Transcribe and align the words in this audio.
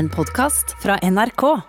En 0.00 0.08
podkast 0.08 0.76
fra 0.82 0.94
NRK. 1.02 1.60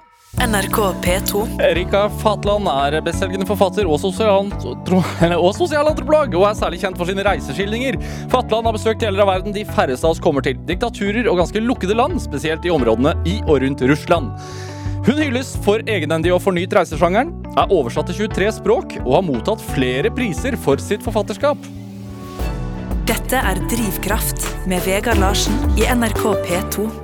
NRK 0.48 0.78
P2. 1.04 1.40
Erika 1.60 2.06
Fatland 2.22 2.70
er 2.72 2.96
bestselgende 3.04 3.44
forfatter 3.50 3.90
og, 3.92 4.00
eller- 4.00 5.36
og 5.36 5.52
sosialantropolog, 5.58 6.38
og 6.40 6.46
er 6.48 6.56
særlig 6.56 6.80
kjent 6.80 6.96
for 6.96 7.12
sine 7.12 7.26
reiseskildringer. 7.28 7.98
Fatland 8.32 8.70
har 8.70 8.78
besøkt 8.78 9.04
deler 9.04 9.26
av 9.26 9.34
verden 9.34 9.52
de 9.52 9.66
færreste 9.68 10.08
av 10.08 10.16
oss 10.16 10.24
kommer 10.24 10.48
til. 10.48 10.56
Diktaturer 10.64 11.28
og 11.28 11.42
ganske 11.42 11.60
lukkede 11.60 12.00
land, 12.00 12.22
spesielt 12.24 12.64
i 12.64 12.72
områdene 12.72 13.18
i 13.28 13.42
og 13.42 13.66
rundt 13.66 13.84
Russland. 13.92 14.32
Hun 15.04 15.20
hylles 15.20 15.52
for 15.68 15.84
egenhendig 15.84 16.32
og 16.32 16.40
fornyet 16.48 16.80
reisesjangeren, 16.80 17.36
er 17.58 17.68
oversatt 17.68 18.14
til 18.14 18.30
23 18.32 18.56
språk 18.62 19.00
og 19.04 19.14
har 19.18 19.28
mottatt 19.28 19.70
flere 19.76 20.08
priser 20.08 20.56
for 20.56 20.80
sitt 20.80 21.04
forfatterskap. 21.04 21.70
Dette 23.12 23.44
er 23.44 23.60
Drivkraft 23.68 24.54
med 24.72 24.88
Vegard 24.88 25.20
Larsen 25.20 25.66
i 25.76 25.84
NRK 25.92 26.30
P2. 26.48 27.01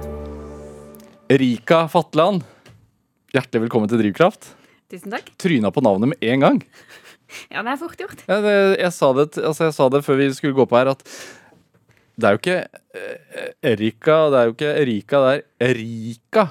Erika 1.27 1.89
Fatland, 1.91 2.45
hjertelig 3.35 3.65
velkommen 3.65 3.89
til 3.91 3.99
Drivkraft. 3.99 4.53
Tusen 4.87 5.11
takk. 5.11 5.27
Tryna 5.35 5.73
på 5.75 5.81
navnet 5.83 6.13
med 6.13 6.21
en 6.23 6.45
gang. 6.45 6.59
Ja, 7.51 7.59
det 7.59 7.73
er 7.73 7.79
fort 7.81 7.99
gjort. 7.99 8.21
Ja, 8.29 8.37
det, 8.39 8.53
jeg, 8.79 8.91
sa 8.95 9.09
det, 9.17 9.25
altså 9.35 9.65
jeg 9.67 9.75
sa 9.75 9.87
det 9.91 9.99
før 10.05 10.19
vi 10.21 10.29
skulle 10.37 10.55
gå 10.55 10.63
på 10.71 10.77
her, 10.79 10.93
at 10.93 11.03
det 12.15 12.29
er 12.29 12.37
jo 12.37 12.39
ikke 12.39 12.55
eh, 12.63 13.49
Erika, 13.73 14.15
det 14.31 14.39
er 14.39 14.47
jo 14.47 14.55
ikke 14.55 14.71
Erika, 14.85 15.19
det 15.25 15.33
er 15.35 15.67
Erika. 15.67 16.47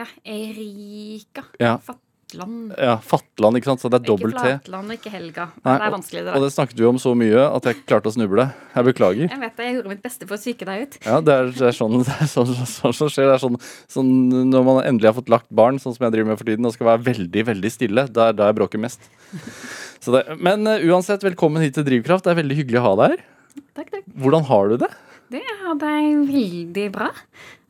Ja, 0.00 0.08
Erika. 0.24 1.44
Ja, 1.60 1.74
Fatland. 1.76 2.00
Ja 2.32 2.94
Fatland, 3.04 3.58
ikke 3.58 3.68
sant? 3.68 3.82
Så 3.82 3.90
det 3.92 3.98
er 3.98 4.02
Ikke 4.04 4.10
dobbelt 4.12 4.36
T. 4.38 4.42
Flatland 4.44 4.92
og 4.92 4.96
ikke 4.96 5.12
Helga. 5.12 5.46
Nei, 5.60 5.74
det 5.76 5.86
er 5.86 5.94
vanskelig, 5.94 6.22
det 6.26 6.34
Og 6.34 6.44
det 6.44 6.50
snakket 6.54 6.80
vi 6.80 6.86
om 6.88 7.00
så 7.02 7.12
mye 7.18 7.44
at 7.46 7.68
jeg 7.68 7.80
klarte 7.84 8.10
å 8.10 8.14
snuble. 8.14 8.46
Jeg 8.74 8.88
beklager. 8.88 9.28
Jeg 9.28 9.40
vet 9.42 9.56
det, 9.58 9.66
jeg 9.68 9.76
gjorde 9.76 9.92
mitt 9.92 10.02
beste 10.04 10.28
for 10.28 10.36
å 10.36 10.40
psyke 10.40 10.68
deg 10.68 10.84
ut. 10.84 10.98
Ja, 11.04 11.18
det 11.24 11.36
er, 11.36 11.50
det 11.54 11.68
er 11.70 11.76
sånn 11.76 11.96
som 12.06 12.48
sånn, 12.48 12.54
sånn, 12.70 12.96
sånn 12.96 13.12
skjer. 13.12 13.30
Det 13.30 13.36
er 13.36 13.42
sånn, 13.44 13.58
sånn 13.96 14.12
når 14.50 14.66
man 14.70 14.80
endelig 14.84 15.10
har 15.10 15.18
fått 15.18 15.32
lagt 15.32 15.50
barn, 15.54 15.80
sånn 15.82 15.96
som 15.96 16.06
jeg 16.08 16.16
driver 16.16 16.32
med 16.32 16.40
for 16.40 16.50
tiden, 16.50 16.68
og 16.68 16.76
skal 16.76 16.90
være 16.92 17.04
veldig, 17.10 17.44
veldig 17.52 17.72
stille. 17.74 18.06
Det 18.10 18.26
er 18.28 18.38
da 18.38 18.50
jeg 18.50 18.58
bråker 18.60 18.82
mest. 18.82 19.10
Så 20.04 20.14
det, 20.14 20.24
men 20.42 20.66
uh, 20.68 20.78
uansett, 20.90 21.24
velkommen 21.26 21.64
hit 21.64 21.76
til 21.78 21.86
Drivkraft. 21.86 22.26
Det 22.26 22.34
er 22.34 22.40
veldig 22.42 22.58
hyggelig 22.62 22.80
å 22.82 22.86
ha 22.88 22.96
deg 23.02 23.14
her. 23.14 23.28
Takk, 23.74 23.90
takk. 23.90 24.08
Hvordan 24.24 24.48
har 24.50 24.72
du 24.72 24.80
det? 24.82 24.90
Det 25.34 25.44
har 25.60 25.86
jeg 25.88 26.18
veldig 26.30 26.88
bra. 26.94 27.12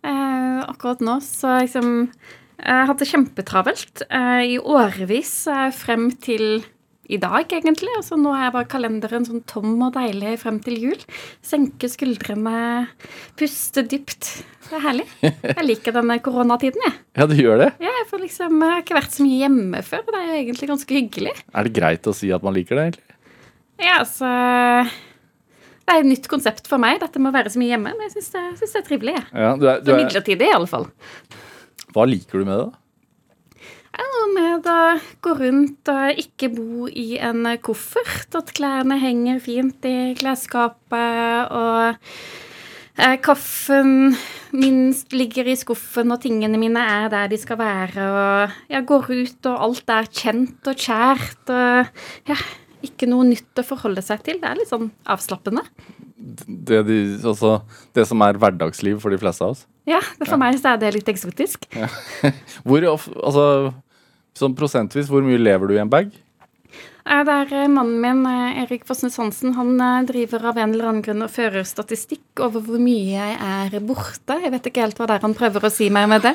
Uh, 0.05 0.61
akkurat 0.69 1.01
nå 1.05 1.17
så 1.25 1.61
liksom 1.63 2.09
Jeg 2.61 2.87
hadde 2.91 3.09
kjempetravelt 3.09 4.05
eh, 4.07 4.55
i 4.55 4.59
årevis 4.59 5.33
eh, 5.51 5.69
frem 5.75 6.11
til 6.23 6.63
i 7.05 7.19
dag, 7.21 7.51
egentlig. 7.53 7.91
Altså, 7.99 8.17
nå 8.21 8.33
er 8.33 8.53
bare 8.55 8.69
kalenderen 8.71 9.27
sånn 9.27 9.43
tom 9.49 9.75
og 9.85 9.95
deilig 9.97 10.39
frem 10.41 10.59
til 10.65 10.79
jul. 10.81 11.01
Senke 11.45 11.91
skuldrene, 11.93 12.87
puste 13.39 13.85
dypt. 13.89 14.31
Det 14.65 14.79
er 14.79 14.85
herlig. 14.87 15.07
Jeg 15.21 15.67
liker 15.67 15.97
denne 15.99 16.19
koronatiden, 16.25 16.85
jeg. 16.87 17.01
Ja, 17.21 17.29
du 17.31 17.37
gjør 17.39 17.61
det? 17.61 17.71
Ja, 17.85 17.93
jeg, 18.01 18.07
får 18.11 18.23
liksom, 18.25 18.55
jeg 18.59 18.73
har 18.73 18.81
ikke 18.83 18.97
vært 18.97 19.13
så 19.15 19.27
mye 19.27 19.41
hjemme 19.45 19.83
før. 19.87 20.01
og 20.03 20.15
Det 20.15 20.21
er 20.21 20.31
jo 20.31 20.39
egentlig 20.41 20.71
ganske 20.73 20.97
hyggelig. 20.97 21.35
Er 21.55 21.69
det 21.69 21.75
greit 21.77 22.09
å 22.11 22.17
si 22.17 22.33
at 22.35 22.47
man 22.47 22.57
liker 22.57 22.81
det, 22.81 22.87
egentlig? 22.89 23.19
Ja, 23.83 23.99
altså 24.01 24.31
Det 25.85 25.95
er 25.95 26.01
et 26.01 26.09
nytt 26.09 26.27
konsept 26.31 26.69
for 26.71 26.83
meg, 26.83 27.01
dette 27.03 27.21
med 27.21 27.31
å 27.33 27.37
være 27.37 27.53
så 27.53 27.61
mye 27.61 27.75
hjemme. 27.75 27.93
Men 27.95 28.09
jeg 28.09 28.17
syns 28.17 28.33
det, 28.35 28.45
det 28.63 28.71
er 28.81 28.87
trivelig. 28.89 29.17
Ja, 29.31 29.55
du 29.61 29.69
er, 29.69 29.85
du 29.85 29.93
er, 29.93 30.01
midlertidig, 30.01 30.49
i 30.49 30.57
alle 30.57 30.71
fall. 30.71 30.89
Hva 31.95 32.07
liker 32.11 32.43
du 32.43 32.49
med 32.49 32.59
det? 32.59 32.71
Det 33.95 34.03
er 34.03 34.09
noe 34.11 34.31
med 34.35 34.67
å 34.67 34.79
gå 35.23 35.35
rundt 35.39 35.91
og 35.93 36.23
ikke 36.25 36.49
bo 36.51 36.89
i 36.91 37.15
en 37.23 37.47
koffert. 37.63 38.35
At 38.35 38.51
klærne 38.57 38.99
henger 38.99 39.39
fint 39.43 39.87
i 39.87 40.17
klesskapet, 40.19 41.53
og 41.55 41.95
eh, 42.99 43.15
kaffen 43.23 44.17
minst 44.51 45.15
ligger 45.15 45.47
i 45.47 45.55
skuffen, 45.59 46.11
og 46.11 46.25
tingene 46.27 46.59
mine 46.59 46.83
er 46.83 47.07
der 47.15 47.31
de 47.31 47.39
skal 47.39 47.61
være. 47.63 48.09
Og 48.11 48.59
jeg 48.75 48.89
går 48.91 49.09
ut, 49.15 49.51
og 49.53 49.65
alt 49.69 49.95
er 49.95 50.11
kjent 50.11 50.75
og 50.75 50.85
kjært. 50.89 51.55
Og 51.55 52.33
ja, 52.33 52.41
ikke 52.87 53.09
noe 53.11 53.27
nytt 53.29 53.61
å 53.61 53.67
forholde 53.67 54.03
seg 54.05 54.25
til. 54.27 54.41
Det 54.43 54.51
er 54.51 54.59
litt 54.61 54.73
sånn 54.73 54.91
avslappende. 55.11 55.65
Det, 56.17 56.83
de, 56.89 56.99
altså, 57.21 57.59
det 57.97 58.07
som 58.09 58.23
er 58.25 58.39
hverdagsliv 58.41 59.01
for 59.03 59.13
de 59.13 59.21
fleste 59.21 59.45
av 59.45 59.57
oss? 59.57 59.65
Ja, 59.89 60.01
det 60.21 60.31
ja. 60.31 60.39
meg 60.41 60.57
så 60.61 60.75
er 60.75 60.81
det 60.81 60.95
litt 60.97 61.11
eksotisk. 61.13 61.67
Hvor, 62.67 62.87
altså, 62.89 63.47
sånn 64.39 64.55
prosentvis, 64.59 65.11
hvor 65.13 65.25
mye 65.27 65.41
lever 65.41 65.71
du 65.71 65.77
i 65.77 65.83
en 65.83 65.93
bag? 65.93 66.15
Det 67.05 67.33
er 67.37 67.51
eh, 67.53 67.69
mannen 67.69 67.99
min, 68.01 68.23
eh, 68.25 68.63
Erik 68.63 68.87
Fossnes 68.89 69.19
Hansen, 69.21 69.53
han 69.59 69.75
eh, 69.77 70.07
driver 70.09 70.47
av 70.49 70.57
en 70.57 70.73
eller 70.73 70.89
annen 70.89 71.03
grunn 71.05 71.27
og 71.27 71.33
fører 71.35 71.67
statistikk 71.69 72.41
over 72.41 72.65
hvor 72.65 72.81
mye 72.81 73.13
jeg 73.13 73.35
er 73.37 73.85
borte. 73.85 74.39
Jeg 74.41 74.53
vet 74.55 74.71
ikke 74.71 74.87
helt 74.87 74.97
hva 74.97 75.11
det 75.11 75.19
er 75.19 75.27
han 75.27 75.37
prøver 75.37 75.69
å 75.69 75.73
si 75.73 75.91
meg 75.93 76.09
med 76.09 76.25
det. 76.25 76.33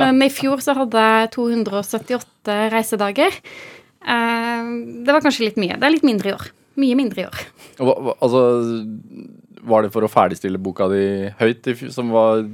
Men 0.00 0.22
i 0.24 0.30
fjor 0.32 0.64
så 0.64 0.72
hadde 0.78 1.02
jeg 1.04 1.32
278 1.36 2.56
reisedager. 2.72 3.36
Eh, 4.02 4.70
Det 5.04 5.12
var 5.12 5.20
kanskje 5.24 5.48
litt 5.48 5.60
mye. 5.60 5.78
Det 5.78 5.86
er 5.86 5.94
litt 5.96 6.06
mindre 6.06 6.30
i 6.30 6.36
år. 6.36 6.50
Mye 6.78 6.96
mindre 6.98 7.22
i 7.24 7.26
år. 7.26 7.38
Hva, 7.78 7.94
hva, 7.98 8.14
altså, 8.22 8.42
var 9.68 9.82
det 9.82 9.92
for 9.92 10.06
å 10.06 10.10
ferdigstille 10.10 10.60
boka 10.62 10.86
di 10.92 11.02
høyt 11.40 11.66
i 11.70 11.74
som 11.90 12.10
var, 12.14 12.44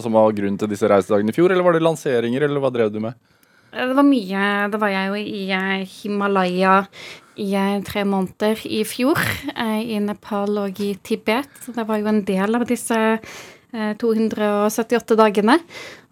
som 0.00 0.14
var 0.14 0.34
grunnen 0.36 0.58
til 0.58 0.70
disse 0.70 0.88
reisedagene 0.88 1.32
i 1.32 1.36
fjor, 1.36 1.50
eller 1.52 1.66
var 1.66 1.76
det 1.76 1.82
lanseringer, 1.82 2.46
eller 2.46 2.62
hva 2.62 2.70
drev 2.74 2.92
du 2.94 3.00
med? 3.02 3.14
Eh, 3.72 3.86
Det 3.86 3.96
var 3.96 4.06
mye 4.06 4.70
Da 4.70 4.78
var 4.78 4.88
jeg 4.94 5.08
jo 5.08 5.14
i 5.20 5.42
eh, 5.50 5.86
Himalaya 5.98 6.86
i 7.36 7.52
tre 7.84 8.04
måneder 8.08 8.62
i 8.64 8.80
fjor. 8.88 9.18
I 9.60 9.98
Nepal 10.00 10.56
og 10.62 10.78
i 10.80 10.94
Tibet. 11.04 11.50
Det 11.68 11.84
var 11.86 11.98
jo 12.00 12.08
en 12.08 12.22
del 12.24 12.56
av 12.56 12.64
disse 12.66 12.96
eh, 12.96 13.92
278 14.00 15.18
dagene. 15.20 15.58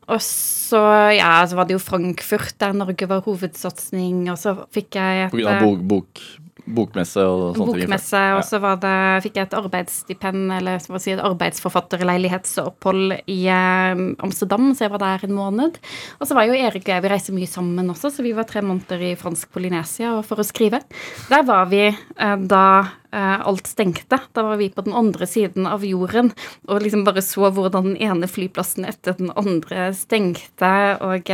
Og 0.05 0.21
så, 0.21 0.81
ja, 1.17 1.31
så 1.49 1.57
var 1.57 1.69
det 1.69 1.79
jo 1.79 1.83
Frankfurt, 1.83 2.55
der 2.61 2.75
Norge 2.77 3.09
var 3.09 3.25
hovedsatsing. 3.25 4.27
Og 4.33 4.41
så 4.41 4.57
fikk 4.75 4.99
jeg 5.01 5.31
På 5.33 5.41
et 5.41 5.45
grunn 5.45 5.53
av 5.53 5.61
eh, 5.61 5.65
bok, 5.65 5.85
bok, 5.95 6.25
bokmesse 6.65 7.21
og 7.21 7.59
sånne 7.59 7.77
ting? 7.77 7.85
bokmesse, 7.85 8.23
og 8.39 8.43
så 8.49 8.61
var 8.63 8.79
det, 8.83 8.97
fikk 9.27 9.39
jeg 9.39 9.49
et 9.49 9.57
arbeidsstipend, 9.59 10.55
eller 10.59 10.81
hva 10.89 11.01
si 11.03 11.13
et 11.15 11.23
arbeidsforfatterleilighetsopphold 11.25 13.17
i 13.31 13.39
eh, 13.53 14.03
Amsterdam, 14.25 14.71
så 14.73 14.87
jeg 14.87 14.95
var 14.95 15.05
der 15.05 15.27
en 15.29 15.37
måned. 15.37 15.79
Og 16.19 16.29
så 16.29 16.37
var 16.37 16.49
jo 16.49 16.57
Erik 16.57 16.87
og 16.89 16.95
jeg, 16.95 17.05
vi 17.05 17.13
reiser 17.13 17.37
mye 17.37 17.51
sammen 17.51 17.93
også, 17.93 18.13
så 18.15 18.25
vi 18.25 18.35
var 18.37 18.49
tre 18.49 18.65
måneder 18.65 19.05
i 19.11 19.15
fransk 19.21 19.53
Polynesia 19.55 20.17
for 20.27 20.41
å 20.41 20.47
skrive. 20.47 20.83
Der 21.31 21.47
var 21.49 21.69
vi 21.73 21.87
eh, 21.89 22.37
da 22.49 22.67
eh, 23.13 23.37
alt 23.45 23.71
stengte. 23.71 24.21
Da 24.33 24.47
var 24.47 24.61
vi 24.61 24.73
på 24.73 24.87
den 24.87 24.97
andre 24.97 25.29
siden 25.29 25.69
av 25.71 25.85
jorden 25.87 26.33
og 26.69 26.85
liksom 26.85 27.05
bare 27.07 27.25
så 27.25 27.51
hvordan 27.53 27.93
den 27.93 28.01
ene 28.03 28.31
flyplassen 28.31 28.89
etter 28.89 29.19
den 29.19 29.33
andre 29.37 29.91
stengte, 29.97 30.75
og 31.05 31.29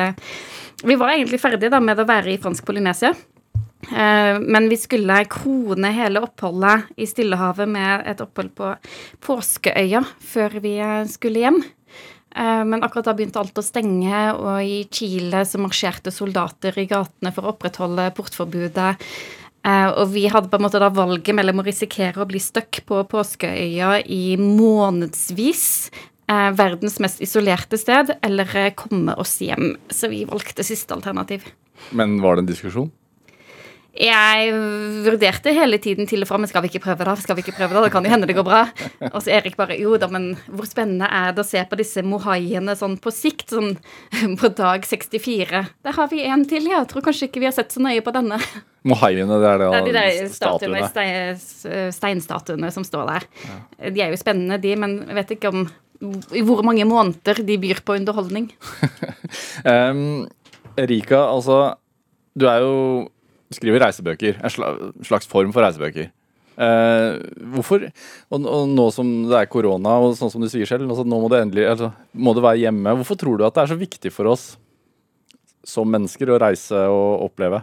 vi 0.80 0.96
var 0.96 1.12
egentlig 1.12 1.40
ferdige 1.42 1.72
da 1.72 1.80
med 1.84 2.00
å 2.00 2.08
være 2.08 2.32
i 2.32 2.40
fransk 2.40 2.64
Polynesia. 2.66 3.12
Eh, 3.90 4.38
Men 4.40 4.68
vi 4.68 4.76
skulle 4.76 5.24
krone 5.30 5.90
hele 5.94 6.22
oppholdet 6.22 6.90
i 6.96 7.08
Stillehavet 7.08 7.68
med 7.68 8.06
et 8.10 8.22
opphold 8.22 8.52
på 8.54 8.72
Påskeøya 9.26 10.04
før 10.22 10.60
vi 10.62 10.76
eh, 10.78 11.04
skulle 11.10 11.42
hjem. 11.42 11.58
Eh, 12.36 12.62
Men 12.64 12.84
akkurat 12.86 13.10
da 13.10 13.16
begynte 13.18 13.42
alt 13.42 13.58
å 13.58 13.66
stenge, 13.66 14.22
og 14.36 14.62
i 14.62 14.84
Chile 14.92 15.42
så 15.44 15.58
marsjerte 15.62 16.14
soldater 16.14 16.78
i 16.78 16.86
gatene 16.90 17.34
for 17.34 17.46
å 17.46 17.54
opprettholde 17.56 18.10
portforbudet. 18.16 18.94
Og 19.60 20.06
vi 20.14 20.22
hadde 20.32 20.48
på 20.48 20.56
en 20.56 20.62
måte 20.64 20.80
da 20.80 20.86
valget 20.88 21.36
mellom 21.36 21.58
å 21.60 21.64
risikere 21.66 22.22
å 22.22 22.24
bli 22.24 22.38
stuck 22.40 22.78
på 22.88 23.02
Påskeøya 23.04 23.98
i 24.08 24.38
månedsvis, 24.40 25.90
verdens 26.56 26.96
mest 27.04 27.20
isolerte 27.20 27.76
sted, 27.76 28.14
eller 28.24 28.72
komme 28.72 29.12
oss 29.20 29.34
hjem. 29.44 29.74
Så 29.92 30.08
vi 30.08 30.22
valgte 30.24 30.64
siste 30.64 30.96
alternativ. 30.96 31.44
Men 31.92 32.22
var 32.24 32.38
det 32.38 32.46
en 32.46 32.50
diskusjon? 32.54 32.88
Jeg 33.90 34.52
vurderte 35.04 35.52
hele 35.54 35.80
tiden 35.82 36.06
til 36.06 36.22
og 36.22 36.28
fra, 36.30 36.38
men 36.38 36.50
skal 36.50 36.62
vi 36.62 36.70
ikke 36.70 36.82
prøve 36.84 37.06
da? 37.08 37.16
Skal 37.18 37.36
vi 37.38 37.42
ikke 37.42 37.56
prøve 37.56 37.74
da? 37.74 37.82
Det 37.84 37.92
kan 37.94 38.06
jo 38.06 38.12
hende 38.12 38.28
det 38.30 38.36
går 38.38 38.46
bra. 38.46 38.60
Og 39.10 39.18
så 39.24 39.34
Erik 39.34 39.56
bare 39.58 39.78
jo 39.80 39.96
da, 40.00 40.06
men 40.12 40.32
hvor 40.46 40.68
spennende 40.68 41.08
er 41.10 41.34
det 41.34 41.42
å 41.42 41.48
se 41.48 41.64
på 41.66 41.78
disse 41.80 42.04
mohaiene 42.06 42.76
sånn 42.78 42.96
på 43.02 43.12
sikt, 43.14 43.50
sånn 43.50 43.74
på 44.40 44.52
dag 44.54 44.86
64? 44.86 45.64
Der 45.82 45.98
har 45.98 46.10
vi 46.12 46.22
en 46.22 46.46
til, 46.48 46.70
ja. 46.70 46.84
jeg 46.84 46.92
tror 46.92 47.08
kanskje 47.08 47.30
ikke 47.30 47.42
vi 47.42 47.50
har 47.50 47.56
sett 47.56 47.74
så 47.74 47.82
nøye 47.82 48.04
på 48.06 48.14
denne. 48.14 48.38
Mohaiene, 48.86 49.42
det 49.42 49.50
er 49.50 49.60
det, 49.60 49.68
Det 49.68 49.80
er 49.80 49.86
de 49.86 49.98
der 49.98 50.32
statuene, 50.32 50.86
statuene. 50.88 51.92
steinstatuene 51.92 52.72
som 52.72 52.86
står 52.86 53.10
der. 53.10 53.30
De 53.90 54.00
er 54.06 54.14
jo 54.14 54.20
spennende, 54.20 54.60
de, 54.62 54.76
men 54.78 55.00
jeg 55.08 55.18
vet 55.18 55.34
ikke 55.36 55.52
om 55.52 55.66
i 56.32 56.40
hvor 56.46 56.62
mange 56.64 56.86
måneder 56.88 57.42
de 57.44 57.56
byr 57.60 57.82
på 57.84 57.98
underholdning. 58.00 58.50
Um, 59.60 60.24
Erika, 60.80 61.18
altså 61.28 61.74
Du 62.32 62.46
er 62.48 62.62
jo 62.64 62.78
skriver 63.54 63.84
reisebøker. 63.86 64.40
En 64.44 65.04
slags 65.06 65.28
form 65.30 65.54
for 65.54 65.64
reisebøker. 65.66 66.10
Eh, 66.60 67.18
hvorfor 67.54 67.86
og, 67.86 68.38
og 68.44 68.68
nå 68.68 68.86
som 68.92 69.10
det 69.30 69.38
er 69.38 69.50
korona, 69.50 69.96
og 70.02 70.16
sånn 70.18 70.32
som 70.32 70.42
du 70.42 70.48
sier 70.52 70.68
selv, 70.68 70.90
altså 70.90 71.06
nå 71.08 71.20
må 71.22 71.30
det 71.32 71.44
endelig 71.46 71.68
altså, 71.70 71.92
må 72.12 72.34
det 72.36 72.44
være 72.44 72.64
hjemme. 72.66 72.96
Hvorfor 73.00 73.20
tror 73.20 73.40
du 73.40 73.46
at 73.46 73.56
det 73.56 73.64
er 73.64 73.72
så 73.72 73.80
viktig 73.80 74.12
for 74.12 74.28
oss 74.32 74.50
som 75.66 75.88
mennesker 75.92 76.32
å 76.32 76.40
reise 76.40 76.82
og 76.92 77.30
oppleve? 77.30 77.62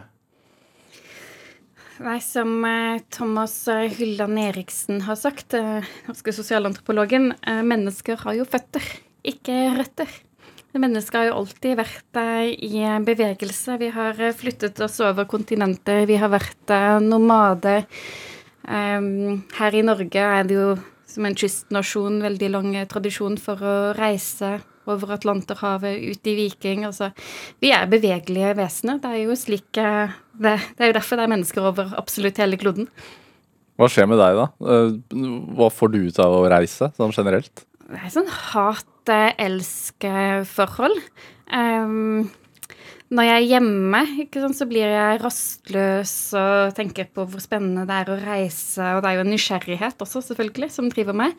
Nei, 1.98 2.18
som 2.22 2.62
eh, 2.66 3.00
Thomas 3.10 3.54
eh, 3.70 3.88
Hylland 3.90 4.38
Eriksen 4.38 5.02
har 5.06 5.18
sagt, 5.18 5.54
eh, 5.58 5.86
norske 6.06 6.34
sosialantropologen, 6.34 7.32
eh, 7.42 7.62
mennesker 7.66 8.20
har 8.22 8.38
jo 8.38 8.46
føtter, 8.46 8.84
ikke 9.26 9.56
røtter. 9.78 10.12
Mennesket 10.76 11.16
har 11.16 11.28
jo 11.30 11.36
alltid 11.40 11.78
vært 11.78 12.18
eh, 12.20 12.50
i 12.52 12.82
bevegelse. 13.04 13.78
Vi 13.80 13.88
har 13.94 14.18
eh, 14.20 14.34
flyttet 14.36 14.78
oss 14.84 14.98
over 15.00 15.24
kontinenter, 15.28 16.04
vi 16.06 16.18
har 16.20 16.28
vært 16.32 16.72
eh, 16.74 16.98
nomader. 17.00 17.86
Um, 18.68 19.46
her 19.56 19.72
i 19.72 19.80
Norge 19.80 20.20
er 20.20 20.44
det 20.44 20.58
jo 20.58 20.74
som 21.08 21.24
en 21.24 21.36
kystnasjon 21.38 22.18
veldig 22.20 22.50
lang 22.52 22.74
tradisjon 22.90 23.38
for 23.40 23.64
å 23.64 23.76
reise 23.96 24.58
over 24.88 25.14
Atlanterhavet, 25.16 26.02
ut 26.04 26.28
i 26.28 26.34
Viking. 26.36 26.84
Altså, 26.84 27.10
vi 27.64 27.72
er 27.72 27.88
bevegelige 27.88 28.52
vesener. 28.60 29.00
Det 29.00 29.14
er 29.14 29.22
jo 29.22 29.38
slik 29.40 29.70
det, 29.72 29.88
det 30.36 30.84
er 30.84 30.92
jo 30.92 30.98
derfor 30.98 31.16
det 31.16 31.24
er 31.24 31.32
mennesker 31.32 31.70
over 31.72 31.96
absolutt 31.96 32.40
hele 32.40 32.60
kloden. 32.60 32.90
Hva 33.80 33.88
skjer 33.92 34.08
med 34.10 34.20
deg, 34.20 34.36
da? 34.36 34.46
Hva 35.56 35.72
får 35.72 35.92
du 35.94 36.00
ut 36.08 36.20
av 36.20 36.36
å 36.36 36.46
reise, 36.50 36.90
sånn 36.98 37.14
generelt? 37.16 37.67
Er 37.88 38.10
sånn 38.12 38.26
hat-elsk-forhold. 38.28 40.98
Um, 41.48 42.28
når 43.08 43.24
jeg 43.24 43.38
er 43.38 43.46
hjemme, 43.54 44.02
sant, 44.34 44.58
så 44.58 44.66
blir 44.68 44.90
jeg 44.92 45.22
rastløs 45.22 46.34
og 46.36 46.74
tenker 46.76 47.06
på 47.08 47.24
hvor 47.24 47.40
spennende 47.40 47.86
det 47.88 47.96
er 47.96 48.10
å 48.12 48.20
reise. 48.20 48.84
Og 48.92 49.00
det 49.00 49.08
er 49.08 49.16
jo 49.16 49.24
en 49.24 49.32
nysgjerrighet 49.32 49.96
også, 50.04 50.20
selvfølgelig, 50.26 50.68
som 50.74 50.92
driver 50.92 51.16
meg. 51.16 51.32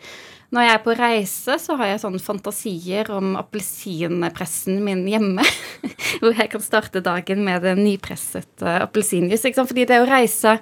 Når 0.50 0.66
jeg 0.66 0.74
er 0.74 0.82
på 0.88 0.98
reise, 0.98 1.54
så 1.62 1.78
har 1.78 1.86
jeg 1.92 2.02
sånne 2.02 2.26
fantasier 2.26 3.06
om 3.14 3.38
appelsinpressen 3.38 4.82
min 4.82 5.06
hjemme. 5.12 5.46
hvor 6.24 6.34
jeg 6.34 6.50
kan 6.56 6.64
starte 6.66 7.06
dagen 7.06 7.46
med 7.46 7.62
det 7.68 7.76
nypressede 7.78 8.82
appelsinjuice. 8.88 9.54
Fordi 9.60 9.86
det 9.86 10.02
å 10.02 10.10
reise 10.10 10.58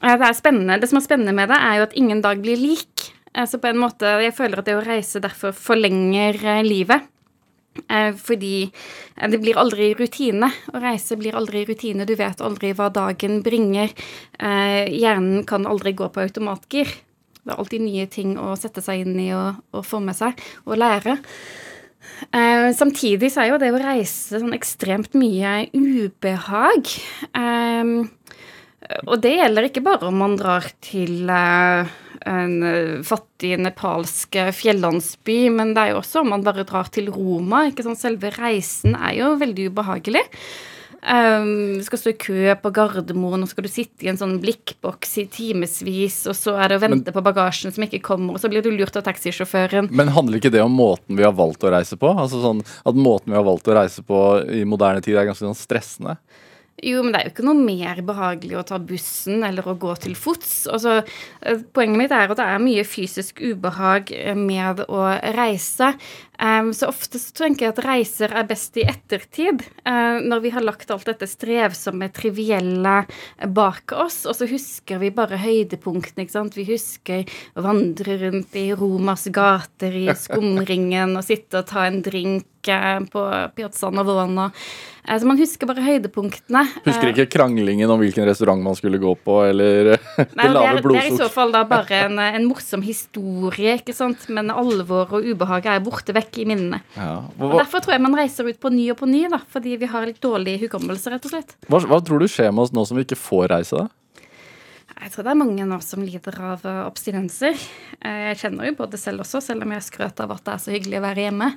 det 0.00 0.24
er 0.24 0.32
spennende. 0.36 0.80
Det 0.80 0.88
som 0.88 0.98
er 1.02 1.04
spennende 1.04 1.36
med 1.36 1.48
det, 1.52 1.60
er 1.60 1.74
jo 1.78 1.84
at 1.90 1.96
ingen 2.00 2.20
dag 2.24 2.40
blir 2.40 2.56
lik. 2.60 3.13
Så 3.34 3.58
på 3.58 3.66
en 3.66 3.80
måte, 3.82 4.06
Jeg 4.22 4.34
føler 4.36 4.60
at 4.60 4.68
det 4.68 4.76
å 4.78 4.84
reise 4.84 5.22
derfor 5.22 5.54
forlenger 5.56 6.38
eh, 6.38 6.62
livet. 6.62 7.08
Eh, 7.90 8.14
fordi 8.14 8.68
eh, 8.70 9.30
det 9.30 9.40
blir 9.42 9.58
aldri 9.58 9.90
rutine. 9.98 10.50
Å 10.70 10.82
reise 10.82 11.18
blir 11.18 11.34
aldri 11.34 11.64
rutine. 11.66 12.06
Du 12.06 12.14
vet 12.14 12.40
aldri 12.40 12.70
hva 12.78 12.92
dagen 12.94 13.42
bringer. 13.42 13.90
Hjernen 14.38 15.42
kan 15.48 15.66
aldri 15.66 15.96
gå 15.98 16.08
på 16.14 16.22
automatgir. 16.22 16.86
Det 17.44 17.52
er 17.52 17.58
alltid 17.58 17.82
nye 17.82 18.06
ting 18.06 18.38
å 18.38 18.54
sette 18.56 18.80
seg 18.84 19.02
inn 19.02 19.18
i 19.20 19.32
og, 19.34 19.58
og 19.74 19.82
få 19.84 19.98
med 20.00 20.16
seg 20.16 20.38
og 20.64 20.78
lære. 20.80 21.18
samtidig 22.78 23.30
så 23.32 23.42
er 23.42 23.50
jo 23.50 23.58
det 23.60 23.72
å 23.72 23.80
reise 23.80 24.40
sånn 24.40 24.54
ekstremt 24.56 25.12
mye 25.18 25.66
ubehag. 25.74 26.88
og 29.04 29.16
det 29.20 29.34
gjelder 29.36 29.68
ikke 29.68 29.84
bare 29.84 30.08
om 30.08 30.16
man 30.22 30.38
drar 30.40 30.64
til 30.80 31.28
en 32.22 32.54
eh, 32.68 33.00
fattig 33.06 33.56
nepalsk 33.62 34.38
fjellandsby, 34.54 35.38
men 35.54 35.74
det 35.74 35.82
er 35.82 35.94
jo 35.94 36.02
også 36.02 36.22
om 36.22 36.32
man 36.34 36.44
bare 36.46 36.66
drar 36.68 36.90
til 36.94 37.10
Roma. 37.14 37.66
ikke 37.70 37.86
sant? 37.86 38.02
Selve 38.02 38.32
reisen 38.36 38.94
er 38.98 39.18
jo 39.18 39.34
veldig 39.40 39.70
ubehagelig. 39.72 40.24
Um, 41.04 41.82
skal 41.84 42.00
stå 42.00 42.12
i 42.14 42.16
kø 42.16 42.52
på 42.62 42.70
Gardermoen, 42.72 43.42
og 43.44 43.50
skal 43.50 43.66
du 43.66 43.68
sitte 43.68 44.06
i 44.06 44.08
en 44.08 44.16
sånn 44.16 44.38
blikkboks 44.40 45.10
i 45.20 45.26
timevis, 45.28 46.22
og 46.30 46.36
så 46.38 46.54
er 46.56 46.72
det 46.72 46.78
å 46.78 46.82
vente 46.86 47.10
men, 47.10 47.16
på 47.16 47.24
bagasjen 47.26 47.74
som 47.74 47.84
ikke 47.84 48.00
kommer, 48.06 48.36
og 48.36 48.40
så 48.40 48.48
blir 48.48 48.64
du 48.64 48.70
lurt 48.72 48.96
av 48.96 49.04
taxisjåføren. 49.04 49.90
Men 49.92 50.14
handler 50.16 50.40
ikke 50.40 50.54
det 50.54 50.62
om 50.64 50.72
måten 50.72 51.18
vi 51.18 51.26
har 51.26 51.36
valgt 51.36 51.66
å 51.66 51.74
reise 51.74 51.98
på? 52.00 52.08
Altså 52.08 52.40
sånn 52.40 52.62
At 52.88 52.96
måten 52.96 53.34
vi 53.34 53.36
har 53.36 53.44
valgt 53.44 53.68
å 53.68 53.76
reise 53.76 54.04
på 54.06 54.20
i 54.48 54.64
moderne 54.68 55.04
tid 55.04 55.18
er 55.18 55.28
ganske 55.28 55.44
sånn 55.44 55.58
stressende? 55.58 56.16
Jo, 56.82 57.04
men 57.04 57.14
det 57.14 57.20
er 57.20 57.28
jo 57.28 57.32
ikke 57.36 57.44
noe 57.46 57.60
mer 57.62 58.00
behagelig 58.02 58.56
å 58.58 58.64
ta 58.66 58.80
bussen 58.82 59.44
eller 59.46 59.66
å 59.70 59.76
gå 59.78 59.92
til 60.02 60.16
fots. 60.18 60.64
Altså, 60.66 60.96
eh, 61.46 61.60
poenget 61.72 62.00
mitt 62.00 62.14
er 62.14 62.26
at 62.32 62.40
det 62.40 62.46
er 62.50 62.64
mye 62.64 62.82
fysisk 62.88 63.38
ubehag 63.38 64.10
eh, 64.10 64.34
med 64.34 64.82
å 64.88 65.04
reise. 65.36 65.92
Um, 66.38 66.72
så 66.74 66.88
ofte 66.90 67.20
så 67.22 67.30
tenker 67.44 67.68
jeg 67.68 67.74
at 67.74 67.82
reiser 67.84 68.32
er 68.34 68.46
best 68.48 68.74
i 68.80 68.86
ettertid, 68.90 69.62
uh, 69.86 70.18
når 70.24 70.42
vi 70.42 70.54
har 70.54 70.64
lagt 70.66 70.90
alt 70.90 71.06
dette 71.06 71.28
strevsomme, 71.30 72.08
trivielle 72.14 72.96
bak 73.54 73.94
oss, 73.94 74.24
og 74.26 74.34
så 74.38 74.48
husker 74.50 74.98
vi 75.02 75.12
bare 75.14 75.38
høydepunktene, 75.38 76.26
ikke 76.26 76.34
sant. 76.34 76.58
Vi 76.58 76.66
husker 76.68 77.22
å 77.54 77.66
vandre 77.66 78.18
rundt 78.26 78.58
i 78.58 78.66
Romas 78.74 79.28
gater 79.34 79.94
i 79.94 80.08
skumringen 80.24 81.14
og 81.14 81.26
sitte 81.26 81.62
og 81.62 81.70
ta 81.70 81.86
en 81.86 82.02
drink 82.04 82.50
på 83.10 83.48
Piazza 83.54 83.90
Navona. 83.90 84.50
så 85.04 85.26
man 85.26 85.36
husker 85.38 85.68
bare 85.68 85.82
høydepunktene. 85.84 86.62
Husker 86.86 87.10
ikke 87.10 87.26
kranglingen 87.34 87.90
om 87.92 88.00
hvilken 88.00 88.24
restaurant 88.24 88.62
man 88.64 88.76
skulle 88.78 88.96
gå 89.02 89.12
på, 89.20 89.34
eller 89.44 89.90
det 89.92 89.98
lave 90.48 90.80
blodsukkeret. 90.80 90.94
Det 90.94 91.02
er 91.02 91.10
i 91.12 91.18
så 91.18 91.28
fall 91.32 91.52
da 91.52 91.64
bare 91.68 92.06
en, 92.06 92.16
en, 92.18 92.46
morsom 92.48 92.80
historie, 92.86 93.76
ikke 93.76 93.92
sant. 93.96 94.24
Men 94.32 94.48
alvor 94.48 95.12
og 95.18 95.28
ubehag 95.28 95.68
er 95.74 95.84
borte 95.84 96.16
vekk 96.16 96.23
i 96.40 96.46
minnene. 96.48 96.80
Ja. 96.96 97.24
Hva, 97.38 97.50
og 97.50 97.58
Derfor 97.60 97.84
tror 97.84 97.96
jeg 97.96 98.04
man 98.04 98.16
reiser 98.18 98.48
ut 98.48 98.60
på 98.60 98.72
ny 98.74 98.88
og 98.94 99.00
på 99.00 99.08
ny, 99.10 99.26
da. 99.32 99.42
Fordi 99.52 99.76
vi 99.80 99.90
har 99.90 100.06
litt 100.08 100.22
dårlig 100.24 100.56
hukommelse, 100.64 101.12
rett 101.12 101.28
og 101.28 101.34
slett. 101.34 101.54
Hva, 101.68 101.82
hva 101.90 102.00
tror 102.04 102.24
du 102.24 102.30
skjer 102.30 102.50
med 102.54 102.66
oss 102.66 102.74
nå 102.76 102.86
som 102.88 102.98
vi 102.98 103.06
ikke 103.06 103.20
får 103.20 103.52
reise, 103.54 103.84
da? 103.84 103.90
Jeg 105.04 105.10
tror 105.12 105.26
det 105.26 105.32
er 105.34 105.36
mange 105.36 105.64
nå 105.68 105.76
som 105.84 106.04
lider 106.06 106.36
av 106.40 106.62
abstinenser. 106.86 107.58
Eh, 107.98 108.20
jeg 108.30 108.38
kjenner 108.44 108.70
jo 108.70 108.76
på 108.78 108.86
det 108.88 109.00
selv 109.02 109.24
også, 109.24 109.42
selv 109.44 109.66
om 109.66 109.74
jeg 109.74 109.84
skrøt 109.84 110.22
av 110.22 110.32
at 110.32 110.44
det 110.46 110.54
er 110.54 110.62
så 110.62 110.72
hyggelig 110.72 111.00
å 111.00 111.04
være 111.04 111.26
hjemme. 111.26 111.48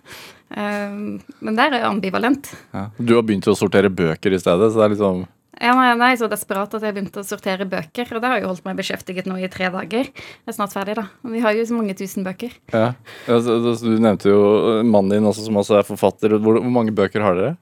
Eh, 0.52 0.98
men 1.46 1.60
der 1.60 1.70
er 1.72 1.84
jeg 1.84 1.88
ambivalent. 1.88 2.50
Ja. 2.74 2.88
Du 2.98 3.14
har 3.16 3.24
begynt 3.28 3.48
å 3.48 3.56
sortere 3.56 3.94
bøker 3.94 4.36
i 4.36 4.42
stedet, 4.42 4.72
så 4.74 4.82
det 4.82 4.88
er 4.88 4.96
liksom 4.98 5.24
ja, 5.62 5.74
nei, 5.74 5.88
nei, 5.98 6.12
så 6.20 6.30
desperat 6.30 6.74
at 6.78 6.84
jeg 6.86 6.94
begynte 6.96 7.22
å 7.24 7.28
sortere 7.28 7.66
bøker. 7.70 8.12
Og 8.14 8.22
det 8.24 8.30
har 8.32 8.42
jo 8.42 8.52
holdt 8.52 8.66
meg 8.68 8.78
beskjeftiget 8.80 9.30
nå 9.30 9.40
i 9.42 9.50
tre 9.52 9.72
dager. 9.74 10.12
Jeg 10.12 10.52
er 10.52 10.58
snart 10.58 10.76
ferdig, 10.76 10.98
da. 11.00 11.08
Vi 11.26 11.42
har 11.44 11.58
jo 11.58 11.66
så 11.66 11.78
mange 11.78 11.96
tusen 11.98 12.28
bøker. 12.28 12.54
Ja, 12.74 12.92
Du 13.28 13.96
nevnte 13.98 14.30
jo 14.30 14.44
mannen 14.86 15.16
din 15.16 15.30
også, 15.30 15.48
som 15.48 15.58
også 15.58 15.80
er 15.80 15.88
forfatter. 15.88 16.38
Hvor, 16.38 16.62
hvor 16.62 16.74
mange 16.74 16.94
bøker 16.96 17.26
har 17.26 17.40
dere? 17.40 17.58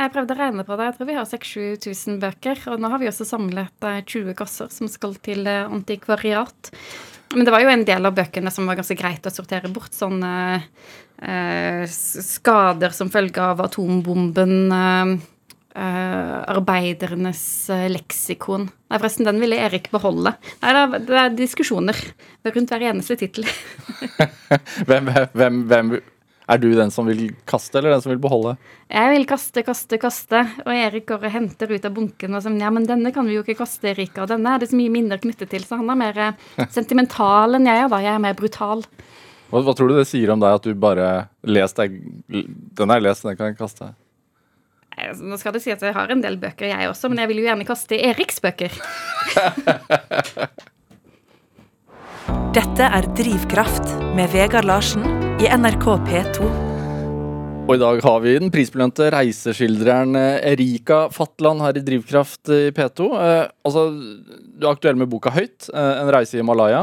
Jeg 0.00 0.12
prøvde 0.14 0.36
å 0.36 0.38
regne 0.38 0.64
på 0.66 0.76
det. 0.78 0.86
Jeg 0.86 0.96
tror 0.96 1.08
vi 1.08 1.16
har 1.18 1.26
6000-7000 1.28 2.20
bøker. 2.22 2.60
Og 2.70 2.82
nå 2.82 2.90
har 2.92 3.02
vi 3.02 3.08
også 3.10 3.26
samlet 3.28 3.72
20 3.82 4.30
eh, 4.30 4.36
kasser 4.38 4.70
som 4.72 4.90
skal 4.90 5.16
til 5.24 5.48
eh, 5.50 5.64
antikvariat. 5.66 6.70
Men 7.34 7.46
det 7.46 7.52
var 7.54 7.62
jo 7.62 7.70
en 7.70 7.84
del 7.86 8.06
av 8.08 8.14
bøkene 8.16 8.50
som 8.54 8.66
var 8.66 8.78
ganske 8.78 8.96
greit 8.98 9.26
å 9.26 9.34
sortere 9.34 9.70
bort. 9.70 9.94
Sånne 9.94 10.32
eh, 10.58 11.84
skader 11.90 12.94
som 12.96 13.10
følge 13.12 13.42
av 13.52 13.62
atombomben. 13.66 14.56
Eh, 14.78 15.12
eh, 15.74 16.36
arbeidernes 16.54 17.42
eh, 17.70 17.88
leksikon. 17.92 18.68
Nei, 18.90 18.98
forresten, 18.98 19.28
den 19.28 19.40
ville 19.42 19.58
Erik 19.60 19.90
beholde. 19.92 20.34
Nei, 20.62 20.72
det 20.76 20.80
er, 20.82 21.04
det 21.08 21.18
er 21.22 21.36
diskusjoner 21.38 21.98
rundt 22.50 22.72
hver 22.72 22.86
eneste 22.90 23.18
tittel. 23.20 23.46
hvem, 24.88 25.12
hvem, 25.34 25.62
hvem 25.70 25.94
er 26.50 26.58
du 26.58 26.70
den 26.74 26.90
som 26.90 27.06
vil 27.06 27.28
kaste, 27.48 27.78
eller 27.78 27.94
den 27.94 28.02
som 28.02 28.10
vil 28.10 28.22
beholde? 28.22 28.56
Jeg 28.90 29.12
vil 29.12 29.26
kaste, 29.30 29.62
kaste, 29.66 30.00
kaste. 30.02 30.42
Og 30.64 30.72
Erik 30.74 31.06
går 31.10 31.28
og 31.28 31.34
henter 31.34 31.70
ut 31.70 31.86
av 31.86 31.94
bunken 31.94 32.34
og 32.34 32.42
sier 32.42 32.58
ja, 32.58 32.72
men 32.74 32.88
denne 32.88 33.12
kan 33.14 33.28
vi 33.28 33.36
jo 33.38 33.44
ikke 33.44 33.60
kaste, 33.62 33.92
Erika. 33.92 34.24
Og 34.24 34.32
denne 34.32 34.56
er 34.56 34.62
det 34.62 34.72
så 34.72 34.78
mye 34.78 34.92
minner 34.92 35.22
knyttet 35.22 35.52
til, 35.52 35.66
så 35.66 35.78
han 35.78 35.92
er 35.92 36.00
mer 36.00 36.20
eh, 36.26 36.44
sentimental 36.76 37.58
enn 37.58 37.70
jeg 37.70 37.84
er, 37.84 37.90
da. 37.92 38.02
Jeg 38.02 38.14
er 38.16 38.24
mer 38.26 38.38
brutal. 38.38 38.82
Hva, 39.50 39.62
hva, 39.62 39.74
tror 39.74 39.90
du 39.90 39.98
det 39.98 40.08
sier 40.10 40.30
om 40.34 40.42
deg 40.42 40.58
at 40.58 40.66
du 40.66 40.74
bare 40.78 41.06
les 41.42 41.72
deg 41.74 41.96
Den 42.78 42.92
er 42.94 43.02
lest, 43.02 43.26
den 43.26 43.38
kan 43.38 43.50
jeg 43.50 43.58
kaste. 43.58 43.92
Altså, 45.08 45.24
nå 45.24 45.36
skal 45.40 45.52
det 45.56 45.62
si 45.64 45.72
at 45.72 45.82
jeg 45.82 45.96
har 45.96 46.12
en 46.12 46.22
del 46.22 46.36
bøker, 46.40 46.66
jeg 46.70 46.90
også, 46.90 47.08
men 47.08 47.18
jeg 47.22 47.28
vil 47.30 47.40
jo 47.40 47.48
gjerne 47.48 47.68
kaste 47.68 47.96
Eriks 48.10 48.38
bøker. 48.44 48.70
Dette 52.50 52.82
er 52.82 53.06
Drivkraft 53.16 53.86
med 54.18 54.32
Vegard 54.34 54.66
Larsen 54.68 55.04
i 55.40 55.46
NRK 55.48 55.86
P2. 56.08 56.48
Og 57.70 57.76
i 57.76 57.78
dag 57.78 58.00
har 58.02 58.16
vi 58.24 58.32
den 58.34 58.50
prisbelønte 58.50 59.12
reiseskildreren 59.14 60.16
eh, 60.18 60.40
Erika 60.50 61.04
Fatland 61.14 61.62
her 61.62 61.78
i 61.78 61.84
Drivkraft 61.86 62.50
i 62.50 62.72
P2. 62.74 63.06
Eh, 63.14 63.44
altså, 63.68 63.84
du 63.94 64.66
er 64.66 64.72
aktuell 64.72 64.98
med 64.98 65.06
boka 65.12 65.30
Høyt, 65.30 65.68
eh, 65.70 65.92
en 66.02 66.10
reise 66.10 66.34
i 66.34 66.40
Himalaya. 66.42 66.82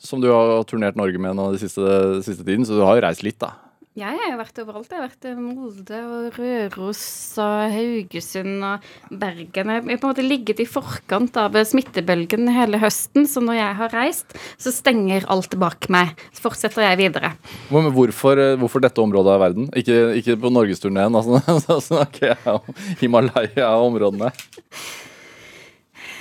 Som 0.00 0.24
du 0.24 0.30
har 0.32 0.64
turnert 0.64 0.96
Norge 0.96 1.20
med 1.20 1.36
nå 1.36 1.50
den 1.52 1.60
siste, 1.60 1.84
siste 2.24 2.46
tiden, 2.46 2.64
så 2.64 2.78
du 2.78 2.84
har 2.86 2.96
jo 2.96 3.04
reist 3.04 3.26
litt, 3.26 3.36
da. 3.42 3.52
Ja, 3.96 4.10
jeg 4.12 4.28
har 4.28 4.36
vært 4.36 4.58
overalt. 4.60 4.90
Jeg 4.92 4.98
har 5.00 5.06
vært 5.06 5.24
i 5.24 5.30
Molde 5.40 5.98
og 6.04 6.34
Røros 6.36 7.04
og 7.40 7.70
Haugesund 7.72 8.66
og 8.68 8.84
Bergen. 9.08 9.70
Jeg 9.72 9.80
har 9.80 9.86
på 9.86 9.94
en 9.94 10.02
måte 10.02 10.26
ligget 10.26 10.60
i 10.60 10.66
forkant 10.68 11.38
av 11.40 11.56
smittebølgen 11.64 12.50
hele 12.52 12.76
høsten, 12.82 13.24
så 13.24 13.40
når 13.40 13.56
jeg 13.56 13.78
har 13.80 13.96
reist, 13.96 14.36
så 14.60 14.74
stenger 14.76 15.24
alt 15.32 15.56
bak 15.56 15.88
meg. 15.88 16.12
Så 16.28 16.44
fortsetter 16.44 16.84
jeg 16.84 17.00
videre. 17.06 17.32
Men 17.72 17.88
hvorfor, 17.96 18.42
hvorfor 18.60 18.84
dette 18.84 19.00
området 19.00 19.32
av 19.32 19.44
verden? 19.46 19.72
Ikke, 19.72 19.98
ikke 20.20 20.36
på 20.44 20.52
norgesturneen, 20.52 21.16
altså, 21.22 21.40
så 21.64 21.80
snakker 21.88 22.34
jeg 22.34 22.56
om 22.58 22.80
Himalaya-områdene. 23.00 24.32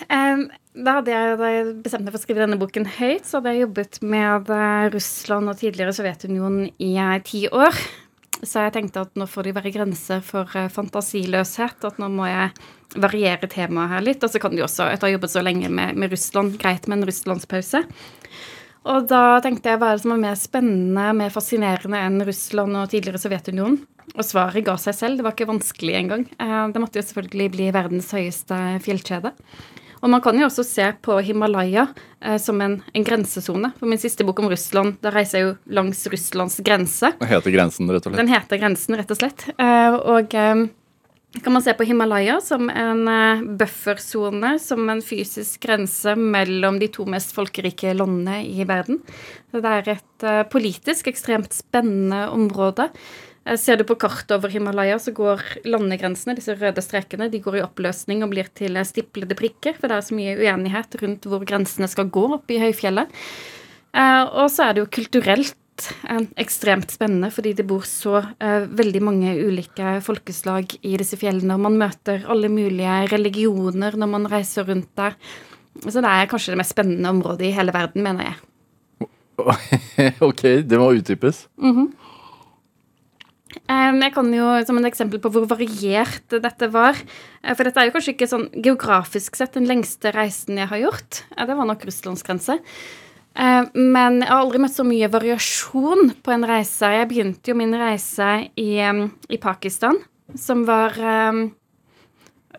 Um, 0.05 0.51
da 0.75 0.97
hadde 0.97 1.11
jeg, 1.13 1.35
da 1.39 1.49
jeg 1.51 1.67
bestemte 1.85 2.09
meg 2.09 2.15
for 2.15 2.19
å 2.19 2.25
skrive 2.25 2.43
denne 2.43 2.59
boken 2.59 2.87
høyt, 2.97 3.27
så 3.27 3.39
hadde 3.39 3.53
jeg 3.53 3.63
jobbet 3.63 3.99
med 4.03 4.49
eh, 4.51 4.87
Russland 4.91 5.51
og 5.51 5.59
tidligere 5.59 5.93
Sovjetunionen 5.95 6.67
i 6.83 6.89
eh, 6.99 7.19
ti 7.23 7.45
år. 7.47 7.77
Så 8.41 8.65
jeg 8.65 8.73
tenkte 8.75 9.05
at 9.05 9.13
nå 9.15 9.27
får 9.31 9.47
det 9.47 9.53
være 9.55 9.71
grenser 9.71 10.19
for 10.25 10.51
eh, 10.59 10.67
fantasiløshet. 10.73 11.87
At 11.87 12.01
nå 12.01 12.09
må 12.11 12.27
jeg 12.27 12.51
variere 12.99 13.47
temaet 13.51 13.93
her 13.93 14.03
litt. 14.03 14.25
Og 14.25 14.33
så 14.33 14.41
kan 14.43 14.55
det 14.55 14.65
også, 14.65 14.89
etter 14.91 15.07
å 15.07 15.09
ha 15.09 15.15
jobbet 15.15 15.33
så 15.33 15.43
lenge 15.45 15.71
med, 15.71 15.95
med 15.95 16.11
Russland, 16.11 16.57
greit 16.59 16.89
med 16.91 16.99
en 16.99 17.07
russlandspause. 17.07 17.85
Og 18.85 19.07
da 19.09 19.21
tenkte 19.41 19.71
jeg 19.71 19.81
hva 19.81 19.93
er 19.93 19.97
det 19.97 20.03
som 20.03 20.13
er 20.13 20.21
mer 20.21 20.35
spennende, 20.37 21.05
mer 21.17 21.31
fascinerende 21.33 22.03
enn 22.05 22.19
Russland 22.27 22.75
og 22.81 22.91
tidligere 22.91 23.23
Sovjetunionen? 23.23 23.79
Og 24.11 24.27
svaret 24.27 24.67
ga 24.67 24.75
seg 24.77 24.99
selv. 24.99 25.17
Det 25.17 25.25
var 25.25 25.33
ikke 25.33 25.49
vanskelig 25.49 25.95
engang. 25.97 26.27
Det 26.35 26.83
måtte 26.83 26.99
jo 26.99 27.07
selvfølgelig 27.07 27.47
bli 27.55 27.71
verdens 27.73 28.11
høyeste 28.13 28.59
fjellkjede. 28.85 29.31
Og 30.05 30.11
man 30.13 30.21
kan 30.21 30.37
jo 30.37 30.45
også 30.45 30.61
se 30.61 30.85
på 31.01 31.17
Himalaya 31.25 31.87
eh, 32.21 32.37
som 32.37 32.59
en, 32.61 32.77
en 32.93 33.05
grensesone. 33.07 33.71
For 33.79 33.89
min 33.89 34.01
siste 34.01 34.25
bok 34.27 34.43
om 34.43 34.51
Russland, 34.51 34.99
da 35.01 35.09
reiser 35.15 35.39
jeg 35.39 35.47
jo 35.47 35.53
langs 35.73 36.03
Russlands 36.13 36.59
grense. 36.61 37.09
Den 37.17 37.31
heter 37.31 37.55
grensen, 37.55 37.89
rett 37.89 38.05
og 38.05 38.13
slett. 38.13 38.21
Den 38.21 38.29
heter 38.29 38.61
Grensen, 38.61 38.99
rett 39.01 39.13
og 39.15 39.17
slett. 39.17 39.47
Eh, 39.57 39.97
og 39.97 40.37
eh, 40.37 40.67
kan 41.41 41.57
man 41.57 41.65
se 41.65 41.73
på 41.73 41.83
Himalaya 41.89 42.37
som 42.41 42.69
en 42.69 43.07
eh, 43.09 43.41
buffersone, 43.57 44.59
som 44.61 44.85
en 44.93 45.01
fysisk 45.01 45.65
grense 45.65 46.13
mellom 46.15 46.77
de 46.79 46.93
to 46.93 47.09
mest 47.09 47.33
folkerike 47.35 47.97
landene 47.97 48.43
i 48.45 48.61
verden. 48.69 49.01
Det 49.57 49.65
er 49.65 49.95
et 49.97 50.27
eh, 50.29 50.43
politisk 50.53 51.09
ekstremt 51.09 51.49
spennende 51.57 52.27
område. 52.29 52.91
Eh, 53.45 53.57
ser 53.57 53.77
du 53.77 53.85
på 53.87 53.97
kartet 54.01 54.33
over 54.35 54.49
Himalaya, 54.49 54.97
så 54.99 55.13
går 55.15 55.43
landegrensene, 55.69 56.35
disse 56.37 56.55
røde 56.57 56.81
strekene, 56.83 57.29
de 57.29 57.41
går 57.43 57.59
i 57.59 57.65
oppløsning 57.65 58.23
og 58.25 58.33
blir 58.33 58.49
til 58.57 58.79
stiplede 58.87 59.37
prikker, 59.37 59.77
for 59.77 59.91
det 59.91 59.99
er 59.99 60.07
så 60.07 60.17
mye 60.17 60.37
uenighet 60.39 60.97
rundt 61.03 61.29
hvor 61.29 61.45
grensene 61.47 61.89
skal 61.91 62.09
gå 62.09 62.25
oppe 62.39 62.57
i 62.57 62.63
høyfjellet. 62.63 63.13
Og 63.95 64.49
så 64.51 64.65
er 64.65 64.73
det 64.75 64.81
jo 64.81 64.89
kulturelt 64.91 65.55
ekstremt 66.39 66.91
spennende, 66.91 67.29
fordi 67.31 67.53
det 67.55 67.63
bor 67.67 67.85
så 67.87 68.19
veldig 68.39 69.01
mange 69.03 69.31
ulike 69.39 70.01
folkeslag 70.03 70.75
i 70.83 70.97
disse 70.99 71.15
fjellene. 71.19 71.55
Og 71.55 71.63
man 71.63 71.77
møter 71.79 72.25
alle 72.31 72.49
mulige 72.51 72.97
religioner 73.13 73.95
når 73.95 74.11
man 74.11 74.27
reiser 74.31 74.67
rundt 74.67 74.91
der. 74.99 75.15
Så 75.85 76.03
det 76.03 76.11
er 76.11 76.27
kanskje 76.31 76.55
det 76.55 76.59
mest 76.59 76.75
spennende 76.75 77.11
området 77.11 77.47
i 77.47 77.55
hele 77.55 77.75
verden, 77.75 78.03
mener 78.03 78.31
jeg. 78.31 78.41
ok, 80.27 80.43
det 80.67 80.79
må 80.79 80.91
utdypes. 80.95 81.47
Mm 81.55 81.75
-hmm. 81.75 81.87
Jeg 83.65 84.11
kan 84.13 84.27
jo, 84.33 84.49
som 84.67 84.77
en 84.79 84.87
eksempel 84.87 85.21
på 85.23 85.31
hvor 85.33 85.47
variert 85.49 86.29
dette 86.29 86.67
var 86.73 86.97
eh, 86.97 87.53
For 87.55 87.63
dette 87.65 87.81
er 87.81 87.89
jo 87.89 87.95
kanskje 87.95 88.13
ikke 88.13 88.29
sånn 88.29 88.45
geografisk 88.53 89.39
sett 89.39 89.55
den 89.57 89.67
lengste 89.69 90.11
reisen 90.15 90.59
jeg 90.61 90.69
har 90.71 90.83
gjort. 90.83 91.23
Det 91.33 91.57
var 91.57 91.69
nok 91.69 91.85
Russlands 91.87 92.25
grense. 92.25 92.59
Eh, 92.59 93.61
men 93.73 94.21
jeg 94.21 94.31
har 94.31 94.43
aldri 94.43 94.61
møtt 94.63 94.77
så 94.77 94.85
mye 94.87 95.11
variasjon 95.11 96.15
på 96.25 96.35
en 96.35 96.47
reise. 96.47 96.93
Jeg 96.99 97.09
begynte 97.11 97.53
jo 97.53 97.59
min 97.59 97.75
reise 97.79 98.31
i, 98.59 98.71
i 98.83 99.41
Pakistan, 99.41 100.01
som 100.39 100.65
var 100.67 100.99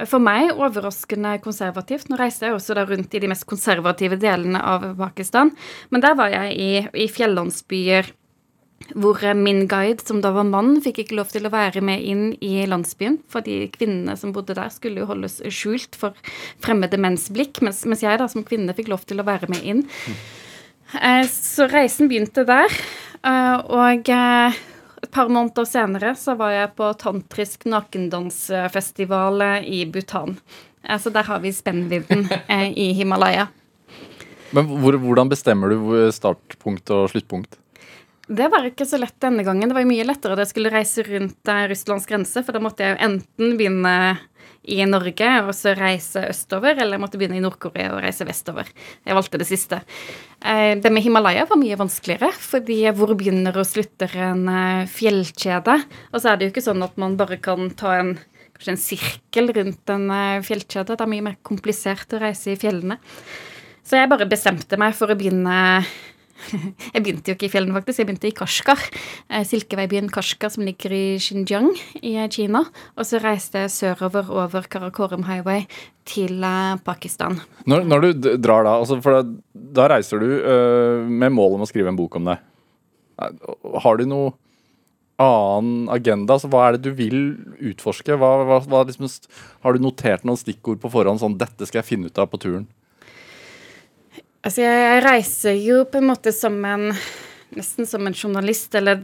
for 0.04 0.20
meg 0.20 0.52
overraskende 0.52 1.36
konservativt. 1.44 2.10
Nå 2.10 2.18
reiste 2.20 2.48
jeg 2.48 2.56
også 2.56 2.76
da 2.76 2.84
rundt 2.88 3.14
i 3.16 3.22
de 3.22 3.30
mest 3.30 3.46
konservative 3.48 4.18
delene 4.20 4.60
av 4.60 4.84
Pakistan. 4.98 5.52
Men 5.90 6.04
der 6.04 6.16
var 6.18 6.32
jeg 6.34 6.56
i, 6.60 6.70
i 7.06 7.08
fjellandsbyer 7.12 8.10
hvor 8.94 9.18
min 9.34 9.64
guide, 9.66 10.04
som 10.06 10.20
da 10.22 10.30
var 10.36 10.46
mann, 10.46 10.76
fikk 10.84 11.00
ikke 11.02 11.16
lov 11.18 11.30
til 11.32 11.48
å 11.48 11.52
være 11.52 11.82
med 11.84 12.02
inn 12.06 12.26
i 12.44 12.66
landsbyen, 12.68 13.18
fordi 13.32 13.64
kvinnene 13.74 14.14
som 14.20 14.34
bodde 14.36 14.54
der, 14.56 14.70
skulle 14.72 15.02
jo 15.02 15.08
holdes 15.10 15.40
skjult 15.50 15.96
for 15.98 16.16
fremmede 16.64 17.00
menns 17.00 17.26
blikk, 17.32 17.62
mens, 17.64 17.82
mens 17.88 18.04
jeg 18.04 18.20
da 18.20 18.28
som 18.30 18.44
kvinne 18.46 18.76
fikk 18.76 18.92
lov 18.92 19.06
til 19.08 19.20
å 19.20 19.26
være 19.26 19.50
med 19.52 19.64
inn. 19.66 19.82
Eh, 20.94 21.24
så 21.26 21.66
reisen 21.72 22.10
begynte 22.10 22.46
der. 22.46 22.72
Eh, 23.26 23.56
og 23.74 24.12
eh, 24.12 24.62
et 25.02 25.12
par 25.12 25.32
måneder 25.32 25.66
senere 25.68 26.14
så 26.18 26.36
var 26.38 26.54
jeg 26.54 26.72
på 26.78 26.92
tantrisk 27.00 27.66
nakendansfestival 27.68 29.42
i 29.66 29.82
Bhutan. 29.90 30.38
Så 31.02 31.10
der 31.10 31.26
har 31.26 31.40
vi 31.42 31.50
spennvidden 31.50 32.28
i 32.78 32.92
Himalaya. 32.94 33.48
Men 34.54 34.68
hvordan 34.78 35.26
bestemmer 35.26 35.72
du 35.74 36.12
startpunkt 36.14 36.92
og 36.94 37.08
sluttpunkt? 37.10 37.58
Det 38.26 38.46
var 38.50 38.64
ikke 38.66 38.86
så 38.88 38.98
lett 38.98 39.14
denne 39.22 39.44
gangen. 39.46 39.70
Det 39.70 39.76
var 39.76 39.86
mye 39.86 40.06
lettere 40.06 40.34
da 40.34 40.42
jeg 40.42 40.50
skulle 40.50 40.72
reise 40.74 41.04
rundt 41.06 41.52
Russlands 41.70 42.08
grense, 42.10 42.42
for 42.42 42.56
da 42.56 42.62
måtte 42.62 42.82
jeg 42.82 42.98
enten 43.06 43.54
begynne 43.58 43.92
i 44.66 44.80
Norge 44.88 45.28
og 45.44 45.52
så 45.54 45.76
reise 45.78 46.24
østover, 46.26 46.74
eller 46.74 46.96
jeg 46.96 47.02
måtte 47.04 47.20
begynne 47.20 47.38
i 47.38 47.42
Nord-Korea 47.44 47.92
og 47.94 48.02
reise 48.02 48.26
vestover. 48.26 48.66
Jeg 49.06 49.14
valgte 49.14 49.38
det 49.38 49.46
siste. 49.46 49.78
Eh, 50.42 50.74
det 50.82 50.90
med 50.90 51.04
Himalaya 51.06 51.46
var 51.46 51.60
mye 51.60 51.78
vanskeligere, 51.78 52.32
fordi 52.34 52.80
hvor 52.98 53.14
begynner 53.14 53.60
og 53.62 53.68
slutter 53.68 54.10
en 54.32 54.48
eh, 54.50 54.88
fjellkjede? 54.90 55.76
Og 56.10 56.18
så 56.18 56.32
er 56.32 56.40
det 56.40 56.48
jo 56.48 56.54
ikke 56.56 56.66
sånn 56.66 56.82
at 56.86 56.98
man 56.98 57.14
bare 57.20 57.38
kan 57.42 57.70
ta 57.78 58.00
en 58.00 58.16
en 58.56 58.78
sirkel 58.80 59.52
rundt 59.52 59.90
en 59.92 60.10
eh, 60.10 60.42
fjellkjede. 60.42 60.96
Det 60.96 61.04
er 61.04 61.10
mye 61.12 61.24
mer 61.26 61.36
komplisert 61.44 62.14
å 62.16 62.20
reise 62.22 62.54
i 62.54 62.58
fjellene. 62.58 62.96
Så 63.86 64.00
jeg 64.00 64.08
bare 64.10 64.26
bestemte 64.26 64.78
meg 64.80 64.96
for 64.96 65.12
å 65.12 65.16
begynne 65.18 65.84
Jeg 66.94 67.02
begynte 67.02 67.32
jo 67.32 67.36
ikke 67.36 67.48
i 67.48 67.52
fjellene, 67.52 67.74
faktisk. 67.76 68.02
Jeg 68.02 68.08
begynte 68.08 68.30
i 68.30 68.36
Kashgar. 68.36 68.82
Eh, 69.30 69.44
Silkeveibyen 69.46 70.10
Kashgar 70.12 70.52
som 70.52 70.64
ligger 70.66 70.94
i 70.94 71.04
Xinjiang 71.22 71.70
i 72.02 72.16
eh, 72.16 72.30
Kina. 72.32 72.64
Og 72.96 73.08
så 73.08 73.20
reiste 73.22 73.64
jeg 73.64 73.74
sørover 73.74 74.30
over 74.32 74.68
Karakorum 74.70 75.26
Highway 75.28 75.66
til 76.08 76.44
eh, 76.46 76.78
Pakistan. 76.86 77.40
Når, 77.66 77.86
når 77.90 78.06
du 78.06 78.32
drar 78.38 78.66
da, 78.66 78.78
altså 78.80 79.00
for 79.04 79.18
da, 79.18 79.38
da 79.76 79.90
reiser 79.96 80.22
du 80.22 80.28
uh, 80.38 81.06
med 81.06 81.34
mål 81.34 81.56
om 81.56 81.64
å 81.64 81.68
skrive 81.68 81.90
en 81.90 81.98
bok 81.98 82.18
om 82.20 82.30
det. 82.30 82.36
Har 83.16 83.98
du 83.98 84.04
noe 84.08 84.34
annen 85.22 85.88
agenda? 85.92 86.36
Altså, 86.36 86.50
hva 86.52 86.66
er 86.66 86.76
det 86.76 86.86
du 86.86 86.96
vil 86.96 87.20
utforske? 87.72 88.16
Hva, 88.20 88.32
hva, 88.46 88.60
hva 88.68 88.82
liksom, 88.88 89.08
har 89.64 89.76
du 89.76 89.84
notert 89.84 90.26
noen 90.28 90.40
stikkord 90.40 90.82
på 90.82 90.92
forhånd? 90.92 91.22
Sånn 91.22 91.38
'dette 91.40 91.68
skal 91.68 91.80
jeg 91.80 91.90
finne 91.90 92.12
ut 92.12 92.20
av 92.20 92.28
på 92.32 92.40
turen'? 92.42 92.68
Altså, 94.46 94.62
jeg 94.62 95.02
reiser 95.02 95.56
jo 95.58 95.80
på 95.90 95.98
en 95.98 96.12
måte 96.12 96.34
som 96.34 96.58
en 96.64 96.92
Nesten 97.56 97.86
som 97.86 98.02
en 98.08 98.14
journalist, 98.16 98.74
eller 98.74 98.98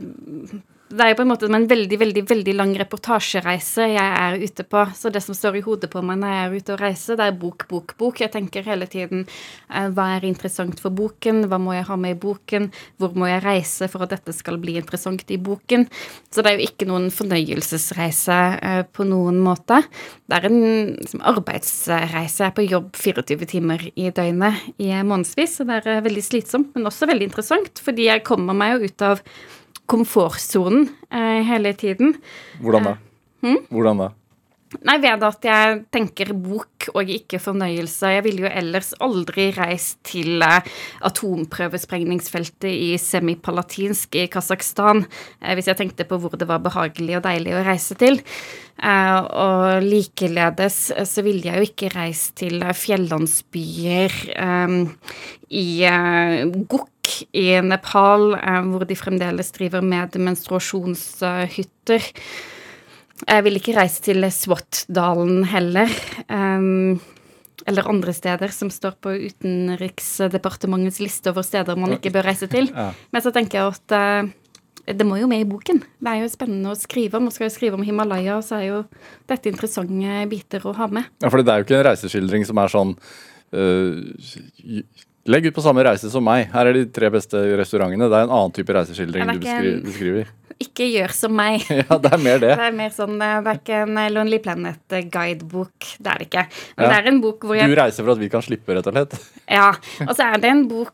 det 0.93 1.05
er 1.05 1.13
jo 1.13 1.17
på 1.19 1.25
en 1.25 1.31
måte 1.31 1.49
en 1.49 1.67
veldig 1.69 1.99
veldig, 2.01 2.23
veldig 2.29 2.55
lang 2.57 2.73
reportasjereise 2.81 3.87
jeg 3.95 4.17
er 4.25 4.37
ute 4.43 4.65
på. 4.69 4.83
Så 4.97 5.13
det 5.13 5.23
som 5.25 5.37
står 5.37 5.59
i 5.59 5.63
hodet 5.65 5.89
på 5.93 6.03
meg 6.05 6.21
når 6.21 6.33
jeg 6.33 6.43
er 6.43 6.57
ute 6.57 6.75
og 6.75 6.83
reiser, 6.83 7.19
det 7.19 7.29
er 7.29 7.39
bok, 7.41 7.67
bok, 7.71 7.95
bok. 8.01 8.21
Jeg 8.21 8.33
tenker 8.35 8.67
hele 8.67 8.89
tiden 8.91 9.25
eh, 9.25 9.89
hva 9.95 10.09
er 10.17 10.27
interessant 10.29 10.83
for 10.83 10.95
boken, 10.95 11.47
hva 11.49 11.61
må 11.63 11.77
jeg 11.77 11.87
ha 11.89 11.97
med 12.01 12.17
i 12.17 12.21
boken, 12.23 12.69
hvor 13.01 13.17
må 13.17 13.31
jeg 13.31 13.45
reise 13.45 13.89
for 13.93 14.05
at 14.05 14.13
dette 14.13 14.35
skal 14.37 14.61
bli 14.63 14.77
interessant 14.81 15.25
i 15.33 15.41
boken. 15.41 15.87
Så 16.33 16.45
det 16.45 16.53
er 16.53 16.61
jo 16.61 16.69
ikke 16.69 16.89
noen 16.91 17.09
fornøyelsesreise 17.15 18.41
eh, 18.59 18.83
på 18.93 19.09
noen 19.09 19.41
måte. 19.45 19.81
Det 20.29 20.39
er 20.39 20.51
en 20.51 20.61
liksom, 20.99 21.25
arbeidsreise. 21.33 22.43
Jeg 22.43 22.51
er 22.51 22.57
på 22.59 22.69
jobb 22.69 22.93
24 22.99 23.51
timer 23.55 23.89
i 23.95 24.11
døgnet 24.13 24.69
i 24.83 24.93
månedsvis, 25.01 25.59
så 25.59 25.69
det 25.69 25.81
er 25.81 25.97
eh, 25.97 26.05
veldig 26.05 26.29
slitsomt, 26.29 26.77
men 26.77 26.91
også 26.91 27.09
veldig 27.09 27.33
interessant, 27.33 27.83
fordi 27.83 28.11
jeg 28.11 28.27
kommer 28.29 28.57
meg 28.57 28.77
jo 28.77 28.93
ut 28.93 29.09
av 29.09 29.27
komfortsonen 29.93 30.89
eh, 31.13 31.45
hele 31.49 31.77
tiden. 31.79 32.17
Hvordan 32.63 32.91
da? 32.91 32.97
Eh, 32.97 33.47
hmm? 33.47 33.63
Hvordan 33.71 34.05
da? 34.07 34.11
Nei, 34.81 34.95
ved 35.03 35.25
at 35.27 35.45
jeg 35.45 35.81
tenker 35.93 36.31
bok 36.33 36.87
og 36.95 37.11
ikke 37.13 37.37
fornøyelse. 37.43 38.15
Jeg 38.15 38.25
ville 38.25 38.47
jo 38.47 38.53
ellers 38.53 38.93
aldri 39.05 39.51
reist 39.53 39.99
til 40.09 40.41
eh, 40.45 40.71
atomprøvesprengningsfeltet 41.05 42.71
i 42.71 42.95
Semipalatinsk 43.01 44.17
i 44.23 44.29
Kasakhstan 44.33 45.05
hvis 45.43 45.69
jeg 45.69 45.79
tenkte 45.79 46.07
på 46.09 46.19
hvor 46.23 46.39
det 46.41 46.49
var 46.49 46.63
behagelig 46.65 47.19
og 47.19 47.27
deilig 47.27 47.57
å 47.59 47.65
reise 47.67 47.99
til. 48.01 48.23
Eh, 48.81 49.19
og 49.21 49.85
likeledes 49.85 50.79
så 51.11 51.27
ville 51.27 51.51
jeg 51.51 51.61
jo 51.61 51.69
ikke 51.69 51.93
reist 51.93 52.39
til 52.41 52.65
fjellandsbyer 52.73 54.17
i 55.53 55.67
Gok 56.73 56.92
i 57.37 57.47
Nepal, 57.65 58.35
hvor 58.71 58.87
de 58.89 58.99
fremdeles 58.99 59.53
driver 59.55 59.85
med 59.85 60.19
menstruasjonshytter. 60.19 62.11
Jeg 63.23 63.47
vil 63.47 63.59
ikke 63.59 63.77
reise 63.77 64.03
til 64.03 64.27
Swat-dalen 64.35 65.45
heller. 65.51 65.91
Um, 66.27 67.01
eller 67.69 67.87
andre 67.87 68.13
steder 68.15 68.51
som 68.55 68.71
står 68.75 68.97
på 69.03 69.13
Utenriksdepartementets 69.29 70.99
liste 71.03 71.31
over 71.31 71.47
steder 71.47 71.79
man 71.79 71.95
ikke 71.95 72.11
bør 72.15 72.27
reise 72.33 72.49
til. 72.51 72.71
Men 72.75 73.23
så 73.23 73.31
tenker 73.35 73.61
jeg 73.61 73.77
at 73.77 73.95
uh, 73.95 74.31
det 74.91 75.07
må 75.07 75.21
jo 75.21 75.29
med 75.31 75.45
i 75.45 75.47
boken. 75.49 75.79
Det 76.03 76.11
er 76.11 76.25
jo 76.25 76.33
spennende 76.33 76.73
å 76.73 76.79
skrive 76.79 77.19
om. 77.19 77.29
Man 77.29 77.35
skal 77.35 77.47
jo 77.47 77.55
skrive 77.55 77.79
om 77.79 77.85
Himalaya, 77.87 78.41
og 78.41 78.47
så 78.47 78.59
er 78.59 78.67
jo 78.67 78.81
dette 79.31 79.53
interessante 79.53 80.25
biter 80.31 80.67
å 80.67 80.75
ha 80.81 80.89
med. 80.91 81.07
Ja, 81.23 81.31
for 81.31 81.39
det 81.39 81.53
er 81.55 81.63
jo 81.63 81.69
ikke 81.69 81.79
en 81.79 81.87
reiseskildring 81.93 82.49
som 82.49 82.59
er 82.59 82.73
sånn 82.73 82.97
uh, 83.55 84.83
Legg 85.31 85.47
ut 85.47 85.55
på 85.55 85.63
samme 85.63 85.85
reise 85.87 86.11
som 86.11 86.25
meg. 86.27 86.49
Her 86.51 86.71
er 86.71 86.75
de 86.81 86.87
tre 86.91 87.11
beste 87.15 87.39
restaurantene. 87.61 88.09
Det 88.11 88.19
er 88.19 88.27
en 88.27 88.35
annen 88.35 88.55
type 88.57 88.75
reiseskildring 88.75 89.37
du 89.39 89.85
beskriver 89.87 90.31
ikke 90.63 90.89
gjør 90.91 91.15
som 91.17 91.35
meg. 91.37 91.67
Ja, 91.83 91.99
Det 91.99 92.13
er 92.13 92.23
mer 92.23 92.41
det. 92.43 92.55
Det 92.55 92.67
er 92.69 92.77
mer 92.77 92.95
sånn, 92.95 93.19
eh, 93.25 93.37
det 93.43 93.53
er 93.53 93.61
ikke 93.61 93.83
en 93.85 94.01
eh, 94.01 94.11
Lonely 94.13 94.41
Planet-guidebok. 94.45 95.93
Det 95.99 96.13
er 96.13 96.23
det 96.23 96.29
ikke. 96.31 96.47
Men 96.77 96.87
ja. 96.87 96.91
det 96.91 96.99
er 96.99 97.13
en 97.13 97.23
bok 97.25 97.47
hvor 97.47 97.59
jeg 97.59 97.71
Du 97.71 97.79
reiser 97.79 98.07
for 98.07 98.15
at 98.15 98.23
vi 98.23 98.31
kan 98.33 98.45
slippe, 98.45 98.77
rett 98.77 98.91
og 98.91 98.97
slett? 98.97 99.17
Ja. 99.51 99.71
Og 100.07 100.13
så 100.17 100.29
er 100.29 100.43
det 100.43 100.53
en 100.53 100.67
bok 100.71 100.93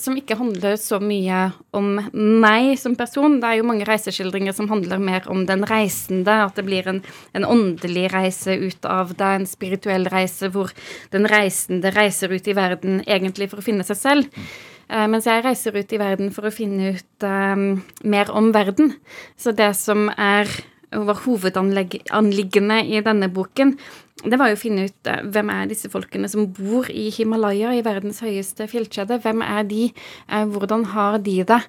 som 0.00 0.16
ikke 0.18 0.36
handler 0.38 0.76
så 0.80 1.00
mye 1.02 1.48
om 1.76 1.96
meg 2.12 2.74
som 2.80 2.94
person. 2.98 3.38
Det 3.42 3.48
er 3.48 3.58
jo 3.60 3.66
mange 3.68 3.86
reiseskildringer 3.88 4.54
som 4.56 4.70
handler 4.70 5.02
mer 5.02 5.26
om 5.32 5.44
den 5.48 5.66
reisende. 5.66 6.38
At 6.46 6.58
det 6.58 6.66
blir 6.68 6.86
en, 6.90 7.02
en 7.36 7.48
åndelig 7.48 8.08
reise 8.14 8.56
ut 8.60 8.86
av 8.88 9.16
det, 9.18 9.32
en 9.40 9.48
spirituell 9.48 10.06
reise 10.12 10.50
hvor 10.54 10.72
den 11.14 11.28
reisende 11.30 11.92
reiser 11.96 12.32
ut 12.32 12.48
i 12.48 12.56
verden 12.56 13.02
egentlig 13.06 13.50
for 13.52 13.62
å 13.62 13.66
finne 13.66 13.86
seg 13.86 14.00
selv. 14.00 14.46
Eh, 14.86 15.06
mens 15.10 15.26
jeg 15.26 15.42
reiser 15.42 15.74
ut 15.74 15.92
i 15.92 15.98
verden 15.98 16.30
for 16.34 16.46
å 16.46 16.54
finne 16.54 16.94
ut 16.94 17.26
um, 17.26 17.82
mer 18.06 18.30
om 18.30 18.52
verden. 18.54 18.94
Så 19.34 19.54
det 19.56 19.72
som 19.78 20.06
er 20.14 20.50
var 21.04 21.20
hovedanliggende 21.24 22.80
i 22.88 23.02
denne 23.04 23.28
boken, 23.32 23.76
det 24.24 24.38
var 24.40 24.48
jo 24.48 24.56
å 24.56 24.60
finne 24.60 24.86
ut 24.88 25.10
uh, 25.10 25.20
hvem 25.28 25.50
er 25.52 25.68
disse 25.68 25.90
folkene 25.92 26.28
som 26.32 26.46
bor 26.56 26.88
i 26.88 27.10
Himalaya, 27.12 27.74
i 27.76 27.84
verdens 27.84 28.22
høyeste 28.24 28.64
fjellkjede. 28.70 29.20
Hvem 29.22 29.44
er 29.44 29.66
de? 29.68 29.90
Uh, 30.30 30.46
hvordan 30.54 30.86
har 30.94 31.18
de 31.20 31.42
det? 31.46 31.60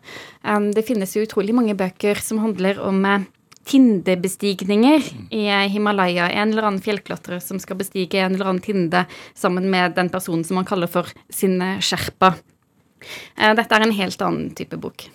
Um, 0.47 0.71
det 0.73 0.85
finnes 0.87 1.11
jo 1.13 1.25
utrolig 1.27 1.55
mange 1.57 1.75
bøker 1.77 2.23
som 2.23 2.39
handler 2.45 2.79
om 2.79 3.03
tindebestigninger 3.67 5.09
i 5.35 5.45
Himalaya. 5.73 6.29
En 6.31 6.53
eller 6.53 6.69
annen 6.69 6.83
fjellklatrer 6.83 7.43
som 7.43 7.59
skal 7.59 7.81
bestige 7.81 8.23
en 8.23 8.37
eller 8.37 8.53
annen 8.53 8.63
tinde 8.63 9.03
sammen 9.35 9.67
med 9.73 9.97
den 9.99 10.11
personen 10.13 10.47
som 10.47 10.61
man 10.61 10.67
kaller 10.69 10.87
for 10.91 11.11
sin 11.27 11.59
sherpa. 11.83 12.37
Eh, 13.35 13.53
dette 13.57 13.75
er 13.75 13.85
en 13.85 13.95
helt 13.95 14.23
annen 14.23 14.51
type 14.57 14.79
bok. 14.81 15.07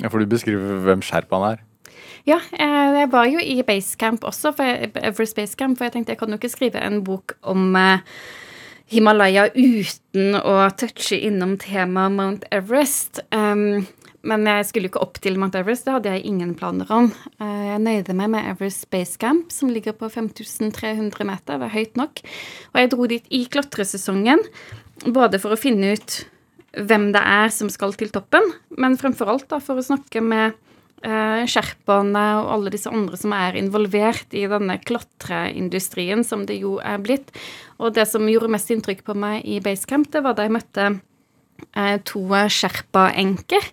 Ja, 0.00 0.08
For 0.08 0.20
du 0.22 0.30
beskriver 0.30 0.80
hvem 0.86 1.04
sherpaen 1.04 1.52
er? 1.52 1.66
Ja, 2.28 2.40
eh, 2.52 2.90
jeg 3.00 3.12
var 3.12 3.30
jo 3.30 3.40
i 3.40 3.62
Basecamp 3.66 4.24
også, 4.28 4.52
for 4.56 5.00
Everest 5.00 5.36
Basecamp, 5.38 5.78
for 5.78 5.88
jeg 5.88 5.96
tenkte 5.96 6.14
jeg 6.14 6.20
kan 6.20 6.32
jo 6.32 6.40
ikke 6.40 6.52
skrive 6.52 6.82
en 6.84 7.00
bok 7.04 7.36
om 7.42 7.76
eh, 7.78 8.04
Himalaya 8.90 9.46
uten 9.54 10.34
å 10.34 10.56
touche 10.74 11.16
innom 11.16 11.54
temaet 11.62 12.16
Mount 12.16 12.46
Everest. 12.50 13.22
Um, 13.30 13.86
men 14.26 14.44
jeg 14.44 14.66
skulle 14.68 14.88
jo 14.88 14.92
ikke 14.92 15.04
opp 15.04 15.20
til 15.22 15.38
Mount 15.40 15.54
Everest, 15.56 15.86
det 15.86 15.94
hadde 15.94 16.12
jeg 16.16 16.26
ingen 16.28 16.52
planer 16.58 16.90
om. 16.92 17.08
Eh, 17.40 17.62
jeg 17.70 17.84
nøyde 17.86 18.16
meg 18.18 18.32
med 18.34 18.48
Everest 18.50 18.88
Base 18.92 19.16
Camp, 19.20 19.54
som 19.54 19.70
ligger 19.72 19.94
på 19.96 20.10
5300 20.12 21.24
meter. 21.28 21.56
Det 21.56 21.68
er 21.70 21.76
høyt 21.76 21.96
nok. 22.00 22.20
Og 22.74 22.82
jeg 22.82 22.92
dro 22.92 23.08
dit 23.14 23.32
i 23.32 23.44
klatresesongen, 23.52 24.42
både 25.06 25.40
for 25.40 25.54
å 25.54 25.60
finne 25.60 25.94
ut 25.94 26.18
hvem 26.76 27.08
det 27.14 27.22
er 27.26 27.48
som 27.54 27.70
skal 27.72 27.96
til 27.98 28.12
toppen, 28.14 28.44
men 28.78 28.98
fremfor 29.00 29.32
alt 29.32 29.48
da, 29.50 29.58
for 29.62 29.80
å 29.80 29.86
snakke 29.86 30.22
med 30.22 30.58
sherpaene 31.00 32.24
og 32.42 32.50
alle 32.52 32.72
disse 32.74 32.90
andre 32.92 33.16
som 33.16 33.32
er 33.32 33.56
involvert 33.56 34.34
i 34.36 34.42
denne 34.50 34.74
klatreindustrien, 34.84 36.20
som 36.28 36.42
det 36.44 36.58
jo 36.60 36.74
er 36.84 37.00
blitt. 37.00 37.32
Og 37.80 37.94
det 37.96 38.04
som 38.10 38.28
gjorde 38.28 38.52
mest 38.52 38.68
inntrykk 38.74 39.00
på 39.06 39.16
meg 39.16 39.46
i 39.48 39.62
Basecamp, 39.64 40.10
det 40.12 40.20
var 40.26 40.36
da 40.36 40.44
jeg 40.44 40.58
møtte 40.58 40.90
Eh, 41.76 41.98
to 42.06 42.22
sherpa-enker 42.50 43.66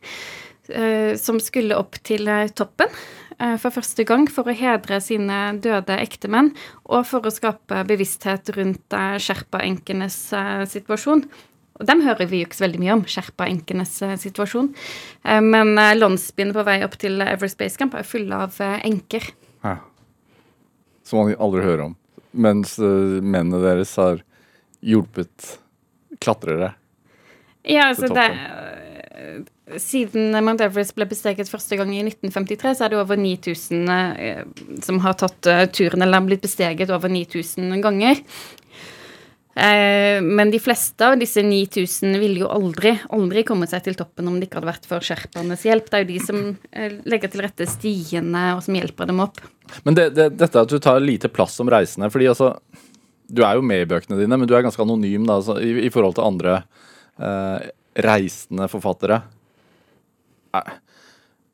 eh, 0.69 1.13
som 1.19 1.39
skulle 1.43 1.77
opp 1.79 1.99
til 2.07 2.27
eh, 2.31 2.49
toppen 2.55 2.91
for 3.61 3.69
første 3.69 4.01
gang 4.01 4.23
for 4.33 4.49
å 4.49 4.53
hedre 4.57 4.97
sine 4.97 5.51
døde 5.61 5.93
ektemenn, 6.01 6.47
og 6.89 7.03
for 7.05 7.21
å 7.21 7.29
skape 7.29 7.83
bevissthet 7.85 8.49
rundt 8.55 8.95
sherpa-enkenes 9.21 10.15
situasjon. 10.73 11.21
Og 11.77 11.85
dem 11.89 12.01
hører 12.05 12.29
vi 12.29 12.41
jo 12.41 12.47
ikke 12.47 12.57
så 12.57 12.65
veldig 12.65 12.81
mye 12.81 12.95
om, 12.95 13.03
skjerpa 13.05 13.49
enkenes 13.51 13.91
situasjon. 14.23 14.71
Men 15.45 15.77
landsbyene 15.77 16.55
på 16.55 16.63
vei 16.65 16.79
opp 16.81 16.97
til 16.97 17.21
Everest 17.21 17.59
Base 17.59 17.77
Camp 17.77 17.93
er 17.93 18.07
fulle 18.07 18.39
av 18.47 18.57
enker. 18.63 19.27
Ja. 19.61 19.75
Som 21.05 21.21
man 21.21 21.37
aldri 21.37 21.61
hører 21.67 21.85
om. 21.91 21.93
Mens 22.33 22.79
mennene 22.81 23.61
deres 23.61 23.93
har 24.01 24.23
hjulpet 24.81 25.53
klatrere 26.17 26.73
ja, 27.67 27.89
altså 27.91 28.07
det 28.15 28.27
eh, 28.31 29.77
Siden 29.81 30.31
Mount 30.45 30.61
Everest 30.63 30.95
ble 30.95 31.07
besteget 31.09 31.49
første 31.51 31.75
gang 31.75 31.89
i 31.91 31.99
1953, 32.05 32.77
så 32.77 32.85
er 32.85 32.93
det 32.93 32.99
over 33.01 33.19
9000 33.19 33.89
eh, 33.91 34.45
som 34.85 35.01
har 35.03 35.17
tatt 35.19 35.49
turen, 35.75 36.01
eller 36.01 36.21
har 36.21 36.29
blitt 36.29 36.45
besteget 36.45 36.93
over 36.95 37.11
9000 37.11 37.75
ganger. 37.83 38.21
Eh, 39.57 40.21
men 40.21 40.51
de 40.53 40.59
fleste 40.61 41.01
av 41.01 41.15
disse 41.17 41.41
9000 41.41 42.19
ville 42.21 42.43
jo 42.43 42.49
aldri, 42.53 42.91
aldri 43.09 43.41
kommet 43.47 43.71
seg 43.71 43.87
til 43.87 43.95
toppen 43.97 44.27
om 44.29 44.35
det 44.37 44.45
ikke 44.45 44.59
hadde 44.59 44.69
vært 44.69 44.83
for 44.85 45.05
sherpaenes 45.05 45.63
hjelp. 45.65 45.87
Det 45.89 45.97
er 45.97 46.03
jo 46.03 46.09
de 46.11 46.17
som 46.21 46.41
eh, 46.69 46.97
legger 47.09 47.31
til 47.33 47.41
rette 47.41 47.65
stiene, 47.69 48.43
og 48.53 48.61
som 48.65 48.77
hjelper 48.77 49.09
dem 49.09 49.23
opp. 49.23 49.39
Men 49.87 49.97
det, 49.97 50.11
det, 50.13 50.27
dette 50.37 50.61
at 50.61 50.69
du 50.69 50.77
tar 50.83 51.01
lite 51.01 51.31
plass 51.33 51.55
som 51.57 51.71
reisende, 51.73 52.11
fordi 52.13 52.29
altså 52.29 52.53
Du 53.27 53.41
er 53.43 53.57
jo 53.57 53.63
med 53.65 53.81
i 53.81 53.87
bøkene 53.89 54.15
dine, 54.19 54.37
men 54.37 54.47
du 54.47 54.53
er 54.55 54.61
ganske 54.63 54.79
anonym 54.79 55.25
da, 55.27 55.39
altså, 55.41 55.57
i, 55.59 55.87
i 55.87 55.89
forhold 55.91 56.13
til 56.15 56.23
andre 56.23 56.59
eh, 57.17 57.65
reisende 58.05 58.69
forfattere. 58.71 59.17
Eh, 60.55 60.69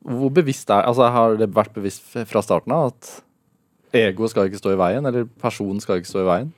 hvor 0.04 0.30
bevisst 0.36 0.68
er 0.68 0.84
altså 0.84 1.08
Har 1.08 1.38
det 1.40 1.48
vært 1.56 1.72
bevisst 1.74 2.04
fra 2.28 2.44
starten 2.44 2.76
av 2.76 2.92
at 2.92 3.08
ego 3.96 4.28
skal 4.28 4.50
ikke 4.50 4.60
stå 4.60 4.74
i 4.74 4.78
veien, 4.78 5.08
eller 5.08 5.24
personen 5.40 5.80
skal 5.80 6.02
ikke 6.02 6.12
stå 6.12 6.20
i 6.20 6.28
veien? 6.28 6.52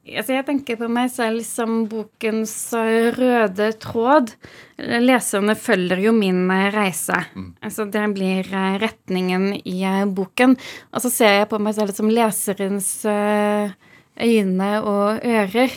Altså 0.00 0.32
jeg 0.32 0.46
tenker 0.48 0.78
på 0.80 0.88
meg 0.90 1.10
selv 1.12 1.44
som 1.44 1.82
bokens 1.90 2.54
røde 3.18 3.68
tråd. 3.82 4.32
Leserne 4.80 5.54
følger 5.60 6.00
jo 6.06 6.14
min 6.16 6.46
reise. 6.72 7.18
Mm. 7.36 7.50
Altså 7.62 7.84
det 7.92 8.06
blir 8.16 8.48
eh, 8.48 8.78
retningen 8.80 9.50
i 9.60 9.76
eh, 9.84 10.06
boken. 10.08 10.56
Og 10.94 11.04
så 11.04 11.12
ser 11.12 11.36
jeg 11.40 11.50
på 11.52 11.60
meg 11.62 11.76
selv 11.76 11.92
som 11.96 12.08
leserens 12.10 12.92
øyne 13.06 14.72
og 14.80 15.20
ører. 15.20 15.76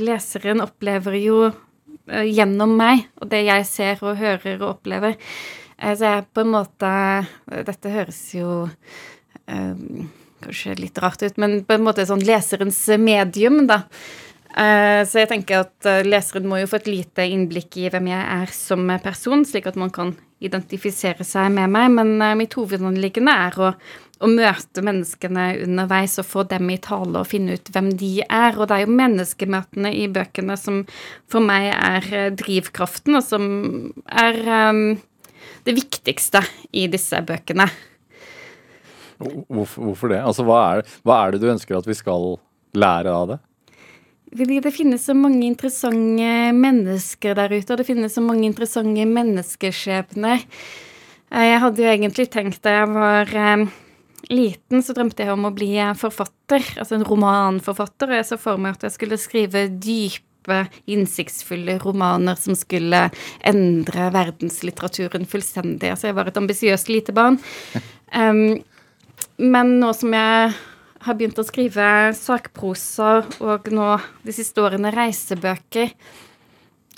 Leseren 0.00 0.62
opplever 0.64 1.18
jo 1.20 1.50
Eh, 2.10 2.26
gjennom 2.26 2.72
meg 2.78 3.04
og 3.20 3.30
det 3.30 3.44
jeg 3.46 3.66
ser 3.68 4.00
og 4.02 4.18
hører 4.18 4.58
og 4.58 4.68
opplever. 4.74 5.16
Eh, 5.78 5.94
så 5.94 6.16
jeg 6.16 6.28
på 6.34 6.44
en 6.44 6.54
måte 6.56 6.92
Dette 7.68 7.92
høres 7.92 8.20
jo 8.34 8.66
kanskje 10.40 10.76
litt 10.78 10.98
rart 11.02 11.22
ut, 11.22 11.38
men 11.40 11.60
på 11.66 11.76
en 11.76 11.84
måte 11.84 12.06
sånn 12.08 12.24
leserens 12.24 12.80
medium, 13.00 13.64
da. 13.70 13.84
Uh, 14.50 15.06
så 15.06 15.20
jeg 15.20 15.30
tenker 15.30 15.60
at 15.62 15.86
uh, 15.86 16.00
leseren 16.02 16.48
må 16.50 16.58
jo 16.58 16.68
få 16.70 16.80
et 16.80 16.88
lite 16.90 17.22
innblikk 17.22 17.76
i 17.78 17.90
hvem 17.92 18.08
jeg 18.10 18.22
er 18.34 18.54
som 18.54 18.82
person, 19.02 19.44
slik 19.46 19.68
at 19.70 19.78
man 19.78 19.92
kan 19.94 20.16
identifisere 20.42 21.22
seg 21.28 21.52
med 21.54 21.70
meg, 21.70 21.92
men 21.94 22.16
mitt 22.40 22.56
hovedanliggende 22.58 23.34
er 23.46 23.58
å 23.60 23.74
å 24.20 24.28
møte 24.28 24.82
menneskene 24.84 25.46
underveis 25.64 26.18
og 26.20 26.28
få 26.28 26.44
dem 26.48 26.70
i 26.72 26.78
tale 26.82 27.22
og 27.22 27.28
finne 27.30 27.56
ut 27.56 27.70
hvem 27.72 27.90
de 28.00 28.12
er. 28.26 28.56
Og 28.56 28.68
det 28.68 28.76
er 28.76 28.84
jo 28.84 28.98
menneskemøtene 29.00 29.92
i 29.96 30.06
bøkene 30.12 30.56
som 30.60 30.82
for 31.30 31.44
meg 31.44 31.70
er 31.72 32.10
eh, 32.12 32.32
drivkraften, 32.36 33.16
og 33.16 33.24
som 33.24 33.44
er 34.10 34.40
um, 34.70 34.82
det 35.64 35.76
viktigste 35.78 36.44
i 36.76 36.86
disse 36.92 37.22
bøkene. 37.26 37.68
Hvorfor, 39.20 40.12
det? 40.12 40.22
Altså, 40.24 40.46
hva 40.48 40.60
er, 40.72 40.84
hva 41.04 41.20
er 41.22 41.34
det 41.34 41.42
du 41.42 41.50
ønsker 41.52 41.76
at 41.78 41.88
vi 41.88 41.96
skal 41.98 42.34
lære 42.72 43.12
av 43.12 43.34
det? 43.34 43.40
Fordi 44.30 44.60
det 44.62 44.70
finnes 44.72 45.04
så 45.04 45.14
mange 45.18 45.42
interessante 45.42 46.30
mennesker 46.54 47.34
der 47.36 47.52
ute, 47.56 47.72
og 47.72 47.80
det 47.80 47.88
finnes 47.88 48.14
så 48.14 48.22
mange 48.22 48.46
interessante 48.46 49.06
menneskeskjebner. 49.10 50.46
Eh, 51.34 51.46
jeg 51.50 51.62
hadde 51.64 51.82
jo 51.82 51.92
egentlig 51.92 52.28
tenkt 52.30 52.62
da 52.64 52.78
jeg 52.78 52.90
var 52.94 53.36
liten 54.30 54.82
så 54.84 54.94
drømte 54.94 55.24
jeg 55.24 55.34
om 55.34 55.48
å 55.48 55.54
bli 55.54 55.72
forfatter, 55.98 56.64
altså 56.78 56.96
en 56.96 57.06
romanforfatter, 57.06 58.10
og 58.10 58.20
jeg 58.20 58.28
så 58.28 58.40
for 58.40 58.60
meg 58.60 58.76
at 58.76 58.86
jeg 58.86 58.96
skulle 58.98 59.18
skrive 59.20 59.66
dype, 59.82 60.60
innsiktsfulle 60.90 61.76
romaner 61.82 62.38
som 62.40 62.56
skulle 62.58 63.02
endre 63.46 64.06
verdenslitteraturen 64.14 65.26
fullstendig. 65.28 65.92
Altså 65.92 66.08
jeg 66.08 66.16
var 66.16 66.30
et 66.30 66.40
ambisiøst 66.40 66.92
lite 66.92 67.16
barn. 67.16 67.40
Um, 68.10 68.56
men 69.40 69.78
nå 69.80 69.92
som 69.96 70.12
jeg 70.14 70.50
har 71.00 71.16
begynt 71.16 71.38
å 71.40 71.46
skrive 71.46 71.84
sakprosa 72.16 73.20
og 73.40 73.70
nå 73.72 73.94
de 74.26 74.34
siste 74.36 74.60
årene 74.60 74.92
reisebøker, 74.92 75.94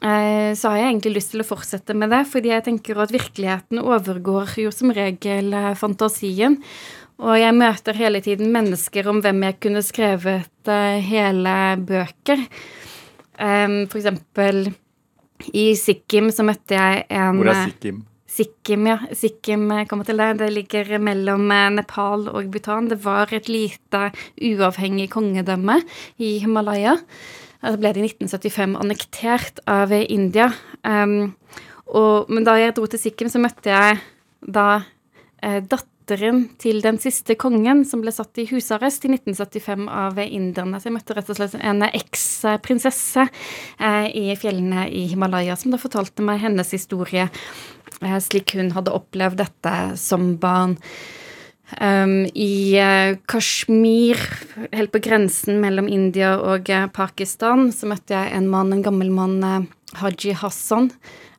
eh, 0.02 0.50
så 0.58 0.72
har 0.72 0.80
jeg 0.80 0.88
egentlig 0.88 1.14
lyst 1.20 1.34
til 1.34 1.44
å 1.44 1.46
fortsette 1.46 1.94
med 1.94 2.10
det, 2.10 2.24
fordi 2.32 2.50
jeg 2.50 2.66
tenker 2.66 2.98
at 3.02 3.14
virkeligheten 3.14 3.82
overgår 3.82 4.58
jo 4.64 4.74
som 4.74 4.90
regel 4.94 5.54
fantasien. 5.78 6.58
Og 7.22 7.36
jeg 7.38 7.54
møter 7.54 7.94
hele 7.94 8.22
tiden 8.24 8.50
mennesker 8.50 9.06
om 9.06 9.20
hvem 9.22 9.44
jeg 9.46 9.60
kunne 9.62 9.82
skrevet 9.86 10.70
uh, 10.72 10.96
hele 10.98 11.52
bøker. 11.78 12.40
For 13.36 13.98
eksempel 13.98 14.64
i 15.50 15.72
Sikkim 15.78 16.30
så 16.34 16.44
møtte 16.46 16.76
jeg 16.76 17.04
en 17.10 17.38
Hvor 17.40 17.50
er 17.52 17.68
Sikkim? 17.70 18.02
Sikkim, 18.32 18.86
ja. 18.88 18.96
Sikkim 19.12 19.66
kommer 19.90 20.08
til 20.08 20.20
det. 20.20 20.30
Det 20.40 20.48
ligger 20.54 20.96
mellom 21.02 21.50
eh, 21.52 21.68
Nepal 21.76 22.28
og 22.32 22.48
Bhutan. 22.52 22.88
Det 22.88 23.02
var 23.04 23.32
et 23.34 23.50
lite 23.52 24.08
uavhengig 24.40 25.10
kongedømme 25.12 25.82
i 26.16 26.38
Himalaya. 26.40 26.96
Det 27.62 27.78
ble 27.78 27.92
det 27.94 28.02
i 28.02 28.08
1975 28.08 28.78
annektert 28.80 29.60
av 29.70 29.92
India. 29.92 30.48
Um, 30.82 31.34
og, 31.92 32.32
men 32.32 32.46
da 32.46 32.56
jeg 32.58 32.74
dro 32.74 32.88
til 32.90 32.98
Sikkim, 32.98 33.30
så 33.30 33.38
møtte 33.42 33.70
jeg 33.70 34.00
da 34.42 34.66
eh, 35.44 35.60
datteren 35.60 35.91
datteren 36.02 36.48
til 36.58 36.82
den 36.82 36.98
siste 36.98 37.34
kongen 37.38 37.84
som 37.84 38.02
ble 38.02 38.12
satt 38.12 38.38
i 38.38 38.46
husarrest 38.50 39.04
i 39.06 39.12
1975 39.12 39.88
av 39.88 40.18
inderne. 40.18 40.80
Så 40.80 40.88
jeg 40.88 40.96
møtte 40.96 41.14
rett 41.14 41.30
og 41.30 41.38
slett 41.38 41.54
en 41.60 41.82
eksprinsesse 41.86 43.28
eh, 43.78 44.06
i 44.10 44.34
fjellene 44.36 44.88
i 44.90 45.06
Himalaya 45.12 45.56
som 45.56 45.72
da 45.72 45.78
fortalte 45.78 46.22
meg 46.22 46.42
hennes 46.42 46.72
historie 46.74 47.28
eh, 47.28 48.18
slik 48.18 48.56
hun 48.58 48.72
hadde 48.74 48.94
opplevd 48.94 49.42
dette 49.44 49.74
som 49.96 50.36
barn. 50.42 50.78
Um, 51.80 52.26
I 52.36 52.76
uh, 52.76 53.16
Kashmir, 53.24 54.18
helt 54.74 54.92
på 54.92 55.00
grensen 55.00 55.56
mellom 55.62 55.86
India 55.88 56.34
og 56.36 56.68
uh, 56.68 56.84
Pakistan, 56.92 57.70
så 57.72 57.88
møtte 57.88 58.12
jeg 58.12 58.34
en 58.36 58.50
mann, 58.52 58.74
en 58.74 58.82
gammel 58.84 59.08
mann 59.08 59.38
uh, 59.40 59.62
Haji 60.02 60.34
Hassan, 60.36 60.90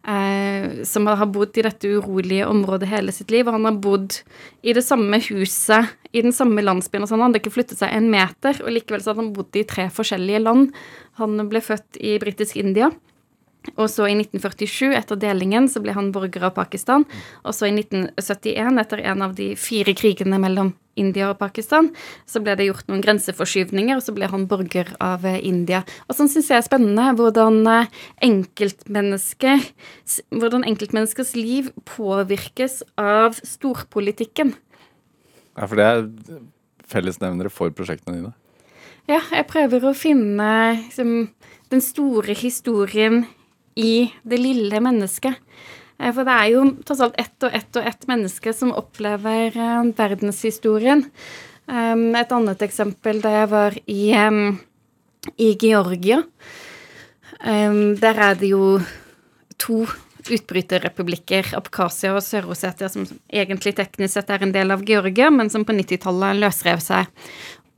eh, 0.07 0.83
som 0.87 1.07
har 1.07 1.29
bodd 1.31 1.57
i 1.57 1.65
dette 1.65 1.91
urolige 1.97 2.47
området 2.49 2.89
hele 2.91 3.13
sitt 3.15 3.31
liv. 3.33 3.47
Og 3.47 3.57
han 3.57 3.69
har 3.69 3.79
bodd 3.83 4.19
i 4.61 4.75
det 4.75 4.83
samme 4.85 5.19
huset, 5.29 5.95
i 6.11 6.21
den 6.25 6.35
samme 6.35 6.61
landsbyen. 6.63 7.03
og 7.03 7.11
sånn. 7.11 7.21
Han 7.21 7.31
hadde 7.31 7.43
ikke 7.43 7.55
flyttet 7.55 7.79
seg 7.79 7.93
en 7.93 8.11
meter, 8.13 8.59
og 8.63 8.75
likevel 8.75 9.01
så 9.01 9.13
hadde 9.13 9.25
han 9.25 9.33
bodd 9.37 9.59
i 9.59 9.65
tre 9.67 9.89
forskjellige 9.93 10.43
land. 10.43 10.73
Han 11.21 11.49
ble 11.49 11.63
født 11.63 11.99
i 12.01 12.17
britisk 12.21 12.57
India. 12.61 12.91
Og 13.77 13.87
så 13.89 14.07
i 14.09 14.15
1947, 14.17 14.93
etter 14.97 15.19
delingen, 15.19 15.69
så 15.71 15.81
ble 15.83 15.95
han 15.95 16.11
borger 16.15 16.49
av 16.49 16.55
Pakistan. 16.57 17.05
Og 17.43 17.55
så 17.55 17.69
i 17.69 17.75
1971, 17.75 18.79
etter 18.83 19.03
en 19.13 19.25
av 19.25 19.35
de 19.37 19.53
fire 19.59 19.95
krigene 19.97 20.39
mellom 20.41 20.73
India 20.99 21.31
og 21.31 21.39
Pakistan, 21.39 21.89
så 22.29 22.41
ble 22.43 22.53
det 22.57 22.67
gjort 22.67 22.89
noen 22.89 23.01
grenseforskyvninger, 23.01 23.97
og 23.97 24.05
så 24.05 24.13
ble 24.13 24.29
han 24.29 24.45
borger 24.49 24.91
av 25.01 25.25
eh, 25.25 25.39
India. 25.41 25.81
Og 26.05 26.17
sånn 26.17 26.29
syns 26.29 26.51
jeg 26.51 26.59
er 26.59 26.67
spennende 26.67 27.07
hvordan 27.17 27.63
eh, 27.69 28.03
enkeltmennesker 28.29 29.71
Hvordan 30.33 30.65
enkeltmenneskers 30.67 31.33
liv 31.37 31.69
påvirkes 31.89 32.81
av 32.99 33.39
storpolitikken. 33.41 34.53
Ja, 35.57 35.65
for 35.65 35.79
det 35.79 35.87
er 35.87 36.03
fellesnevnere 36.89 37.51
for 37.53 37.73
prosjektene 37.73 38.19
dine? 38.19 38.33
Ja, 39.09 39.19
jeg 39.33 39.47
prøver 39.49 39.89
å 39.89 39.95
finne 39.97 40.49
liksom, 40.77 41.31
den 41.73 41.83
store 41.83 42.35
historien 42.37 43.23
i 43.75 44.11
det 44.23 44.39
lille 44.41 44.81
mennesket. 44.83 45.39
Eh, 45.99 46.11
for 46.11 46.27
det 46.27 46.35
er 46.35 46.51
jo 46.53 46.65
tross 46.85 47.03
alt 47.05 47.17
ett 47.21 47.47
og 47.47 47.57
ett 47.57 47.79
og 47.79 47.89
ett 47.89 48.07
menneske 48.09 48.53
som 48.55 48.73
opplever 48.75 49.55
uh, 49.57 49.89
verdenshistorien. 49.97 51.05
Um, 51.63 52.11
et 52.19 52.31
annet 52.35 52.63
eksempel 52.65 53.21
da 53.23 53.31
jeg 53.37 53.51
var 53.53 53.77
i, 53.87 54.03
i 55.39 55.49
Georgia. 55.61 56.23
Der 57.43 58.19
er 58.23 58.35
det 58.39 58.49
jo 58.53 58.77
to 59.59 59.81
utbryterrepublikker, 60.31 61.53
Abkhasia 61.57 62.13
og 62.15 62.23
Sør-Osetia, 62.23 62.89
som 62.91 63.05
egentlig 63.31 63.73
teknisk 63.77 64.15
sett 64.15 64.31
er 64.31 64.45
en 64.45 64.53
del 64.55 64.71
av 64.71 64.83
Georgia, 64.87 65.29
men 65.33 65.51
som 65.51 65.65
på 65.67 65.75
90-tallet 65.75 66.39
løsrev 66.39 66.83
seg. 66.83 67.09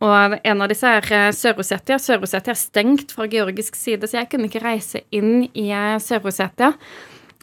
Og 0.05 0.37
en 0.37 0.61
av 0.61 0.69
disse 0.69 0.89
er 0.99 1.09
eh, 1.15 1.33
Sør-Ossetia. 1.33 1.97
Sør-Ossetia 2.01 2.53
er 2.53 2.59
stengt 2.59 3.13
fra 3.15 3.27
georgisk 3.31 3.77
side, 3.79 4.07
så 4.09 4.19
jeg 4.19 4.31
kunne 4.31 4.49
ikke 4.49 4.63
reise 4.63 5.05
inn 5.15 5.47
i 5.53 5.69
eh, 5.73 5.97
Sør-Ossetia. 6.03 6.73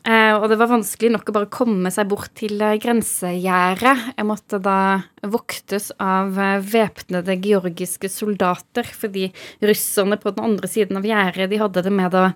Eh, 0.02 0.32
og 0.34 0.48
det 0.50 0.58
var 0.58 0.70
vanskelig 0.70 1.12
nok 1.14 1.30
å 1.30 1.34
bare 1.36 1.50
komme 1.54 1.90
seg 1.94 2.10
bort 2.10 2.32
til 2.38 2.62
grensegjerdet. 2.82 4.08
Jeg 4.18 4.28
måtte 4.28 4.60
da 4.62 4.78
voktes 5.22 5.90
av 6.02 6.38
væpnede 6.72 7.38
georgiske 7.42 8.10
soldater, 8.12 8.86
fordi 8.86 9.30
russerne 9.62 10.18
på 10.20 10.34
den 10.34 10.52
andre 10.52 10.70
siden 10.70 11.00
av 11.00 11.08
gjerdet, 11.08 11.50
de 11.50 11.62
hadde 11.62 11.86
det 11.86 11.94
med 11.94 12.18
å 12.18 12.28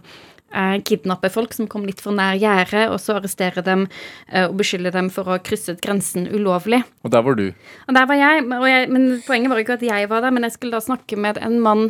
kidnappe 0.86 1.30
folk 1.32 1.54
som 1.56 1.68
kom 1.70 1.84
litt 1.88 2.00
for 2.02 2.14
nær 2.16 2.38
gjerdet, 2.38 2.86
og 2.92 3.00
så 3.02 3.16
arrestere 3.18 3.64
dem 3.66 3.86
eh, 4.30 4.46
og 4.46 4.56
beskylde 4.60 4.92
dem 4.94 5.10
for 5.12 5.26
å 5.26 5.36
ha 5.36 5.42
krysset 5.42 5.82
grensen 5.84 6.28
ulovlig. 6.30 6.82
Og 7.04 7.12
der 7.14 7.26
var 7.26 7.38
du? 7.38 7.50
Og 7.88 7.98
der 7.98 8.08
var 8.08 8.20
jeg, 8.20 8.46
jeg, 8.70 8.88
men 8.92 9.08
poenget 9.26 9.52
var 9.52 9.62
ikke 9.62 9.78
at 9.80 9.86
jeg 9.86 10.10
var 10.12 10.24
der, 10.24 10.34
men 10.34 10.46
jeg 10.46 10.56
skulle 10.56 10.78
da 10.78 10.84
snakke 10.84 11.18
med 11.20 11.40
en 11.42 11.60
mann 11.64 11.86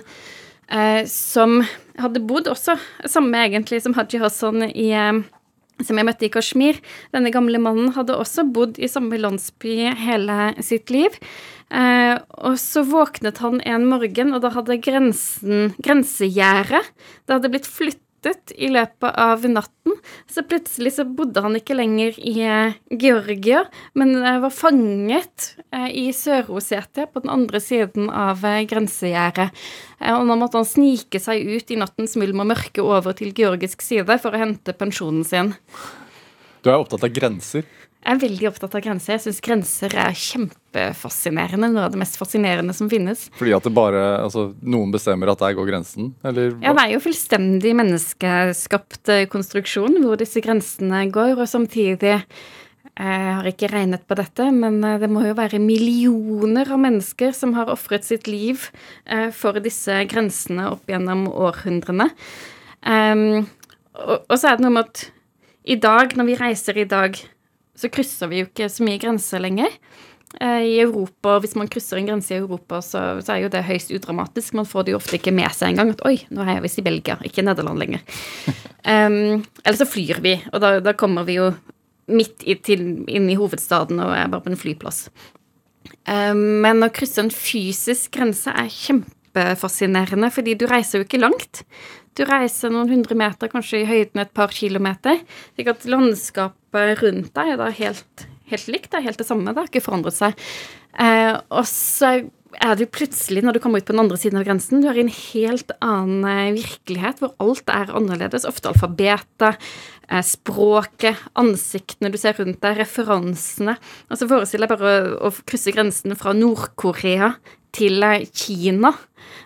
eh, 0.72 1.04
som 1.10 1.60
hadde 2.00 2.24
bodd 2.26 2.50
også, 2.52 2.78
samme 3.08 3.44
egentlig 3.44 3.82
som 3.84 3.96
Haji 3.96 4.20
Hassan 4.24 4.68
i 4.72 4.90
eh, 4.96 5.24
som 5.84 5.98
jeg 5.98 6.06
møtte 6.08 6.24
i 6.24 6.32
Kashmir. 6.32 6.78
Denne 7.12 7.28
gamle 7.34 7.60
mannen 7.60 7.90
hadde 7.92 8.16
også 8.16 8.46
bodd 8.48 8.78
i 8.80 8.88
samme 8.88 9.18
landsby 9.20 9.90
hele 10.00 10.54
sitt 10.64 10.88
liv. 10.88 11.12
Eh, 11.68 12.14
og 12.40 12.56
så 12.62 12.84
våknet 12.86 13.42
han 13.42 13.60
en 13.66 13.84
morgen, 13.90 14.32
og 14.32 14.40
da 14.44 14.52
hadde 14.54 14.78
grensen, 14.78 15.72
grensegjerdet 15.82 16.84
Det 17.26 17.34
hadde 17.34 17.50
blitt 17.50 17.66
flyttet 17.66 18.05
flyttet 18.16 18.52
i 18.56 18.68
løpet 18.68 19.14
av 19.16 19.44
natten. 19.48 19.96
Så 20.28 20.42
plutselig 20.42 20.94
så 20.96 21.04
bodde 21.04 21.40
han 21.40 21.56
ikke 21.56 21.76
lenger 21.76 22.18
i 22.18 22.40
eh, 22.42 22.74
Georgia, 22.90 23.64
men 23.94 24.16
eh, 24.22 24.40
var 24.40 24.50
fanget 24.50 25.56
eh, 25.72 25.88
i 25.90 26.12
Sør-Osetia 26.12 27.06
på 27.06 27.20
den 27.20 27.30
andre 27.30 27.60
siden 27.60 28.10
av 28.10 28.40
grensegjerdet. 28.42 29.50
Og 30.12 30.26
nå 30.26 30.36
måtte 30.36 30.58
han 30.58 30.68
snike 30.68 31.20
seg 31.20 31.46
ut 31.46 31.70
i 31.70 31.78
nattens 31.78 32.16
mulm 32.16 32.42
og 32.42 32.50
mørke 32.52 32.82
over 32.82 33.16
til 33.16 33.32
georgisk 33.32 33.82
side 33.82 34.18
for 34.20 34.34
å 34.34 34.40
hente 34.40 34.76
pensjonen 34.76 35.24
sin. 35.24 35.54
Du 36.62 36.70
er 36.70 36.80
opptatt 36.80 37.06
av 37.06 37.14
grenser? 37.14 37.64
Jeg 38.06 38.14
er 38.14 38.20
veldig 38.22 38.46
opptatt 38.52 38.74
av 38.78 38.82
grenser. 38.84 39.16
Jeg 39.16 39.22
syns 39.24 39.40
grenser 39.42 39.94
er 39.98 40.12
kjempefascinerende. 40.14 41.72
Noe 41.74 41.88
av 41.88 41.94
det 41.94 41.98
mest 41.98 42.14
fascinerende 42.20 42.76
som 42.76 42.86
finnes. 42.86 43.24
Fordi 43.34 43.56
at 43.56 43.66
det 43.66 43.72
bare, 43.74 44.02
altså, 44.22 44.52
noen 44.62 44.92
bestemmer 44.94 45.32
at 45.32 45.42
der 45.42 45.56
går 45.58 45.66
grensen? 45.72 46.12
Eller? 46.22 46.52
Ja, 46.62 46.70
det 46.76 46.84
er 46.84 46.94
jo 46.94 47.02
fullstendig 47.02 47.74
menneskeskapt 47.80 49.10
eh, 49.10 49.24
konstruksjon 49.32 49.98
hvor 50.04 50.22
disse 50.22 50.38
grensene 50.44 51.02
går. 51.10 51.34
Og 51.34 51.50
samtidig 51.50 52.12
jeg 52.12 52.22
eh, 52.22 53.28
har 53.40 53.50
ikke 53.50 53.72
regnet 53.74 54.06
på 54.06 54.20
dette, 54.22 54.52
men 54.54 54.78
eh, 54.86 55.00
det 55.02 55.10
må 55.10 55.26
jo 55.26 55.34
være 55.42 55.58
millioner 55.58 56.70
av 56.70 56.86
mennesker 56.86 57.34
som 57.34 57.58
har 57.58 57.74
ofret 57.74 58.06
sitt 58.06 58.30
liv 58.30 58.68
for 59.34 59.58
disse 59.58 59.98
grensene 60.06 60.70
opp 60.70 60.86
gjennom 60.86 61.26
århundrene. 61.26 62.12
Og, 62.86 64.18
og 64.20 64.36
så 64.38 64.52
er 64.52 64.58
det 64.58 64.62
noe 64.62 64.78
med 64.78 64.86
at 64.86 65.08
i 65.66 65.74
dag, 65.82 66.14
når 66.14 66.28
vi 66.28 66.38
reiser 66.38 66.78
i 66.78 66.86
dag 66.86 67.18
så 67.76 67.90
krysser 67.92 68.30
vi 68.30 68.42
jo 68.42 68.50
ikke 68.50 68.68
så 68.72 68.86
mye 68.86 69.00
grenser 69.02 69.42
lenger. 69.42 69.72
Eh, 70.40 70.62
I 70.62 70.80
Europa, 70.80 71.38
Hvis 71.40 71.54
man 71.56 71.68
krysser 71.68 72.00
en 72.00 72.08
grense 72.08 72.34
i 72.34 72.38
Europa, 72.38 72.80
så, 72.82 73.20
så, 73.22 73.32
er 73.34 73.44
jo 73.44 73.52
det 73.52 73.64
høyst 73.64 73.92
udramatisk. 73.94 74.54
Man 74.54 74.68
får 74.68 74.84
det 74.84 74.92
jo 74.92 75.00
ofte 75.00 75.16
ikke 75.20 75.34
med 75.34 75.52
seg 75.54 75.72
engang. 75.72 75.94
At 75.94 76.04
'oi, 76.04 76.18
nå 76.30 76.44
er 76.44 76.56
jeg 76.56 76.66
visst 76.66 76.82
i 76.82 76.86
Belgia, 76.86 77.16
ikke 77.24 77.44
Nederland 77.46 77.80
lenger'. 77.80 78.04
um, 78.92 79.46
eller 79.64 79.78
så 79.78 79.88
flyr 79.88 80.20
vi, 80.24 80.36
og 80.52 80.60
da, 80.60 80.76
da 80.80 80.92
kommer 80.92 81.24
vi 81.28 81.38
jo 81.38 81.52
midt 82.06 82.44
i, 82.46 82.54
til, 82.54 82.84
inn 83.08 83.30
i 83.30 83.38
hovedstaden 83.38 83.98
og 83.98 84.12
er 84.14 84.28
bare 84.30 84.44
på 84.44 84.52
en 84.52 84.60
flyplass. 84.60 85.06
Um, 86.06 86.62
men 86.62 86.84
å 86.84 86.92
krysse 86.94 87.22
en 87.22 87.32
fysisk 87.34 88.12
grense 88.14 88.52
er 88.52 88.70
kjempefascinerende, 89.36 90.30
fordi 90.32 90.56
du 90.56 90.66
reiser 90.66 91.00
jo 91.00 91.06
ikke 91.06 91.20
langt. 91.20 91.64
Du 92.16 92.24
reiser 92.24 92.72
noen 92.72 92.88
hundre 92.90 93.16
meter, 93.18 93.50
kanskje 93.52 93.82
i 93.82 93.88
høyden 93.88 94.22
et 94.22 94.32
par 94.34 94.48
kilometer. 94.48 95.20
slik 95.54 95.68
at 95.68 95.84
landskapet 95.84 97.02
rundt 97.02 97.34
deg 97.34 97.52
er 97.52 97.56
da 97.60 97.68
helt, 97.70 98.26
helt 98.48 98.68
likt. 98.68 98.90
Det 98.90 99.00
er 99.00 99.08
helt 99.10 99.18
det 99.18 99.26
samme. 99.26 99.52
Det 99.52 99.60
har 99.60 99.68
ikke 99.68 99.84
forandret 99.84 100.16
seg. 100.16 100.34
Eh, 100.98 101.36
og 101.50 101.66
så 101.68 102.24
er 102.56 102.76
du 102.78 102.86
plutselig, 102.88 103.42
når 103.44 103.52
du 103.52 103.60
kommer 103.60 103.82
ut 103.82 103.84
på 103.84 103.92
den 103.92 104.00
andre 104.00 104.16
siden 104.16 104.38
av 104.38 104.46
grensen, 104.46 104.80
du 104.80 104.88
er 104.88 104.96
i 104.96 105.04
en 105.04 105.12
helt 105.12 105.70
annen 105.84 106.24
eh, 106.24 106.54
virkelighet 106.56 107.20
hvor 107.20 107.34
alt 107.42 107.68
er 107.68 107.92
annerledes. 107.92 108.48
Ofte 108.48 108.72
alfabetet, 108.72 109.60
eh, 110.08 110.24
språket, 110.24 111.20
ansiktene 111.36 112.08
du 112.08 112.16
ser 112.16 112.38
rundt 112.40 112.62
deg, 112.64 112.80
referansene. 112.80 113.76
Altså 114.08 114.30
Forestill 114.30 114.64
deg 114.64 114.72
bare 114.72 114.96
å, 115.20 115.28
å 115.28 115.34
krysse 115.44 115.74
grensen 115.76 116.16
fra 116.16 116.32
Nord-Korea 116.32 117.34
til 117.76 118.02
eh, 118.06 118.24
Kina. 118.32 118.92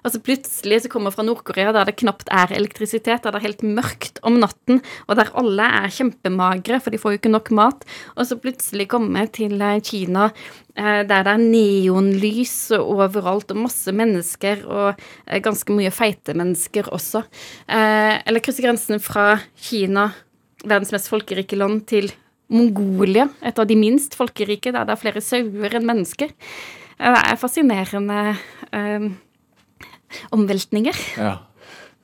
Altså 0.05 0.21
Plutselig 0.25 0.79
så 0.85 0.91
kommer 0.93 1.13
fra 1.13 1.25
Nord-Korea 1.27 1.75
der 1.77 1.89
det 1.89 1.99
knapt 2.01 2.31
er 2.33 2.53
elektrisitet, 2.57 3.25
der 3.25 3.35
det 3.35 3.41
er 3.41 3.47
helt 3.49 3.65
mørkt 3.65 4.21
om 4.27 4.39
natten, 4.41 4.81
og 5.09 5.19
der 5.19 5.33
alle 5.37 5.67
er 5.83 5.93
kjempemagre, 5.93 6.79
for 6.81 6.93
de 6.93 7.01
får 7.01 7.15
jo 7.15 7.21
ikke 7.21 7.33
nok 7.33 7.51
mat. 7.57 7.85
Og 8.17 8.29
så 8.29 8.39
plutselig 8.41 8.89
komme 8.93 9.27
til 9.35 9.61
eh, 9.61 9.81
Kina 9.85 10.31
eh, 10.31 11.03
der 11.05 11.27
det 11.27 11.35
er 11.35 11.45
neonlys 11.45 12.57
overalt, 12.79 13.53
og 13.53 13.63
masse 13.67 13.93
mennesker, 13.93 14.65
og 14.69 15.05
ganske 15.45 15.77
mye 15.77 15.93
feite 15.95 16.37
mennesker 16.39 16.89
også. 16.95 17.25
Eller 17.69 18.43
krysse 18.45 18.65
grensen 18.65 19.03
fra 19.03 19.35
Kina, 19.69 20.11
verdens 20.65 20.93
mest 20.95 21.11
folkerike 21.13 21.59
land, 21.59 21.85
til 21.91 22.11
Mongolia, 22.51 23.29
et 23.47 23.59
av 23.63 23.69
de 23.69 23.77
minst 23.79 24.17
folkerike, 24.19 24.73
der 24.75 24.87
det 24.87 24.97
er 24.97 25.01
flere 25.01 25.23
sauer 25.23 25.77
enn 25.79 25.87
mennesker. 25.87 26.33
Det 27.01 27.11
er 27.17 27.39
fascinerende 27.41 28.19
um, 28.77 29.07
omveltninger. 30.37 30.99
Ja. 31.17 31.39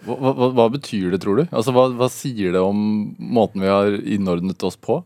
Hva, 0.07 0.17
hva, 0.23 0.49
hva, 0.55 0.67
betyr 0.73 1.11
det, 1.13 1.21
tror 1.25 1.41
du? 1.41 1.45
Altså, 1.51 1.75
hva, 1.75 1.89
hva, 1.99 2.09
sier 2.13 2.55
det 2.55 2.63
om 2.63 2.79
måten 3.19 3.65
vi 3.65 3.73
har 3.73 3.97
innordnet 4.07 4.63
oss 4.65 4.79
på? 4.79 5.01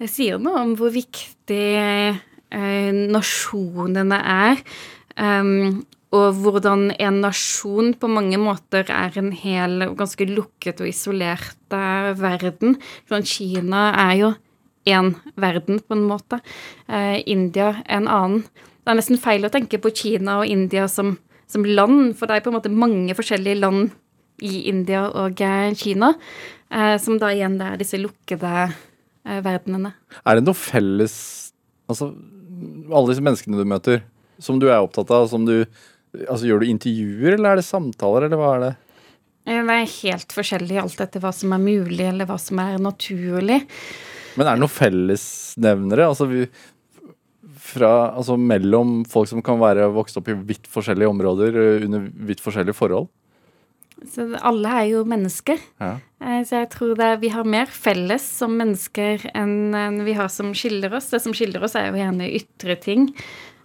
Det 0.00 0.08
sier 0.10 0.40
noe 0.42 0.62
om 0.64 0.72
hvor 0.76 0.92
viktig 0.92 1.66
eh, 1.76 2.96
nasjonene 3.12 4.18
er. 4.20 4.62
Um, 5.16 5.84
og 6.16 6.38
hvordan 6.40 6.90
en 7.02 7.20
nasjon 7.24 7.92
på 7.98 8.08
mange 8.08 8.38
måter 8.40 8.88
er 8.92 9.16
en 9.20 9.32
hel 9.34 9.88
ganske 9.98 10.28
lukket 10.28 10.80
og 10.80 10.90
isolert 10.90 11.74
uh, 11.74 12.12
verden. 12.16 12.76
Sånn, 13.10 13.26
Kina 13.26 13.88
er 14.06 14.14
jo 14.20 14.30
én 14.86 15.14
verden, 15.34 15.82
på 15.82 15.96
en 15.96 16.06
måte. 16.08 16.40
Uh, 16.88 17.18
India 17.26 17.74
en 17.84 18.08
annen. 18.08 18.46
Det 18.86 18.92
er 18.92 19.00
nesten 19.00 19.18
feil 19.18 19.42
å 19.42 19.50
tenke 19.50 19.80
på 19.82 19.90
Kina 19.90 20.36
og 20.44 20.46
India 20.46 20.84
som, 20.86 21.16
som 21.50 21.64
land, 21.66 22.12
for 22.14 22.30
det 22.30 22.36
er 22.36 22.44
på 22.44 22.52
en 22.52 22.54
måte 22.54 22.70
mange 22.70 23.16
forskjellige 23.18 23.58
land 23.58 23.88
i 24.46 24.68
India 24.70 25.08
og 25.10 25.40
eh, 25.42 25.72
Kina, 25.74 26.12
eh, 26.70 26.94
som 27.02 27.16
da 27.18 27.32
igjen 27.34 27.56
det 27.58 27.66
er 27.66 27.80
disse 27.80 27.98
lukkede 27.98 28.52
eh, 28.68 29.40
verdenene. 29.42 29.90
Er 30.22 30.38
det 30.38 30.46
noe 30.46 30.58
felles 30.58 31.16
Altså, 31.86 32.08
alle 32.90 33.12
disse 33.12 33.22
menneskene 33.22 33.60
du 33.60 33.66
møter, 33.68 34.00
som 34.42 34.56
du 34.58 34.64
er 34.66 34.80
opptatt 34.80 35.10
av, 35.14 35.28
som 35.30 35.44
du 35.46 35.60
Altså, 36.16 36.46
gjør 36.48 36.62
du 36.62 36.70
intervjuer, 36.70 37.34
eller 37.34 37.50
er 37.52 37.60
det 37.60 37.66
samtaler, 37.66 38.24
eller 38.24 38.40
hva 38.40 38.52
er 38.54 38.62
det? 38.62 38.70
Det 39.46 39.56
er 39.60 39.90
helt 39.98 40.32
forskjellig 40.32 40.78
alt 40.80 41.02
etter 41.04 41.20
hva 41.22 41.34
som 41.34 41.52
er 41.52 41.60
mulig, 41.60 42.06
eller 42.06 42.26
hva 42.26 42.38
som 42.40 42.62
er 42.62 42.78
naturlig. 42.80 43.58
Men 44.38 44.46
er 44.46 44.56
det 44.56 44.62
noen 44.62 44.72
fellesnevnere? 44.72 46.06
Altså, 46.08 46.24
vi, 46.30 46.46
fra, 47.66 47.92
altså 48.16 48.36
mellom 48.38 49.00
folk 49.10 49.30
som 49.30 49.42
kan 49.44 49.60
være 49.60 49.90
vokst 49.94 50.18
opp 50.20 50.30
i 50.30 50.36
vidt 50.48 50.68
forskjellige 50.70 51.10
områder 51.10 51.56
eh, 51.62 51.86
under 51.86 52.06
vidt 52.28 52.42
forskjellige 52.44 52.76
forhold? 52.78 53.10
Så 54.04 54.26
alle 54.44 54.68
er 54.68 54.88
jo 54.90 55.04
mennesker. 55.08 55.60
Ja. 55.80 55.94
Eh, 56.20 56.42
Så 56.44 56.58
jeg 56.60 56.68
tror 56.74 56.94
det 56.98 57.10
vi 57.22 57.30
har 57.32 57.48
mer 57.48 57.70
felles 57.72 58.24
som 58.38 58.52
mennesker 58.58 59.24
enn 59.34 60.02
vi 60.04 60.16
har 60.18 60.28
som 60.32 60.52
skiller 60.54 60.92
oss. 60.98 61.08
Det 61.10 61.22
som 61.24 61.34
skiller 61.36 61.64
oss, 61.64 61.76
er 61.78 61.88
jo 61.90 62.00
gjerne 62.02 62.28
ytre 62.36 62.76
ting. 62.76 63.08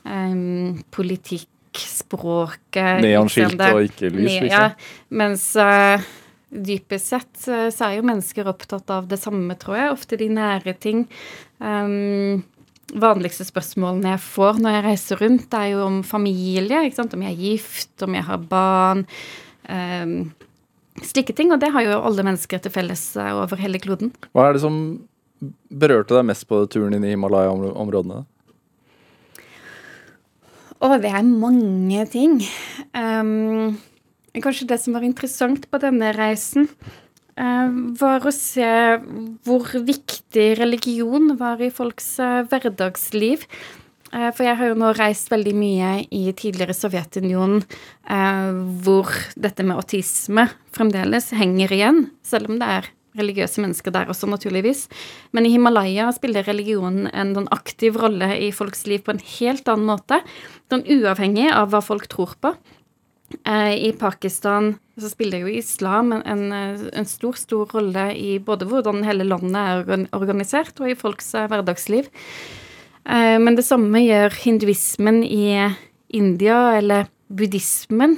Um, 0.08 0.80
politikk, 0.90 1.50
språket 1.78 3.04
Neonskilt 3.04 3.60
og 3.62 3.84
ikke 3.86 4.10
lys, 4.10 4.40
liksom. 4.42 4.48
Ja, 4.50 4.72
mens 5.14 5.44
uh, 5.56 6.02
dypest 6.50 7.12
sett 7.12 7.44
så 7.46 7.86
er 7.86 8.00
jo 8.00 8.08
mennesker 8.10 8.50
opptatt 8.50 8.90
av 8.92 9.06
det 9.12 9.20
samme, 9.22 9.56
tror 9.62 9.78
jeg. 9.78 9.94
Ofte 9.94 10.18
de 10.20 10.32
nære 10.32 10.74
ting. 10.82 11.06
Um, 11.60 12.42
vanligste 12.99 13.45
spørsmålene 13.47 14.15
jeg 14.15 14.23
får 14.25 14.60
når 14.62 14.75
jeg 14.75 14.86
reiser 14.88 15.21
rundt, 15.23 15.54
er 15.58 15.71
jo 15.73 15.86
om 15.86 16.01
familie. 16.04 16.82
Om 16.82 17.25
jeg 17.25 17.32
er 17.32 17.43
gift, 17.45 17.93
om 18.04 18.17
jeg 18.17 18.27
har 18.27 18.47
barn. 18.51 19.06
Um, 19.69 20.34
slike 20.99 21.36
ting. 21.38 21.54
Og 21.54 21.62
det 21.62 21.71
har 21.73 21.86
jo 21.86 22.01
alle 22.01 22.25
mennesker 22.27 22.62
til 22.62 22.73
felles 22.73 23.06
eh, 23.15 23.32
over 23.36 23.62
hele 23.62 23.82
kloden. 23.82 24.13
Hva 24.36 24.49
er 24.49 24.58
det 24.58 24.63
som 24.65 24.75
berørte 25.71 26.17
deg 26.17 26.27
mest 26.30 26.45
på 26.49 26.63
turen 26.71 26.97
inn 26.97 27.08
i 27.08 27.13
Himalaya-områdene? 27.15 28.23
Å, 30.82 30.89
det 31.01 31.12
er 31.13 31.25
mange 31.27 32.06
ting. 32.10 32.39
Um, 32.97 33.77
kanskje 34.41 34.69
det 34.69 34.80
som 34.82 34.95
var 34.97 35.06
interessant 35.06 35.67
på 35.69 35.80
denne 35.82 36.10
reisen, 36.17 36.69
var 37.36 38.26
å 38.26 38.32
se 38.36 38.72
hvor 39.46 39.70
viktig 39.88 40.48
religion 40.60 41.38
var 41.39 41.62
i 41.62 41.72
folks 41.74 42.20
eh, 42.20 42.41
hverdagsliv. 42.52 43.46
Eh, 44.12 44.32
For 44.36 44.44
jeg 44.44 44.58
har 44.60 44.72
jo 44.72 44.80
nå 44.80 44.91
reist 44.98 45.32
veldig 45.32 45.54
mye 45.56 45.91
i 46.12 46.24
tidligere 46.36 46.76
Sovjetunionen, 46.76 47.63
eh, 48.10 48.50
hvor 48.84 49.12
dette 49.39 49.63
med 49.63 49.80
autisme 49.80 50.50
fremdeles 50.76 51.32
henger 51.32 51.72
igjen, 51.72 52.10
selv 52.24 52.52
om 52.52 52.60
det 52.60 52.67
er 52.67 52.91
religiøse 53.20 53.60
mennesker 53.60 53.91
der 53.91 54.12
også, 54.12 54.28
naturligvis. 54.32 54.86
Men 55.36 55.46
i 55.46 55.52
Himalaya 55.52 56.08
spiller 56.15 56.48
religionen 56.48 57.10
en 57.12 57.48
aktiv 57.52 57.98
rolle 58.00 58.30
i 58.39 58.52
folks 58.56 58.86
liv 58.88 59.04
på 59.04 59.15
en 59.15 59.24
helt 59.39 59.67
annen 59.67 59.89
måte. 59.89 60.22
Sånn 60.72 60.86
uavhengig 60.88 61.50
av 61.52 61.74
hva 61.74 61.82
folk 61.84 62.08
tror 62.12 62.38
på. 62.39 62.54
Eh, 63.46 63.88
I 63.88 63.91
Pakistan 63.98 64.76
så 65.00 65.10
spiller 65.10 65.44
jo 65.44 65.52
islam 65.52 66.13
en, 66.13 66.44
en, 66.54 67.08
stor, 67.10 67.38
stor 67.39 67.72
rolle 67.74 68.12
i 68.17 68.36
både 68.44 68.67
hvordan 68.70 69.04
hele 69.08 69.26
landet 69.28 69.58
er 69.58 70.06
organisert, 70.15 70.78
og 70.82 70.91
i 70.91 70.98
folks 70.98 71.34
eh, 71.36 71.48
hverdagsliv. 71.52 72.10
Eh, 73.06 73.38
Men 73.41 73.58
det 73.58 73.65
samme 73.67 74.04
gjør 74.04 74.36
hinduismen 74.44 75.24
i 75.26 75.46
India, 76.10 76.78
eller 76.78 77.10
buddhismen 77.32 78.17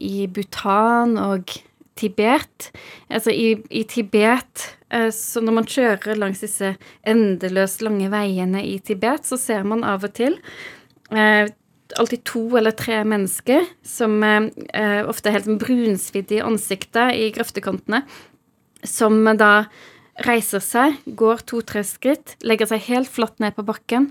i 0.00 0.24
Bhutan 0.32 1.18
og 1.20 1.52
Tibet. 1.96 2.70
Altså 3.12 3.32
i, 3.32 3.50
i 3.68 3.82
Tibet, 3.88 4.64
så 5.12 5.42
når 5.44 5.56
man 5.58 5.68
kjører 5.68 6.16
langs 6.16 6.40
disse 6.40 6.74
endeløst 7.04 7.84
lange 7.84 8.08
veiene 8.12 8.64
i 8.64 8.78
Tibet, 8.80 9.28
så 9.28 9.36
ser 9.40 9.68
man 9.68 9.84
av 9.84 10.08
og 10.08 10.16
til 10.16 10.38
alltid 11.94 12.24
to 12.26 12.42
eller 12.58 12.74
tre 12.76 13.02
mennesker 13.06 13.66
som 13.86 14.18
eh, 14.26 15.02
ofte 15.06 15.30
er 15.30 15.38
helt 15.38 15.60
brunsvidde 15.62 16.38
i 16.38 16.44
ansiktet 16.44 17.14
i 17.14 17.28
grøftekantene, 17.34 18.02
som 18.86 19.22
da 19.38 19.68
reiser 20.26 20.62
seg, 20.64 20.96
går 21.06 21.44
to-tre 21.48 21.82
skritt, 21.86 22.36
legger 22.46 22.70
seg 22.70 22.86
helt 22.88 23.10
flatt 23.12 23.38
ned 23.42 23.56
på 23.56 23.66
bakken, 23.66 24.10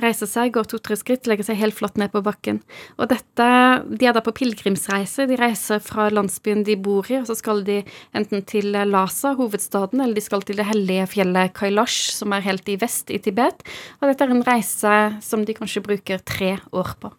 reiser 0.00 0.28
seg, 0.30 0.52
går 0.54 0.68
to-tre 0.70 0.96
skritt, 0.96 1.28
legger 1.28 1.46
seg 1.46 1.58
helt 1.60 1.76
flatt 1.76 1.98
ned 2.00 2.12
på 2.14 2.22
bakken. 2.24 2.60
Og 2.98 3.10
dette, 3.12 3.48
De 3.92 4.06
er 4.08 4.14
da 4.16 4.22
på 4.24 4.34
pilegrimsreise. 4.34 5.26
De 5.28 5.36
reiser 5.36 5.82
fra 5.84 6.08
landsbyen 6.10 6.64
de 6.64 6.76
bor 6.76 7.06
i, 7.10 7.18
og 7.20 7.26
så 7.28 7.36
skal 7.38 7.62
de 7.66 7.82
enten 8.16 8.44
til 8.48 8.72
Lhasa, 8.72 9.34
hovedstaden, 9.38 10.00
eller 10.00 10.14
de 10.14 10.24
skal 10.24 10.42
til 10.42 10.56
det 10.56 10.68
hellige 10.68 11.06
fjellet 11.16 11.54
Kailash, 11.54 12.12
som 12.16 12.32
er 12.32 12.44
helt 12.46 12.68
i 12.68 12.78
vest 12.80 13.10
i 13.10 13.20
Tibet. 13.22 13.62
Og 14.00 14.08
dette 14.08 14.24
er 14.24 14.34
en 14.34 14.46
reise 14.46 14.98
som 15.22 15.44
de 15.44 15.56
kanskje 15.56 15.84
bruker 15.84 16.22
tre 16.24 16.56
år 16.72 16.94
på. 17.00 17.12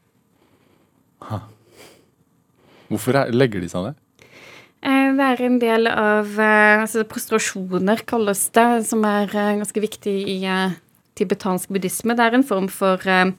Hvorfor 2.90 3.16
er, 3.18 3.32
legger 3.34 3.64
de 3.64 3.70
seg 3.72 3.90
ned? 3.90 4.00
Eh, 4.84 5.12
Det 5.16 5.28
er 5.32 5.44
en 5.46 5.60
del 5.62 5.88
av 5.88 6.40
eh, 6.40 6.82
altså 6.84 7.06
prostrasjoner, 7.08 8.04
kalles 8.06 8.50
det, 8.52 8.86
som 8.90 9.06
er 9.08 9.30
eh, 9.32 9.56
ganske 9.62 9.80
viktig 9.80 10.16
i 10.36 10.40
tibetansk 11.20 11.72
buddhisme. 11.74 12.16
Det 12.18 12.26
er 12.26 12.38
en 12.38 12.46
form 12.48 12.70
for 12.72 13.04
eh, 13.10 13.32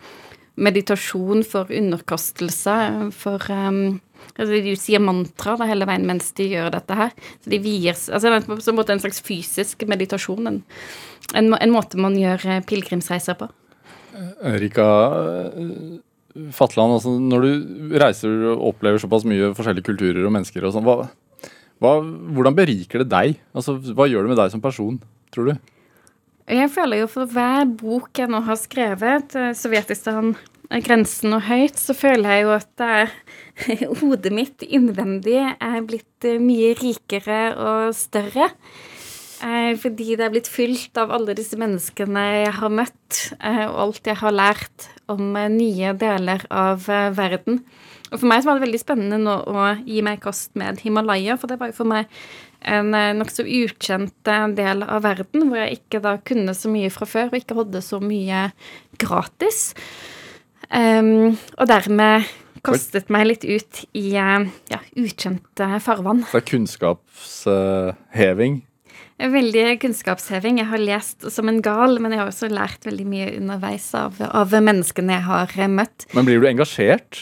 meditasjon, 0.54 1.42
for 1.46 1.70
underkastelse, 1.74 2.76
for 3.16 3.50
eh, 3.50 3.80
altså 4.34 4.62
De 4.64 4.76
sier 4.80 5.02
mantra 5.02 5.56
da, 5.60 5.68
hele 5.68 5.88
veien 5.88 6.06
mens 6.08 6.30
de 6.38 6.48
gjør 6.54 6.72
dette 6.74 6.98
her. 6.98 7.12
Så 7.42 7.52
de 7.52 7.60
vier 7.64 7.94
altså 7.94 8.32
en 8.32 8.80
en 8.96 9.04
slags 9.04 9.20
fysisk 9.20 9.84
meditasjon. 9.90 10.46
En, 10.46 10.62
en, 11.34 11.52
en 11.54 11.74
måte 11.74 12.00
man 12.00 12.16
gjør 12.18 12.46
eh, 12.46 12.64
pilegrimsreiser 12.64 13.38
på. 13.38 13.50
Erika 14.46 14.86
Fatland, 16.54 16.96
altså 16.96 17.12
når 17.18 17.44
du 17.44 17.98
reiser 18.02 18.32
og 18.50 18.72
opplever 18.72 18.98
såpass 18.98 19.26
mye 19.26 19.52
forskjellige 19.54 19.86
kulturer 19.86 20.24
og 20.26 20.32
mennesker 20.34 20.64
og 20.66 20.74
sånn, 20.74 20.86
hva, 20.86 21.06
hva, 21.82 21.92
hvordan 22.34 22.56
beriker 22.58 23.04
det 23.04 23.10
deg? 23.12 23.36
Altså, 23.54 23.76
hva 23.94 24.08
gjør 24.10 24.26
det 24.26 24.32
med 24.32 24.40
deg 24.42 24.50
som 24.50 24.62
person, 24.62 24.98
tror 25.34 25.50
du? 25.50 25.73
Jeg 26.44 26.68
føler 26.74 27.00
jo 27.00 27.06
for 27.08 27.30
hver 27.32 27.64
bok 27.72 28.18
jeg 28.20 28.28
nå 28.28 28.42
har 28.44 28.58
skrevet, 28.60 29.32
eh, 29.32 29.54
'Sovjetistan 29.56 30.34
er 30.70 30.82
grensen 30.84 31.32
og 31.32 31.46
høyt', 31.48 31.78
så 31.80 31.94
føler 31.96 32.28
jeg 32.30 32.42
jo 32.44 32.50
at 32.52 32.68
det 32.76 33.88
hodet 34.00 34.32
mitt 34.32 34.60
innvendig 34.60 35.40
er 35.40 35.80
blitt 35.88 36.24
eh, 36.28 36.36
mye 36.36 36.74
rikere 36.76 37.56
og 37.56 37.94
større. 37.96 38.50
Eh, 39.40 39.72
Fordi 39.80 40.16
det 40.16 40.20
er 40.20 40.34
blitt 40.34 40.48
fylt 40.52 40.96
av 41.00 41.10
alle 41.16 41.32
disse 41.32 41.56
menneskene 41.56 42.44
jeg 42.44 42.52
har 42.60 42.68
møtt, 42.68 43.32
eh, 43.40 43.64
og 43.64 43.80
alt 43.88 44.06
jeg 44.12 44.20
har 44.20 44.36
lært 44.36 44.88
om 45.08 45.34
eh, 45.36 45.48
nye 45.48 45.96
deler 45.96 46.44
av 46.50 46.84
eh, 46.92 47.08
verden. 47.16 47.64
Og 48.12 48.20
for 48.20 48.28
meg 48.28 48.42
så 48.42 48.50
var 48.50 48.60
det 48.60 48.66
veldig 48.68 48.84
spennende 48.84 49.18
nå 49.18 49.40
å 49.48 49.68
gi 49.88 50.02
meg 50.04 50.20
kast 50.20 50.52
med 50.60 50.84
Himalaya, 50.84 51.38
for 51.40 51.48
det 51.48 51.56
var 51.58 51.72
jo 51.72 51.80
for 51.80 51.88
meg 51.88 52.06
en 52.64 52.94
eh, 52.96 53.12
nokså 53.16 53.42
ukjent 53.44 54.28
eh, 54.30 54.48
del 54.56 54.82
av 54.84 55.02
verden, 55.04 55.48
hvor 55.48 55.58
jeg 55.60 55.72
ikke 55.80 56.00
da 56.04 56.12
kunne 56.24 56.54
så 56.56 56.68
mye 56.72 56.90
fra 56.92 57.06
før, 57.08 57.26
og 57.30 57.36
ikke 57.40 57.58
hadde 57.60 57.80
så 57.84 57.98
mye 58.02 58.40
gratis. 59.00 59.74
Um, 60.74 61.36
og 61.60 61.66
dermed 61.68 62.24
kastet 62.64 63.10
meg 63.12 63.26
litt 63.28 63.44
ut 63.44 63.84
i 63.96 64.16
eh, 64.16 64.46
ja, 64.72 64.78
ukjente 64.96 65.80
farvann. 65.84 66.24
Det 66.30 66.38
er 66.40 66.50
kunnskapsheving. 66.52 68.54
Veldig 69.14 69.80
kunnskapsheving. 69.82 70.58
Jeg 70.58 70.70
har 70.72 70.80
lest 70.82 71.18
som 71.30 71.48
en 71.50 71.62
gal, 71.62 71.92
men 72.02 72.12
jeg 72.12 72.20
har 72.22 72.28
også 72.32 72.48
lært 72.50 72.86
veldig 72.88 73.06
mye 73.06 73.36
underveis 73.36 73.94
av, 73.96 74.12
av 74.26 74.54
menneskene 74.54 75.12
jeg 75.14 75.24
har 75.28 75.48
møtt. 75.70 75.98
Men 76.16 76.24
blir 76.26 76.38
du 76.42 76.46
engasjert 76.50 77.12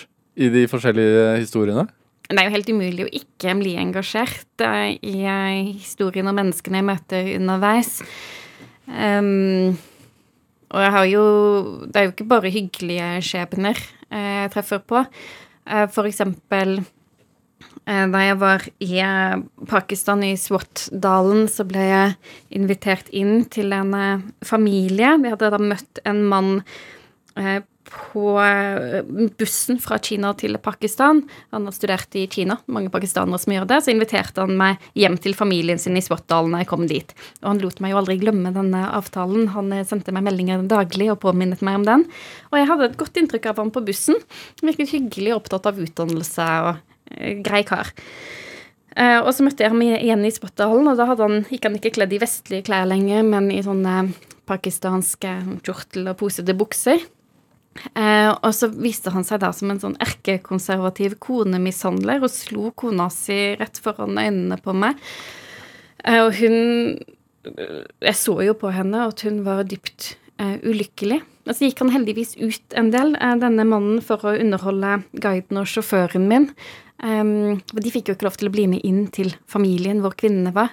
i 0.40 0.48
de 0.52 0.62
forskjellige 0.70 1.40
historiene? 1.42 1.84
Det 2.28 2.38
er 2.38 2.48
jo 2.48 2.54
helt 2.54 2.70
umulig 2.72 3.04
å 3.04 3.12
ikke 3.18 3.54
bli 3.58 3.74
engasjert 3.80 4.62
eh, 4.64 4.94
i 5.04 5.24
eh, 5.28 5.72
historien 5.82 6.28
og 6.30 6.36
menneskene 6.38 6.80
jeg 6.80 6.88
møter 6.88 7.30
underveis. 7.36 7.98
Um, 8.86 9.74
og 10.72 10.80
jeg 10.82 10.92
har 10.92 11.04
jo 11.06 11.22
Det 11.86 11.98
er 12.00 12.04
jo 12.06 12.12
ikke 12.12 12.26
bare 12.28 12.50
hyggelige 12.52 13.10
skjebner 13.26 13.78
eh, 14.10 14.42
jeg 14.42 14.52
treffer 14.56 14.82
på. 14.82 15.04
For 15.94 16.08
eksempel 16.08 16.80
da 17.86 18.18
jeg 18.18 18.38
var 18.40 18.64
i 18.82 18.96
Pakistan, 19.70 20.24
i 20.26 20.34
Swat-dalen, 20.38 21.44
så 21.50 21.62
ble 21.66 21.84
jeg 21.86 22.16
invitert 22.58 23.06
inn 23.14 23.44
til 23.50 23.70
en 23.74 23.94
familie. 24.42 25.12
Vi 25.22 25.30
hadde 25.30 25.52
da 25.54 25.60
møtt 25.62 26.02
en 26.06 26.24
mann 26.26 26.50
på 27.88 28.40
eh, 28.40 29.02
bussen 29.38 29.78
fra 29.82 29.98
Kina 29.98 30.32
til 30.38 30.56
Pakistan. 30.62 31.22
Han 31.50 31.66
har 31.66 31.74
studert 31.74 32.14
i 32.18 32.26
Kina, 32.30 32.58
mange 32.70 32.92
pakistanere 32.92 33.40
som 33.42 33.54
gjør 33.54 33.66
det. 33.70 33.80
Så 33.84 33.92
inviterte 33.92 34.44
han 34.44 34.54
meg 34.58 34.82
hjem 34.98 35.18
til 35.22 35.34
familien 35.38 35.80
sin 35.82 35.98
i 35.98 36.04
Swat-dalen 36.04 36.54
da 36.54 36.62
jeg 36.62 36.70
kom 36.70 36.86
dit. 36.90 37.14
Og 37.42 37.50
han 37.50 37.62
lot 37.62 37.82
meg 37.82 37.94
jo 37.94 38.00
aldri 38.02 38.18
glemme 38.22 38.54
denne 38.54 38.84
avtalen. 38.98 39.50
Han 39.56 39.72
eh, 39.74 39.86
sendte 39.88 40.14
meg 40.14 40.26
meldinger 40.28 40.62
daglig 40.70 41.10
og 41.12 41.20
påminnet 41.24 41.64
meg 41.64 41.80
om 41.80 41.88
den. 41.88 42.06
Og 42.52 42.60
jeg 42.60 42.70
hadde 42.70 42.90
et 42.90 43.00
godt 43.00 43.18
inntrykk 43.20 43.50
av 43.52 43.62
han 43.62 43.74
på 43.74 43.84
bussen. 43.86 44.20
Virket 44.62 44.94
hyggelig 44.94 45.34
og 45.34 45.42
opptatt 45.42 45.70
av 45.72 45.80
utdannelse 45.82 46.50
og 46.68 46.72
eh, 47.16 47.40
grei 47.44 47.64
kar. 47.68 47.92
Og 48.92 49.30
så 49.32 49.40
møtte 49.40 49.64
jeg 49.64 49.72
ham 49.72 49.80
igjen 49.80 50.20
i 50.28 50.30
Swat-dalen, 50.34 50.90
og 50.90 50.98
da 50.98 51.06
hadde 51.08 51.24
han, 51.24 51.38
gikk 51.48 51.64
han 51.64 51.78
ikke 51.78 51.94
kledd 51.96 52.10
i 52.12 52.18
vestlige 52.20 52.66
klær 52.66 52.84
lenger, 52.90 53.22
men 53.24 53.46
i 53.48 53.62
sånne 53.64 54.10
pakistanske 54.44 55.30
kjortel- 55.64 56.10
og 56.12 56.18
posete 56.20 56.52
bukser. 56.52 57.00
Eh, 57.94 58.30
og 58.30 58.52
så 58.54 58.68
viste 58.72 59.12
han 59.14 59.24
seg 59.26 59.40
da 59.42 59.52
som 59.56 59.72
en 59.72 59.80
sånn 59.80 59.98
erkekonservativ 60.02 61.16
konemishandler 61.22 62.22
og 62.22 62.32
slo 62.32 62.70
kona 62.76 63.08
si 63.12 63.54
rett 63.60 63.80
foran 63.82 64.20
øynene 64.20 64.58
på 64.62 64.74
meg. 64.76 65.00
Eh, 66.04 66.20
og 66.22 66.32
hun 66.40 67.02
Jeg 67.42 68.14
så 68.14 68.36
jo 68.46 68.52
på 68.54 68.70
henne 68.70 69.00
at 69.08 69.24
hun 69.26 69.40
var 69.42 69.64
dypt 69.66 70.12
eh, 70.38 70.60
ulykkelig. 70.62 71.18
Og 71.42 71.56
så 71.56 71.66
gikk 71.66 71.80
han 71.82 71.90
heldigvis 71.90 72.36
ut 72.38 72.76
en 72.78 72.92
del, 72.94 73.16
eh, 73.18 73.34
denne 73.42 73.64
mannen, 73.66 73.98
for 73.98 74.22
å 74.22 74.36
underholde 74.38 75.00
guiden 75.18 75.58
og 75.58 75.66
sjåføren 75.66 76.28
min. 76.30 76.52
Um, 77.02 77.58
de 77.74 77.90
fikk 77.90 78.12
jo 78.12 78.14
ikke 78.14 78.28
lov 78.28 78.36
til 78.38 78.46
å 78.46 78.54
bli 78.54 78.68
med 78.70 78.84
inn 78.86 79.08
til 79.10 79.32
familien 79.50 80.04
hvor 80.04 80.14
kvinnene 80.14 80.52
var. 80.54 80.70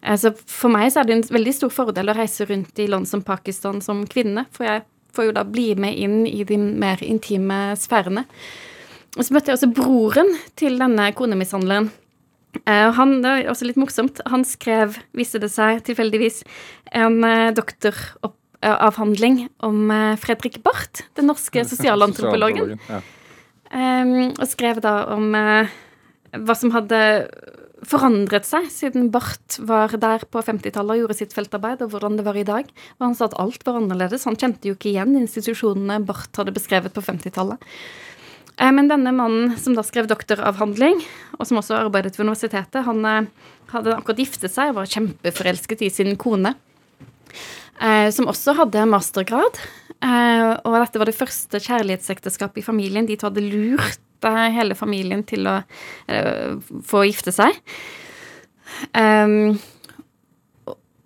Altså, 0.00 0.32
for 0.32 0.72
meg 0.72 0.88
så 0.92 1.02
er 1.02 1.08
det 1.08 1.16
en 1.18 1.26
veldig 1.36 1.52
stor 1.52 1.72
fordel 1.74 2.08
å 2.08 2.16
reise 2.16 2.46
rundt 2.48 2.80
i 2.80 2.86
land 2.88 3.08
som 3.10 3.20
Pakistan 3.26 3.82
som 3.84 4.06
kvinne, 4.08 4.46
for 4.56 4.64
jeg 4.64 4.86
får 5.16 5.30
jo 5.30 5.36
da 5.36 5.44
bli 5.48 5.70
med 5.80 5.96
inn 5.96 6.24
i 6.28 6.44
de 6.46 6.58
mer 6.60 7.02
intime 7.04 7.74
sfærene. 7.80 8.26
Og 9.16 9.24
så 9.24 9.32
møtte 9.32 9.50
jeg 9.50 9.58
også 9.58 9.72
broren 9.76 10.34
til 10.60 10.76
denne 10.80 11.08
konemishandleren. 11.16 11.88
Uh, 12.64 12.88
han, 12.96 13.18
det 13.24 13.32
er 13.32 13.50
også 13.52 13.68
litt 13.68 13.80
morsomt, 13.80 14.20
han 14.28 14.44
skrev, 14.48 14.96
viste 15.16 15.40
det 15.42 15.50
seg 15.52 15.82
tilfeldigvis, 15.84 16.40
en 16.96 17.18
uh, 17.24 17.52
doktoravhandling 17.56 19.42
om 19.66 19.90
uh, 19.92 20.14
Fredrik 20.20 20.62
Barth, 20.64 21.04
den 21.18 21.28
norske 21.32 21.64
sosialantropologen. 21.72 22.78
ja. 22.88 23.02
um, 23.72 24.32
og 24.32 24.46
skrev 24.48 24.80
da 24.84 24.98
om 25.16 25.28
hva 25.36 26.56
som 26.56 26.72
hadde 26.74 27.00
forandret 27.84 28.46
seg 28.48 28.70
siden 28.72 29.10
Barth 29.12 29.60
var 29.68 29.92
der 30.00 30.24
på 30.30 30.40
50-tallet 30.40 30.96
og 30.96 31.02
gjorde 31.02 31.18
sitt 31.18 31.34
feltarbeid, 31.36 31.82
og 31.84 31.92
hvordan 31.92 32.16
det 32.16 32.24
var 32.24 32.38
i 32.38 32.46
dag. 32.46 32.70
Og 32.96 33.04
han 33.08 33.16
sa 33.18 33.28
at 33.28 33.36
alt 33.42 33.66
var 33.66 33.80
annerledes. 33.80 34.24
Han 34.28 34.38
kjente 34.38 34.70
jo 34.70 34.76
ikke 34.78 34.92
igjen 34.94 35.16
institusjonene 35.20 36.00
Barth 36.08 36.40
hadde 36.40 36.54
beskrevet 36.56 36.96
på 36.96 37.04
50-tallet. 37.04 37.62
Eh, 38.56 38.72
men 38.72 38.88
denne 38.88 39.12
mannen 39.12 39.56
som 39.60 39.76
da 39.76 39.84
skrev 39.84 40.08
doktoravhandling, 40.10 41.02
og 41.36 41.48
som 41.48 41.60
også 41.60 41.76
arbeidet 41.82 42.16
ved 42.16 42.24
universitetet, 42.24 42.84
han 42.86 43.04
eh, 43.04 43.28
hadde 43.74 43.96
akkurat 43.96 44.22
giftet 44.24 44.54
seg 44.54 44.72
og 44.72 44.80
var 44.80 44.92
kjempeforelsket 44.94 45.84
i 45.84 45.92
sin 45.92 46.16
kone, 46.20 46.54
eh, 47.80 48.08
som 48.14 48.30
også 48.32 48.56
hadde 48.62 48.88
mastergrad. 48.88 49.60
Og 50.06 50.74
dette 50.76 51.00
var 51.00 51.08
det 51.08 51.16
første 51.16 51.58
kjærlighetsekteskapet 51.64 52.60
i 52.60 52.64
familien. 52.64 53.06
De 53.08 53.16
hadde 53.16 53.42
lurt 53.42 54.02
hele 54.24 54.74
familien 54.78 55.22
til 55.26 55.46
å 55.46 55.60
få 56.86 57.04
gifte 57.06 57.32
seg. 57.34 57.52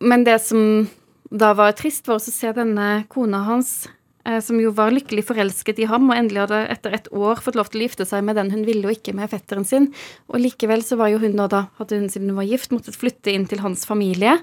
Men 0.01 0.25
det 0.25 0.39
som 0.45 0.89
da 1.31 1.53
var 1.55 1.73
trist, 1.79 2.09
var 2.09 2.19
å 2.19 2.23
se 2.23 2.53
denne 2.57 3.05
kona 3.11 3.43
hans 3.47 3.89
Eh, 4.29 4.41
som 4.45 4.59
jo 4.61 4.69
var 4.77 4.93
lykkelig 4.93 5.25
forelsket 5.31 5.79
i 5.81 5.87
ham, 5.89 6.11
og 6.11 6.19
endelig 6.19 6.43
hadde 6.45 6.61
etter 6.75 6.97
et 6.97 7.07
år 7.17 7.41
fått 7.41 7.57
lov 7.57 7.71
til 7.73 7.81
å 7.81 7.87
gifte 7.87 8.05
seg 8.09 8.25
med 8.27 8.37
den 8.37 8.51
hun 8.53 8.67
ville, 8.67 8.85
og 8.85 8.99
ikke 8.99 9.15
med 9.17 9.31
fetteren 9.33 9.65
sin. 9.65 9.89
Og 10.29 10.43
likevel 10.43 10.85
så 10.85 10.99
var 11.01 11.13
jo 11.13 11.23
hun 11.23 11.37
nå 11.39 11.47
da, 11.53 11.67
hadde 11.81 12.03
hun 12.03 12.11
siden 12.13 12.33
hun 12.33 12.41
var 12.43 12.49
gift, 12.51 12.73
måttet 12.75 12.99
flytte 13.01 13.33
inn 13.33 13.49
til 13.49 13.63
hans 13.65 13.87
familie. 13.89 14.37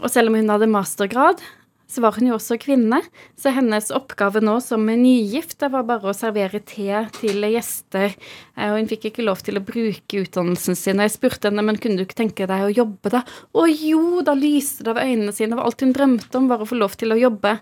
Og 0.00 0.08
selv 0.10 0.32
om 0.32 0.38
hun 0.40 0.48
hadde 0.48 0.70
mastergrad, 0.72 1.44
så 1.92 2.00
var 2.04 2.16
hun 2.16 2.30
jo 2.30 2.36
også 2.38 2.56
kvinne. 2.62 3.02
Så 3.36 3.52
hennes 3.52 3.90
oppgave 3.92 4.40
nå 4.44 4.56
som 4.64 4.86
nygift 4.88 5.58
det 5.60 5.68
var 5.74 5.84
bare 5.88 6.08
å 6.10 6.16
servere 6.16 6.62
te 6.64 6.88
til 7.18 7.44
gjester. 7.52 8.14
Eh, 8.56 8.70
og 8.70 8.78
hun 8.80 8.88
fikk 8.90 9.10
ikke 9.10 9.26
lov 9.26 9.44
til 9.44 9.60
å 9.60 9.64
bruke 9.66 10.22
utdannelsen 10.24 10.78
sin. 10.78 11.00
Og 11.00 11.08
jeg 11.08 11.16
spurte 11.18 11.50
henne 11.50 11.64
men 11.66 11.80
kunne 11.82 12.00
du 12.00 12.06
ikke 12.06 12.22
tenke 12.22 12.48
deg 12.48 12.68
å 12.68 12.72
jobbe 12.72 13.12
da? 13.12 13.24
Å 13.52 13.66
jo, 13.68 14.22
da 14.24 14.36
lyste 14.38 14.86
det 14.86 14.94
av 14.94 15.02
øynene 15.04 15.34
sine. 15.36 15.52
Det 15.52 15.60
var 15.60 15.68
alt 15.68 15.84
hun 15.84 15.96
drømte 15.96 16.40
om, 16.40 16.48
var 16.48 16.64
å 16.64 16.68
få 16.68 16.80
lov 16.80 16.96
til 17.00 17.12
å 17.12 17.20
jobbe. 17.20 17.58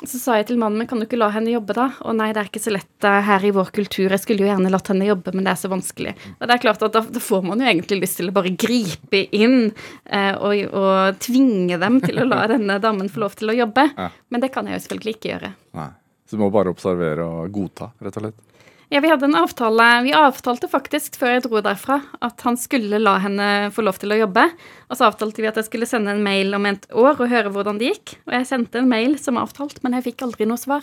Så 0.00 0.16
sa 0.16 0.38
jeg 0.38 0.46
til 0.48 0.58
mannen 0.60 0.80
min 0.80 0.88
kan 0.88 1.00
du 1.00 1.04
ikke 1.04 1.18
la 1.20 1.28
henne 1.34 1.52
jobbe, 1.52 1.74
da? 1.76 1.90
Å 2.00 2.14
nei, 2.16 2.30
det 2.32 2.40
er 2.40 2.48
ikke 2.48 2.62
så 2.62 2.72
lett 2.72 3.04
uh, 3.04 3.18
her 3.26 3.44
i 3.44 3.52
vår 3.52 3.68
kultur. 3.76 4.08
Jeg 4.08 4.22
skulle 4.22 4.46
jo 4.46 4.48
gjerne 4.48 4.72
latt 4.72 4.88
henne 4.88 5.08
jobbe, 5.08 5.34
men 5.36 5.44
det 5.44 5.52
er 5.52 5.60
så 5.60 5.70
vanskelig. 5.72 6.14
Og 6.38 6.46
det 6.48 6.56
er 6.56 6.62
klart 6.62 6.84
at 6.86 6.94
da, 6.96 7.02
da 7.04 7.22
får 7.22 7.44
man 7.44 7.60
jo 7.60 7.68
egentlig 7.68 8.00
lyst 8.00 8.20
til 8.20 8.32
å 8.32 8.36
bare 8.36 8.54
gripe 8.56 9.22
inn 9.36 9.58
uh, 9.68 10.34
og, 10.40 10.64
og, 10.72 11.20
tvinge 11.20 11.76
dem 11.82 12.00
til 12.04 12.22
å 12.22 12.28
la 12.28 12.46
denne 12.54 12.78
damen 12.80 13.12
få 13.12 13.26
lov 13.26 13.36
til 13.36 13.52
å 13.52 13.58
jobbe. 13.60 13.90
Ja. 13.92 14.08
Men 14.32 14.44
det 14.44 14.52
kan 14.54 14.68
jeg 14.70 14.78
jo 14.78 14.84
selvfølgelig 14.86 15.16
ikke 15.18 15.34
gjøre. 15.34 15.52
Nei. 15.80 15.90
Så 16.30 16.38
du 16.38 16.44
må 16.44 16.52
bare 16.54 16.70
observere 16.70 17.26
og 17.26 17.50
godta, 17.52 17.90
rett 18.00 18.16
og 18.16 18.24
slett? 18.24 18.46
Ja, 18.90 18.98
vi 19.00 19.10
hadde 19.10 19.28
en 19.28 19.38
avtale 19.38 19.84
Vi 20.02 20.10
avtalte 20.18 20.66
faktisk 20.70 21.14
før 21.20 21.36
jeg 21.36 21.44
dro 21.44 21.60
derfra 21.62 22.00
at 22.26 22.42
han 22.42 22.56
skulle 22.58 22.98
la 22.98 23.12
henne 23.22 23.46
få 23.70 23.84
lov 23.86 24.00
til 24.02 24.10
å 24.10 24.18
jobbe. 24.18 24.48
Og 24.90 24.98
så 24.98 25.06
avtalte 25.06 25.44
vi 25.44 25.46
at 25.46 25.60
jeg 25.60 25.68
skulle 25.68 25.86
sende 25.86 26.10
en 26.10 26.24
mail 26.24 26.50
om 26.58 26.66
et 26.66 26.88
år 26.90 27.14
og 27.14 27.30
høre 27.30 27.52
hvordan 27.54 27.78
det 27.78 27.92
gikk. 27.92 28.16
Og 28.26 28.34
jeg 28.34 28.48
sendte 28.50 28.82
en 28.82 28.90
mail 28.90 29.14
som 29.22 29.38
avtalt, 29.38 29.78
men 29.84 29.94
jeg 29.94 30.08
fikk 30.08 30.26
aldri 30.26 30.48
noe 30.50 30.58
svar. 30.58 30.82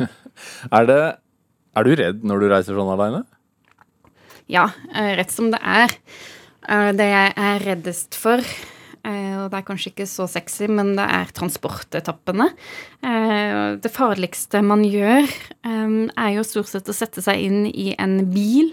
er, 0.78 0.88
det, 0.88 0.98
er 1.76 1.88
du 1.88 1.92
redd 2.00 2.24
når 2.24 2.40
du 2.40 2.48
reiser 2.54 2.80
sånn 2.80 2.94
aleine? 2.94 3.20
Ja, 4.48 4.70
eh, 4.96 5.12
rett 5.20 5.36
som 5.36 5.52
det 5.52 5.60
er. 5.60 5.92
Eh, 6.72 6.90
det 6.96 7.10
jeg 7.10 7.36
er 7.36 7.66
reddest 7.68 8.16
for, 8.16 8.40
og 9.42 9.50
det 9.50 9.58
er 9.58 9.66
kanskje 9.66 9.90
ikke 9.90 10.06
så 10.06 10.28
sexy, 10.30 10.68
men 10.70 10.94
det 10.98 11.04
er 11.04 11.32
transportetappene. 11.34 12.48
Eh, 13.02 13.74
det 13.82 13.90
farligste 13.90 14.62
man 14.62 14.84
gjør, 14.86 15.26
eh, 15.66 15.96
er 16.06 16.30
jo 16.36 16.46
stort 16.46 16.70
sett 16.70 16.90
å 16.90 16.94
sette 16.94 17.24
seg 17.24 17.42
inn 17.42 17.66
i 17.66 17.96
en 17.98 18.20
bil. 18.30 18.72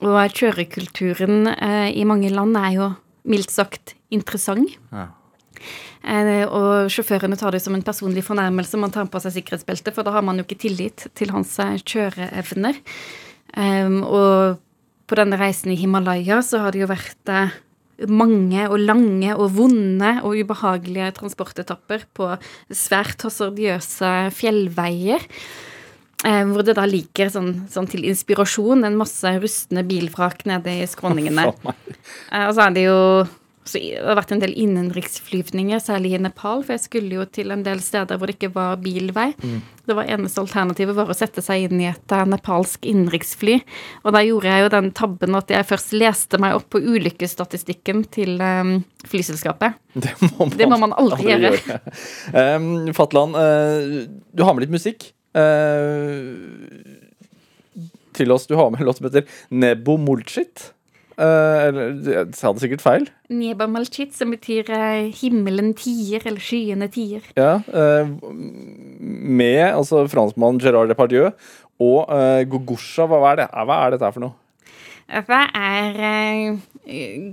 Og 0.00 0.16
kjørekulturen 0.32 1.44
i 1.92 2.04
mange 2.08 2.30
land 2.32 2.56
er 2.56 2.70
jo 2.72 2.86
mildt 3.28 3.50
sagt 3.52 3.92
interessant. 4.10 4.78
Ja. 4.90 5.10
Og 6.48 6.88
sjåførene 6.88 7.36
tar 7.36 7.52
det 7.52 7.60
som 7.60 7.74
en 7.76 7.84
personlig 7.84 8.24
fornærmelse 8.24 8.80
man 8.80 8.94
tar 8.94 9.04
på 9.12 9.20
seg 9.20 9.34
sikkerhetsbeltet, 9.34 9.92
for 9.92 10.02
da 10.02 10.14
har 10.14 10.24
man 10.24 10.40
jo 10.40 10.46
ikke 10.46 10.62
tillit 10.62 11.04
til 11.12 11.34
hans 11.36 11.52
kjøreevner. 11.84 12.80
Og 14.08 14.56
på 15.04 15.20
denne 15.20 15.36
reisen 15.36 15.74
i 15.74 15.76
Himalaya 15.76 16.40
så 16.40 16.64
har 16.64 16.72
det 16.72 16.80
jo 16.80 16.88
vært 16.88 17.34
mange 18.08 18.68
og 18.68 18.78
lange 18.80 19.34
og 19.36 19.50
vonde 19.56 20.12
og 20.22 20.38
ubehagelige 20.40 21.10
transportetapper 21.18 22.06
på 22.16 22.30
svært 22.72 23.26
hasardiøse 23.26 24.30
fjellveier. 24.36 25.26
Eh, 26.20 26.44
hvor 26.52 26.64
det 26.64 26.76
da 26.76 26.84
ligger 26.84 27.30
sånn, 27.32 27.52
sånn, 27.72 27.88
til 27.88 28.04
inspirasjon 28.10 28.84
en 28.84 28.98
masse 29.00 29.30
rustne 29.40 29.84
bilvrak 29.88 30.44
nede 30.48 30.74
i 30.82 30.88
skråningene. 30.88 31.46
eh, 32.34 32.44
og 32.44 32.52
så 32.56 32.66
er 32.66 32.74
det 32.76 32.84
jo 32.84 32.98
så 33.70 33.78
det 33.78 34.02
har 34.02 34.18
vært 34.18 34.32
en 34.34 34.42
del 34.42 34.52
innenriksflyvninger, 34.58 35.80
særlig 35.82 36.16
i 36.16 36.22
Nepal, 36.22 36.64
for 36.64 36.74
jeg 36.74 36.84
skulle 36.84 37.20
jo 37.20 37.26
til 37.30 37.52
en 37.54 37.62
del 37.66 37.82
steder 37.84 38.18
hvor 38.18 38.30
det 38.30 38.36
ikke 38.38 38.52
var 38.54 38.80
bilvei. 38.82 39.28
Mm. 39.38 39.60
Det 39.86 39.96
var 39.98 40.10
Eneste 40.10 40.42
alternativet 40.42 40.96
var 40.96 41.10
å 41.10 41.16
sette 41.16 41.42
seg 41.44 41.68
inn 41.68 41.82
i 41.82 41.88
et 41.90 42.14
uh, 42.14 42.24
nepalsk 42.28 42.86
innenriksfly. 42.90 43.60
Og 44.04 44.14
da 44.16 44.22
gjorde 44.26 44.50
jeg 44.50 44.64
jo 44.64 44.72
den 44.74 44.90
tabben 44.96 45.38
at 45.38 45.52
jeg 45.54 45.68
først 45.68 45.94
leste 45.96 46.40
meg 46.42 46.56
opp 46.58 46.68
på 46.74 46.82
ulykkesstatistikken 46.82 48.04
til 48.14 48.36
um, 48.42 48.80
flyselskapet. 49.10 49.78
Det 50.00 50.12
må 50.22 50.28
man, 50.38 50.52
det 50.54 50.66
må 50.70 50.76
man 50.78 50.92
aldri, 50.94 51.32
aldri 51.34 51.48
gjøre. 51.48 51.62
gjøre. 51.66 52.44
um, 52.54 52.92
Fatland, 52.94 53.34
uh, 53.34 54.04
du 54.30 54.44
har 54.46 54.54
med 54.54 54.66
litt 54.66 54.76
musikk. 54.76 55.08
Uh, 55.34 57.00
til 58.16 58.34
oss. 58.34 58.46
Du 58.46 58.54
har 58.58 58.70
med 58.70 58.82
en 58.82 58.86
låt 58.86 58.98
som 58.98 59.08
heter 59.08 59.26
Nebo 59.48 59.96
Mulchit. 59.98 60.72
Uh, 61.20 62.00
jeg 62.06 62.28
sa 62.38 62.48
det 62.54 62.62
sikkert 62.62 62.84
feil. 62.84 63.06
Nieba 63.28 63.66
Malchit, 63.68 64.14
som 64.16 64.32
betyr 64.32 64.70
uh, 64.72 65.10
himmelen 65.20 65.74
tier, 65.76 66.22
eller 66.24 66.40
skyene 66.40 66.88
tier. 66.92 67.26
Ja, 67.36 67.58
uh, 67.60 68.08
med 69.00 69.66
altså 69.68 70.06
franskmannen 70.08 70.62
Gerard 70.62 70.88
Depardieu 70.88 71.28
og 71.80 72.08
uh, 72.08 72.40
Gogosha. 72.48 73.04
Hva 73.10 73.34
er, 73.34 73.42
det? 73.42 73.50
hva 73.52 73.82
er 73.84 73.96
dette 73.96 74.14
for 74.16 74.24
noe? 74.24 74.36
Hva 75.10 75.40
er 75.58 76.60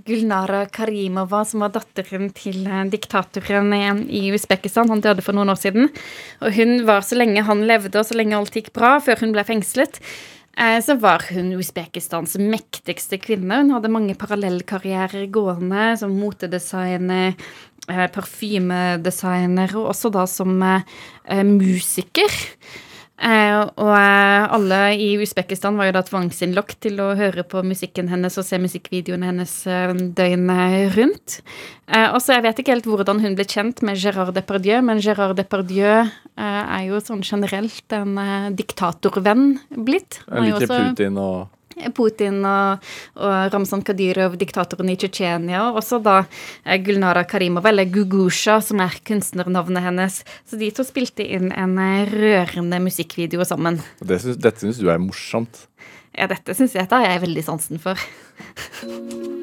Gulnara 0.08 0.63
Karimova, 0.73 1.43
som 1.45 1.62
var 1.62 1.76
datteren 1.76 2.32
til 2.34 2.65
diktatoren 2.89 3.69
i 4.10 4.23
Usbekistan. 4.34 4.89
Han 4.89 5.04
døde 5.06 5.21
for 5.21 5.38
noen 5.38 5.54
år 5.54 5.60
siden. 5.62 5.91
Og 6.41 6.58
hun 6.58 6.82
var 6.89 7.06
så 7.06 7.19
lenge 7.19 7.45
han 7.45 7.62
levde, 7.69 7.93
og 7.93 8.10
så 8.10 8.17
lenge 8.17 8.34
alt 8.39 8.58
gikk 8.58 8.73
bra, 8.73 8.95
før 9.06 9.21
hun 9.21 9.36
ble 9.38 9.45
fengslet 9.45 10.02
Eh, 10.02 10.06
så 10.82 10.96
var 10.98 11.22
hun 11.30 11.52
Usbekistans 11.54 12.34
mektigste 12.41 13.20
kvinne. 13.22 13.60
Hun 13.62 13.76
hadde 13.76 13.91
mange 13.93 14.15
parallellkarrierer 14.17 15.28
gående 15.30 15.91
som 16.02 16.15
motedesigner, 16.17 17.36
eh, 17.88 18.08
parfymedesigner, 18.13 19.75
og 19.77 19.92
også 19.94 20.12
da 20.13 20.25
som 20.25 20.58
eh, 20.63 21.44
musiker. 21.46 22.34
Eh, 23.18 23.60
og 23.82 23.94
eh, 23.98 24.44
alle 24.54 24.80
i 25.02 25.08
Usbekistan 25.18 25.78
var 25.80 25.90
jo 25.90 25.96
da 25.96 26.04
tvangsinnlagt 26.06 26.78
til 26.86 27.00
å 27.02 27.15
høre 27.18 27.42
på 27.50 27.63
musikken 27.65 28.12
hennes 28.12 28.38
og 28.38 28.46
se 28.46 28.60
musikkvideoene 28.62 29.32
hennes 29.32 29.54
eh, 29.65 29.94
døgnet 30.18 30.94
rundt. 30.94 31.40
og 31.88 32.20
så 32.22 32.36
Jeg 32.36 32.46
vet 32.46 32.62
ikke 32.62 32.76
helt 32.76 32.90
hvordan 32.90 33.24
hun 33.24 33.38
ble 33.40 33.48
kjent 33.50 33.82
med 33.82 33.98
Gérard 33.98 34.36
Depardieu, 34.36 34.84
men 34.86 35.02
Gérard 35.02 35.38
Depardieu 35.40 36.06
er 36.38 36.84
jo 36.86 37.00
sånn 37.02 37.24
generelt 37.26 37.96
en 37.96 38.20
diktatorvenn 38.54 39.58
blitt. 39.72 40.20
Liker 40.28 40.68
Putin 40.68 41.18
og 41.18 41.48
Putin 41.96 42.42
og, 42.48 42.84
og 43.19 43.54
Ramzan 43.54 43.84
Kadyrov, 43.86 44.38
diktatoren 44.40 44.92
i 44.92 44.98
Tsjetsjenia, 45.00 45.67
og 45.69 45.82
også 45.82 46.02
da 46.04 46.17
eh, 46.23 46.78
Gulnara 46.84 47.25
Karimova, 47.30 47.71
eller 47.71 47.90
Gugusha, 47.92 48.60
som 48.63 48.82
er 48.84 49.00
kunstnernavnet 49.08 49.88
hennes. 49.88 50.19
Så 50.48 50.60
de 50.60 50.71
to 50.73 50.86
spilte 50.88 51.25
inn 51.25 51.52
en 51.54 51.78
eh, 51.82 52.10
rørende 52.12 52.82
musikkvideo 52.84 53.46
sammen. 53.48 53.82
Det 54.02 54.21
synes, 54.23 54.42
dette 54.42 54.65
syns 54.65 54.82
du 54.82 54.92
er 54.92 55.02
morsomt. 55.02 55.65
Ja, 56.17 56.30
dette 56.30 56.56
syns 56.58 56.73
jeg, 56.73 56.90
Da 56.90 57.04
har 57.04 57.13
jeg 57.13 57.28
veldig 57.28 57.46
sansen 57.46 57.82
for. 57.82 57.98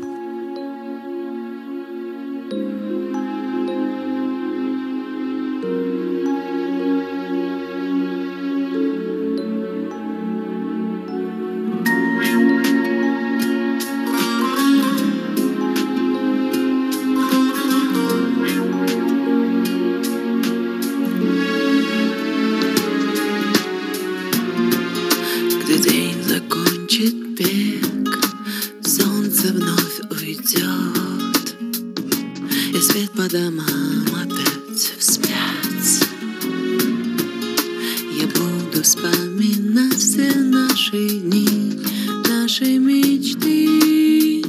наши 42.61 42.79
мечты, 42.79 44.43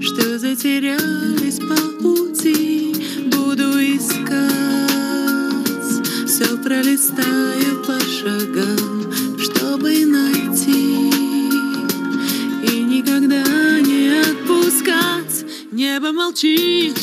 что 0.00 0.38
затерялись 0.40 1.60
по 1.60 1.76
пути. 2.02 2.92
Буду 3.26 3.78
искать, 3.78 4.88
все 6.26 6.56
пролистаю 6.56 7.84
по 7.86 8.00
шагам, 8.00 9.12
чтобы 9.38 10.04
найти 10.04 11.10
и 12.64 12.80
никогда 12.82 13.44
не 13.82 14.20
отпускать. 14.20 15.44
Небо 15.70 16.10
молчит, 16.10 16.98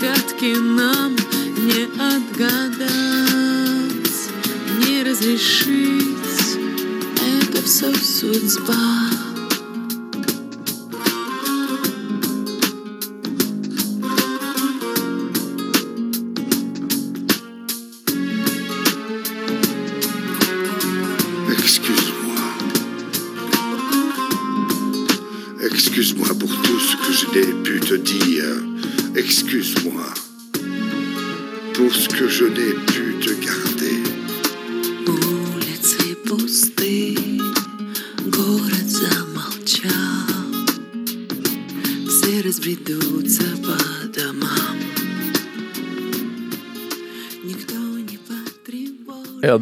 ребятки 0.00 0.56
нам 0.58 1.09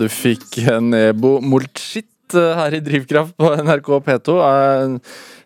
du 0.08 0.14
fikk 0.14 0.56
Nebo 0.80 1.36
Molchit 1.44 2.34
eh, 2.36 2.54
her 2.56 2.76
i 2.78 2.80
Drivkraft 2.84 3.34
på 3.36 3.50
NRK 3.60 3.88
P2. 4.06 4.36
Eh, 4.40 4.84
En 4.86 5.00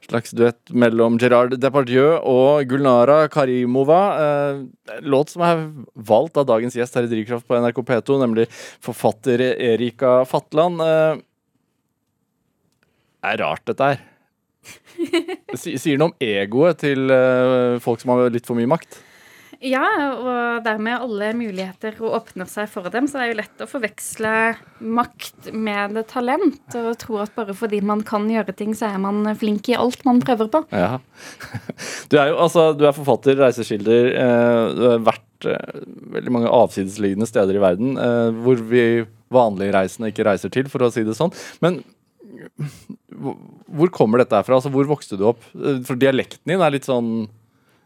slags 0.07 0.35
duett 0.37 0.71
mellom 0.71 1.17
Gerard 1.19 1.55
Depardieu 1.59 2.19
og 2.29 2.67
Gulnara 2.71 3.29
Karimova. 3.33 4.01
Eh, 4.23 4.63
Låt 5.03 5.33
som 5.35 5.43
er 5.47 5.65
valgt 5.95 6.39
av 6.39 6.47
dagens 6.47 6.77
gjest 6.79 6.95
her 6.99 7.09
i 7.09 7.11
Drivkraft 7.11 7.47
på 7.49 7.59
NRK 7.59 7.83
P2, 7.91 8.19
nemlig 8.23 8.47
forfatter 8.83 9.43
Erika 9.53 10.25
Fatland. 10.29 10.79
Det 13.23 13.31
er 13.33 13.39
rart, 13.43 13.65
dette 13.67 13.93
her. 13.93 13.99
Det 15.53 15.59
Sier 15.59 15.99
noe 15.99 16.13
om 16.13 16.19
egoet 16.23 16.79
til 16.85 17.11
folk 17.83 18.03
som 18.03 18.15
har 18.15 18.31
litt 18.31 18.47
for 18.47 18.59
mye 18.59 18.71
makt. 18.71 19.01
Ja, 19.63 19.83
og 20.19 20.65
dermed 20.67 21.05
alle 21.05 21.29
muligheter 21.39 21.95
og 22.03 22.17
åpner 22.19 22.49
seg 22.51 22.67
for 22.73 22.89
dem, 22.91 23.07
så 23.07 23.21
det 23.21 23.25
er 23.25 23.31
jo 23.31 23.39
lett 23.39 23.63
å 23.63 23.69
forveksle 23.71 24.33
makt 24.83 25.53
med 25.55 26.01
talent, 26.11 26.75
og 26.81 26.97
tro 26.99 27.21
at 27.23 27.31
bare 27.37 27.55
fordi 27.55 27.79
man 27.87 28.03
kan 28.07 28.27
gjøre 28.31 28.55
ting, 28.59 28.73
så 28.75 28.89
er 28.91 28.99
man 29.05 29.23
flink 29.39 29.71
i 29.71 29.77
alt 29.79 30.03
man 30.09 30.19
prøver 30.25 30.51
på. 30.51 30.65
Ja. 30.75 30.97
Du 32.13 32.19
er 32.21 32.29
jo 32.33 32.41
altså, 32.45 32.67
du 32.77 32.83
er 32.85 32.93
forfatter, 32.97 33.39
reiseskilder. 33.41 34.11
Eh, 34.21 34.65
du 34.77 34.83
har 34.91 35.05
vært 35.07 35.47
eh, 35.49 35.79
veldig 36.19 36.35
mange 36.35 36.51
avsidesliggende 36.53 37.29
steder 37.31 37.57
i 37.57 37.63
verden 37.63 37.95
eh, 37.97 38.29
hvor 38.45 38.61
vi 38.69 38.83
vanlige 39.33 39.73
reisende 39.79 40.11
ikke 40.13 40.27
reiser 40.29 40.53
til, 40.53 40.69
for 40.69 40.85
å 40.85 40.91
si 40.93 41.07
det 41.07 41.15
sånn. 41.17 41.33
Men 41.65 41.79
hvor- 43.73 43.93
kommer 43.95 44.21
dette 44.21 44.37
her 44.37 44.45
fra? 44.45 44.59
Altså, 44.59 44.73
hvor 44.75 44.85
vokste 44.91 45.17
du 45.17 45.25
opp? 45.31 45.41
For 45.87 45.97
dialekten 45.97 46.45
din 46.53 46.61
er 46.61 46.75
litt 46.75 46.89
sånn 46.89 47.29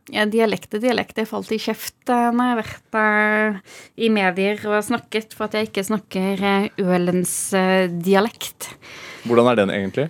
dialekt 0.07 0.75
er 0.77 0.83
dialekt. 0.83 1.19
Jeg 1.19 1.29
falt 1.29 1.51
i 1.51 1.59
kjeft 1.59 2.11
eh, 2.13 2.29
når 2.31 2.49
jeg 2.49 2.55
har 2.55 2.61
vært 2.61 3.97
i 3.99 4.11
medier 4.13 4.61
og 4.71 4.85
snakket 4.87 5.35
for 5.35 5.49
at 5.49 5.57
jeg 5.59 5.71
ikke 5.71 5.87
snakker 5.89 6.43
eh, 6.47 6.69
Ølens 6.79 7.35
eh, 7.57 7.91
dialekt. 7.91 8.71
Hvordan 9.27 9.51
er 9.51 9.59
den 9.59 9.75
egentlig? 9.75 10.07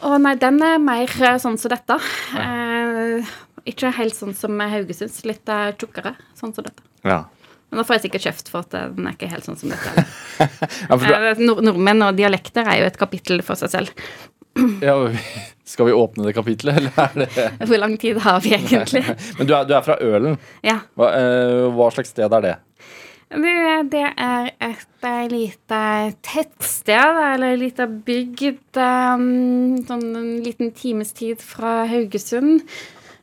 Å 0.00 0.16
nei, 0.16 0.32
den 0.40 0.62
er 0.64 0.80
mer 0.80 1.12
sånn 1.42 1.60
som 1.60 1.72
dette. 1.72 1.98
Eh, 2.40 3.34
ikke 3.68 3.92
helt 3.98 4.16
sånn 4.16 4.32
som 4.32 4.56
Haugesunds, 4.56 5.20
litt 5.28 5.52
tjukkere, 5.76 6.14
sånn 6.38 6.56
som 6.56 6.64
dette. 6.64 6.80
Ja. 7.04 7.26
Men 7.70 7.82
da 7.82 7.84
får 7.86 7.98
jeg 7.98 8.06
sikkert 8.08 8.24
kjeft 8.30 8.48
for 8.50 8.64
at 8.64 8.72
den 8.96 9.04
er 9.06 9.14
ikke 9.14 9.28
helt 9.30 9.46
sånn 9.46 9.60
som 9.60 9.70
dette. 9.70 10.06
ja, 10.88 11.34
du, 11.36 11.44
nord 11.44 11.60
nordmenn 11.68 12.08
og 12.08 12.16
dialekter 12.18 12.66
er 12.66 12.80
jo 12.80 12.88
et 12.88 12.98
kapittel 12.98 13.44
for 13.46 13.60
seg 13.60 13.76
selv. 13.76 14.08
ja 14.82 14.96
skal 15.70 15.86
vi 15.86 15.92
åpne 15.94 16.26
det 16.26 16.34
kapitlet, 16.34 16.80
eller 16.80 16.96
er 16.98 17.12
det 17.14 17.68
Hvor 17.70 17.78
lang 17.78 17.94
tid 18.00 18.18
har 18.24 18.40
vi 18.42 18.56
egentlig? 18.56 19.04
Men 19.38 19.46
du 19.46 19.54
er, 19.54 19.68
du 19.68 19.76
er 19.76 19.84
fra 19.86 19.96
Ølen. 20.02 20.34
Ja. 20.66 20.80
Hva, 20.98 21.12
eh, 21.14 21.68
hva 21.76 21.90
slags 21.94 22.10
sted 22.10 22.32
er 22.40 22.46
det? 22.46 22.56
Det, 23.30 23.52
det 23.92 24.06
er 24.18 24.48
et 24.66 25.04
eh, 25.06 25.26
lite 25.30 25.82
tettsted, 26.26 27.20
eller 27.28 27.52
ei 27.52 27.60
lita 27.60 27.86
bygd 27.86 28.80
um, 28.82 29.76
sånn 29.86 30.08
en 30.18 30.32
liten 30.42 30.72
times 30.74 31.14
tid 31.14 31.38
fra 31.44 31.84
Haugesund. 31.90 32.64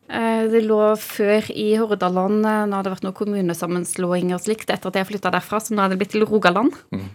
Eh, 0.08 0.48
Det 0.48 0.64
lå 0.64 0.80
før 1.04 1.52
i 1.52 1.74
Hordaland, 1.76 2.40
eh, 2.48 2.64
nå 2.72 2.80
har 2.80 2.88
det 2.88 2.96
vært 2.96 3.04
noen 3.10 3.20
kommunesammenslåinger 3.20 4.40
og 4.40 4.46
slikt, 4.48 4.72
etter 4.72 4.88
at 4.88 5.02
jeg 5.02 5.10
flytta 5.12 5.34
derfra, 5.36 5.60
så 5.60 5.76
nå 5.76 5.84
er 5.84 5.92
det 5.92 6.00
blitt 6.00 6.16
til 6.16 6.24
Rogaland. 6.24 6.72
Eh, 6.96 7.10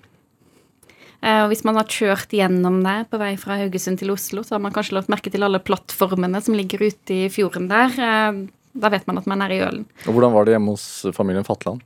Og 1.23 1.49
hvis 1.53 1.61
man 1.65 1.77
har 1.79 1.87
kjørt 1.87 2.33
gjennom 2.35 2.81
der 2.83 3.05
på 3.07 3.19
vei 3.21 3.37
fra 3.39 3.55
Haugesund 3.61 4.01
til 4.01 4.11
Oslo, 4.11 4.43
så 4.43 4.57
har 4.57 4.63
man 4.65 4.73
kanskje 4.75 4.97
lagt 4.97 5.11
merke 5.13 5.31
til 5.31 5.45
alle 5.47 5.61
plattformene 5.63 6.41
som 6.43 6.57
ligger 6.59 6.83
ute 6.89 7.15
i 7.15 7.29
fjorden 7.31 7.69
der. 7.71 7.95
Eh, 7.95 8.43
Da 8.75 8.89
vet 8.89 9.05
man 9.07 9.19
at 9.21 9.27
man 9.29 9.43
er 9.45 9.53
i 9.53 9.59
Ølen. 9.61 9.83
Og 10.09 10.15
hvordan 10.17 10.33
var 10.33 10.47
det 10.49 10.55
hjemme 10.55 10.73
hos 10.73 11.05
familien 11.13 11.45
Fatland? 11.45 11.83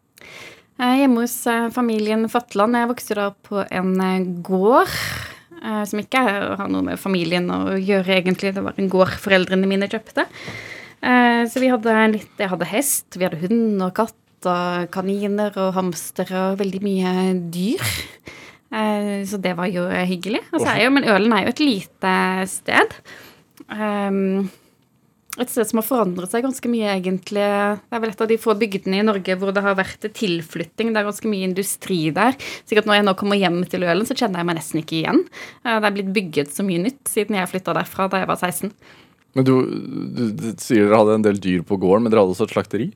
Eh, 0.79 1.01
Hjemme 1.03 1.25
hos 1.25 1.35
eh, 1.51 1.65
familien 1.75 2.29
Fatland. 2.31 2.77
Jeg 2.79 2.89
vokste 2.93 3.17
da 3.19 3.25
på 3.43 3.65
en 3.75 4.01
eh, 4.01 4.25
gård. 4.47 4.89
eh, 5.65 5.83
Som 5.85 5.99
ikke 6.01 6.23
har 6.23 6.69
noe 6.71 6.83
med 6.87 6.99
familien 7.03 7.51
å 7.51 7.75
gjøre, 7.75 8.21
egentlig. 8.23 8.55
Det 8.55 8.63
var 8.63 8.79
en 8.79 8.89
gård 8.89 9.17
foreldrene 9.19 9.67
mine 9.67 9.89
kjøpte. 9.91 10.29
Eh, 11.03 11.43
Så 11.51 11.59
vi 11.61 11.69
hadde 11.69 12.13
litt 12.15 12.39
Jeg 12.39 12.49
hadde 12.55 12.71
hest, 12.71 13.07
vi 13.19 13.25
hadde 13.27 13.43
hund 13.43 13.83
og 13.83 13.93
katt 13.95 14.15
og 14.47 14.87
kaniner 14.95 15.51
og 15.59 15.75
hamster 15.75 16.29
og 16.39 16.59
veldig 16.61 16.81
mye 16.87 17.13
dyr. 17.51 17.83
Eh, 18.73 19.25
Så 19.29 19.39
det 19.41 19.55
var 19.57 19.67
jo 19.71 19.87
hyggelig. 19.89 20.41
Er 20.53 20.85
jo, 20.85 20.91
men 20.91 21.05
Ølen 21.05 21.33
er 21.33 21.45
jo 21.47 21.55
et 21.55 21.61
lite 21.65 22.15
sted. 22.51 22.95
Um, 23.69 24.49
et 25.39 25.51
sted 25.53 25.69
som 25.69 25.81
har 25.83 25.85
forandret 25.85 26.33
seg 26.33 26.45
ganske 26.47 26.69
mye, 26.71 26.95
egentlig. 26.97 27.45
Det 27.45 27.93
er 27.97 28.01
vel 28.01 28.11
et 28.15 28.21
av 28.25 28.29
de 28.31 28.39
få 28.41 28.55
bygdene 28.57 29.01
i 29.03 29.05
Norge 29.05 29.37
hvor 29.37 29.53
det 29.53 29.63
har 29.65 29.77
vært 29.77 30.07
tilflytting. 30.17 30.93
Det 30.95 31.01
er 31.03 31.09
ganske 31.11 31.29
mye 31.29 31.45
industri 31.51 31.99
der. 32.17 32.39
Sikkert 32.65 32.89
når 32.89 33.01
jeg 33.01 33.07
nå 33.09 33.15
kommer 33.21 33.37
hjem 33.41 33.59
til 33.69 33.85
Ølen, 33.85 34.07
så 34.09 34.17
kjenner 34.17 34.41
jeg 34.41 34.49
meg 34.49 34.57
nesten 34.61 34.81
ikke 34.81 35.01
igjen. 35.03 35.25
Eh, 35.65 35.77
Det 35.81 35.91
er 35.91 35.97
blitt 35.99 36.15
bygget 36.17 36.55
så 36.57 36.65
mye 36.65 36.81
nytt 36.87 37.05
siden 37.13 37.37
jeg 37.37 37.51
flytta 37.53 37.75
derfra 37.77 38.09
da 38.09 38.23
jeg 38.23 38.31
var 38.33 38.41
16. 38.41 38.73
Men 39.37 39.45
du, 39.45 39.53
du, 40.17 40.23
du 40.33 40.47
sier 40.57 40.87
dere 40.89 40.97
hadde 41.03 41.19
en 41.19 41.27
del 41.27 41.37
dyr 41.39 41.61
på 41.69 41.77
gården, 41.77 42.07
men 42.07 42.11
dere 42.15 42.23
hadde 42.25 42.33
også 42.33 42.49
et 42.49 42.55
slakteri? 42.57 42.87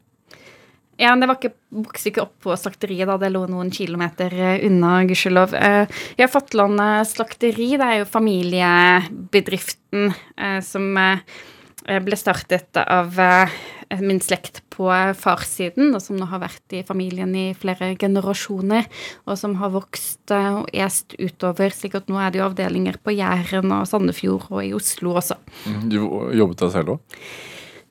Ja, 1.01 1.15
men 1.15 1.23
det 1.23 1.31
var 1.31 1.39
ikke, 1.39 1.55
vokste 1.73 2.11
ikke 2.11 2.25
opp 2.27 2.35
på 2.45 2.53
slakteriet 2.61 3.09
da 3.09 3.15
det 3.23 3.31
lå 3.33 3.47
noen 3.49 3.71
kilometer 3.73 4.35
eh, 4.37 4.67
unna, 4.69 4.99
gudskjelov. 5.09 5.55
Ja, 6.21 6.27
Fatland 6.29 6.83
eh, 6.85 7.01
slakteri, 7.09 7.71
det 7.81 7.87
er 7.87 7.97
jo 8.03 8.11
familiebedriften 8.11 10.13
eh, 10.13 10.61
som 10.65 10.85
ble 11.81 12.17
startet 12.21 12.77
av 12.77 13.17
min 14.05 14.21
slekt 14.23 14.61
på 14.69 14.91
farssiden, 15.17 15.95
og 15.97 16.03
som 16.05 16.19
nå 16.21 16.27
har 16.29 16.43
vært 16.43 16.75
i 16.77 16.83
familien 16.87 17.33
i 17.35 17.55
flere 17.57 17.97
generasjoner, 17.99 18.85
og 19.25 19.39
som 19.41 19.57
har 19.59 19.73
vokst 19.73 20.31
og 20.37 20.69
est 20.77 21.17
utover, 21.17 21.73
slik 21.75 21.97
at 21.97 22.13
nå 22.13 22.21
er 22.21 22.31
det 22.31 22.39
jo 22.43 22.49
avdelinger 22.51 23.01
på 23.01 23.17
Jæren 23.17 23.73
og 23.73 23.89
Sandefjord 23.89 24.45
og 24.53 24.61
i 24.67 24.75
Oslo 24.77 25.17
også. 25.19 25.37
Du 25.89 26.05
jobbet 26.37 26.61
der 26.61 26.71
selv 26.77 26.99
òg? 26.99 27.01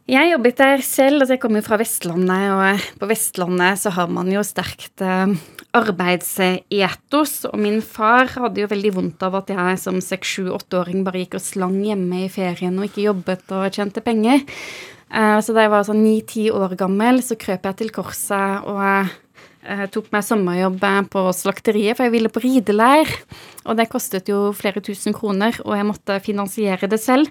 Jeg 0.10 0.32
jobbet 0.32 0.58
der 0.58 0.82
selv, 0.82 1.22
altså 1.22 1.36
jeg 1.36 1.42
kommer 1.44 1.62
fra 1.62 1.78
Vestlandet, 1.78 2.46
og 2.56 2.86
på 2.98 3.10
Vestlandet 3.12 3.78
så 3.78 3.92
har 3.94 4.08
man 4.10 4.32
jo 4.34 4.42
sterkt 4.42 5.04
eh, 5.06 5.36
arbeidsetos, 5.78 7.44
og 7.46 7.60
min 7.62 7.78
far 7.86 8.32
hadde 8.34 8.64
jo 8.64 8.72
veldig 8.72 8.94
vondt 8.96 9.28
av 9.28 9.38
at 9.38 9.54
jeg 9.54 9.78
som 9.84 10.00
seks, 10.02 10.32
sju, 10.34 10.50
åtteåring 10.56 11.06
bare 11.06 11.22
gikk 11.22 11.38
og 11.38 11.46
slang 11.46 11.78
hjemme 11.86 12.24
i 12.24 12.32
ferien 12.34 12.82
og 12.82 12.90
ikke 12.90 13.06
jobbet 13.06 13.54
og 13.54 13.70
tjente 13.70 14.02
penger. 14.02 14.42
Eh, 15.14 15.38
så 15.46 15.54
da 15.54 15.68
jeg 15.68 15.76
var 15.78 15.86
sånn 15.86 16.02
ni-ti 16.02 16.50
år 16.50 16.74
gammel, 16.80 17.22
så 17.22 17.38
krøp 17.38 17.70
jeg 17.70 17.82
til 17.84 17.94
korset 17.94 18.66
og 18.66 18.84
eh, 19.62 19.88
tok 19.94 20.10
meg 20.16 20.26
sommerjobb 20.26 20.92
på 21.14 21.28
slakteriet, 21.38 22.00
for 22.00 22.10
jeg 22.10 22.18
ville 22.18 22.34
på 22.34 22.48
rideleir. 22.48 23.14
Og 23.70 23.78
det 23.78 23.92
kostet 23.94 24.34
jo 24.34 24.48
flere 24.58 24.82
tusen 24.82 25.14
kroner, 25.14 25.62
og 25.68 25.78
jeg 25.78 25.94
måtte 25.94 26.24
finansiere 26.26 26.90
det 26.90 27.06
selv. 27.06 27.30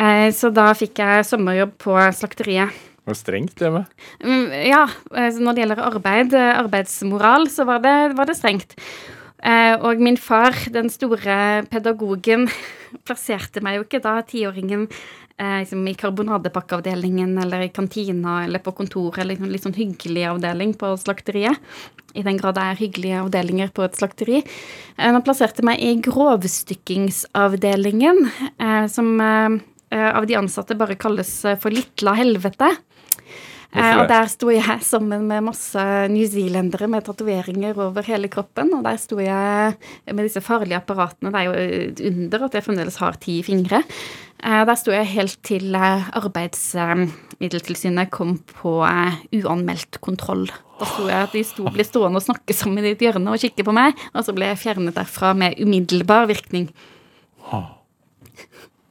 Eh, 0.00 0.30
Så 0.32 0.48
da 0.54 0.70
fikk 0.76 0.98
jeg 1.02 1.24
sommerjobb 1.28 1.72
på 1.82 1.96
slakteriet. 2.16 2.70
Var 3.04 3.14
det 3.14 3.20
strengt 3.20 3.56
hjemme? 3.60 3.84
Mm, 4.22 4.50
Ja, 4.68 4.84
eh, 5.14 5.30
når 5.30 5.54
det 5.54 5.62
gjelder 5.64 5.84
arbeid, 5.84 6.34
eh, 6.34 6.58
arbeidsmoral, 6.60 7.46
så 7.48 7.64
var 7.66 7.78
det, 7.80 8.14
var 8.16 8.24
det 8.26 8.36
strengt. 8.36 8.74
Og 9.42 9.98
min 9.98 10.16
far, 10.18 10.52
den 10.70 10.90
store 10.90 11.64
pedagogen, 11.70 12.48
plasserte 13.06 13.62
meg 13.62 13.76
jo 13.78 13.84
ikke 13.84 14.02
da, 14.02 14.20
tiåringen, 14.20 14.88
liksom 15.38 15.88
i 15.88 15.94
karbonadepakkeavdelingen 15.94 17.38
eller 17.40 17.60
i 17.64 17.68
kantina 17.72 18.44
eller 18.44 18.58
på 18.58 18.72
kontoret, 18.76 19.18
eller 19.22 19.34
liksom 19.36 19.48
litt 19.48 19.62
sånn 19.64 19.74
hyggelig 19.78 20.26
avdeling 20.28 20.74
på 20.76 20.96
slakteriet. 21.00 21.56
I 22.12 22.22
den 22.22 22.36
grad 22.36 22.54
det 22.58 22.62
er 22.62 22.74
hyggelige 22.82 23.22
avdelinger 23.24 23.68
på 23.72 23.82
et 23.86 23.96
slakteri. 23.96 24.44
Han 24.98 25.22
plasserte 25.22 25.62
meg 25.64 25.80
i 25.80 25.94
grovstykkingsavdelingen, 26.04 28.28
som 28.92 29.20
av 29.98 30.26
de 30.26 30.38
ansatte 30.38 30.76
bare 30.78 30.98
kalles 31.00 31.32
eh, 31.44 31.58
for 31.60 31.74
Litla 31.74 32.14
helvete. 32.18 32.70
Eh, 33.70 34.00
og 34.00 34.08
der 34.10 34.26
sto 34.26 34.48
jeg 34.50 34.82
sammen 34.82 35.28
med 35.30 35.44
masse 35.46 35.82
newzealendere 36.10 36.88
med 36.90 37.04
tatoveringer 37.06 37.78
over 37.78 38.02
hele 38.08 38.30
kroppen. 38.32 38.72
Og 38.74 38.82
der 38.86 38.98
sto 38.98 39.20
jeg 39.22 39.76
med 40.10 40.26
disse 40.26 40.42
farlige 40.42 40.80
apparatene. 40.80 41.30
Det 41.30 41.38
er 41.38 41.46
jo 41.46 41.54
et 41.54 42.02
under 42.10 42.46
at 42.48 42.58
jeg 42.58 42.66
fremdeles 42.66 42.98
har 43.02 43.20
ti 43.22 43.38
fingre. 43.46 43.84
Eh, 44.42 44.64
Der 44.66 44.74
sto 44.74 44.90
jeg 44.90 45.06
helt 45.12 45.38
til 45.46 45.74
eh, 45.76 46.10
Arbeidsmiddeltilsynet 46.18 48.10
kom 48.10 48.38
på 48.60 48.80
eh, 48.88 49.20
uanmeldt 49.38 50.00
kontroll. 50.02 50.48
Da 50.80 50.88
sto 50.88 51.06
jeg 51.06 51.28
at 51.28 51.36
de 51.36 51.44
sto, 51.44 51.68
ble 51.70 51.84
stående 51.86 52.18
og 52.18 52.26
snakke 52.26 52.56
sammen 52.56 52.86
i 52.86 52.94
et 52.96 53.04
hjørne 53.04 53.36
og 53.36 53.42
kikke 53.42 53.66
på 53.68 53.74
meg, 53.76 53.98
og 54.14 54.24
så 54.24 54.34
ble 54.34 54.48
jeg 54.48 54.62
fjernet 54.64 54.96
derfra 54.96 55.34
med 55.36 55.60
umiddelbar 55.60 56.26
virkning. 56.30 56.70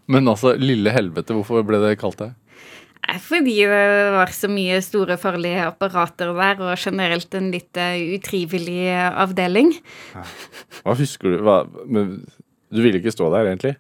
Men 0.10 0.30
altså, 0.32 0.56
lille 0.58 0.94
helvete, 0.94 1.36
hvorfor 1.38 1.66
ble 1.68 1.82
det 1.84 1.98
kalt 2.02 2.22
det? 2.22 2.32
Fordi 3.26 3.56
det 3.64 4.14
var 4.14 4.30
så 4.36 4.50
mye 4.52 4.80
store, 4.86 5.18
farlige 5.22 5.64
apparater 5.70 6.34
der, 6.36 6.60
og 6.62 6.74
generelt 6.78 7.34
en 7.38 7.50
litt 7.54 7.78
eh, 7.80 8.18
utrivelig 8.18 8.90
avdeling. 8.94 9.72
Hva 10.84 10.98
husker 11.00 11.34
du? 11.34 11.38
Hva, 11.46 11.62
men, 11.90 12.20
du 12.70 12.84
ville 12.84 13.02
ikke 13.02 13.14
stå 13.16 13.32
der, 13.34 13.50
egentlig? 13.50 13.78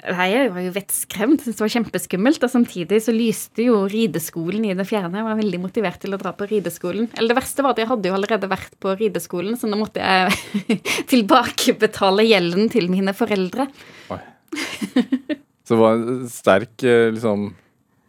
Nei, 0.00 0.30
jeg 0.32 0.48
var 0.54 0.64
jo 0.64 0.72
vettskremt, 0.72 1.42
syntes 1.44 1.58
det 1.58 1.64
var 1.66 1.72
kjempeskummelt. 1.74 2.44
Og 2.46 2.52
samtidig 2.52 3.02
så 3.04 3.12
lyste 3.14 3.66
jo 3.66 3.82
rideskolen 3.90 4.64
i 4.70 4.74
det 4.76 4.86
fjerne. 4.88 5.20
Jeg 5.20 5.28
var 5.28 5.38
veldig 5.42 5.60
motivert 5.60 6.00
til 6.00 6.16
å 6.16 6.20
dra 6.20 6.32
på 6.36 6.48
rideskolen. 6.48 7.10
Eller 7.18 7.34
det 7.34 7.38
verste 7.42 7.64
var 7.66 7.76
at 7.76 7.82
jeg 7.82 7.90
hadde 7.90 8.08
jo 8.08 8.16
allerede 8.16 8.50
vært 8.50 8.74
på 8.80 8.96
rideskolen, 8.96 9.60
så 9.60 9.68
nå 9.68 9.78
måtte 9.82 10.00
jeg 10.00 10.80
tilbakebetale 11.12 12.26
gjelden 12.30 12.72
til 12.72 12.88
mine 12.92 13.14
foreldre. 13.16 13.68
Oi. 14.16 14.22
Så 15.64 15.76
det 15.76 15.80
var 15.80 15.98
en 15.98 16.24
sterk 16.30 16.82
eh, 16.82 17.10
liksom 17.14 17.52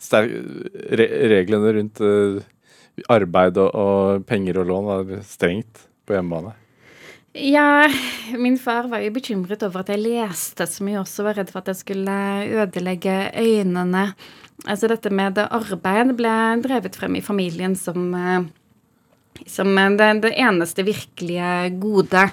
sterk, 0.01 0.31
re, 0.97 1.07
Reglene 1.35 1.75
rundt 1.77 2.01
eh, 2.01 2.41
arbeid 3.11 3.59
og, 3.61 3.69
og 3.77 4.25
penger 4.29 4.61
og 4.61 4.71
lån 4.71 4.89
var 4.89 5.13
strengt 5.27 5.85
på 6.05 6.17
hjemmebane. 6.17 6.55
Ja, 7.31 7.87
min 8.35 8.57
far 8.59 8.89
var 8.91 8.99
jo 9.05 9.13
bekymret 9.15 9.61
over 9.63 9.85
at 9.85 9.91
jeg 9.93 10.01
leste 10.03 10.65
så 10.67 10.83
mye, 10.83 10.99
også 10.99 11.23
var 11.23 11.37
redd 11.39 11.51
for 11.53 11.61
at 11.61 11.71
jeg 11.71 11.79
skulle 11.79 12.15
ødelegge 12.65 13.17
øynene. 13.39 14.09
Altså 14.67 14.89
dette 14.91 15.09
med 15.13 15.39
arbeid 15.39 16.11
ble 16.17 16.33
drevet 16.65 16.97
frem 16.99 17.15
i 17.17 17.23
familien 17.23 17.77
som, 17.79 18.11
eh, 18.13 19.45
som 19.47 19.71
det, 19.97 20.11
det 20.25 20.33
eneste 20.35 20.83
virkelige 20.85 21.53
gode. 21.79 22.27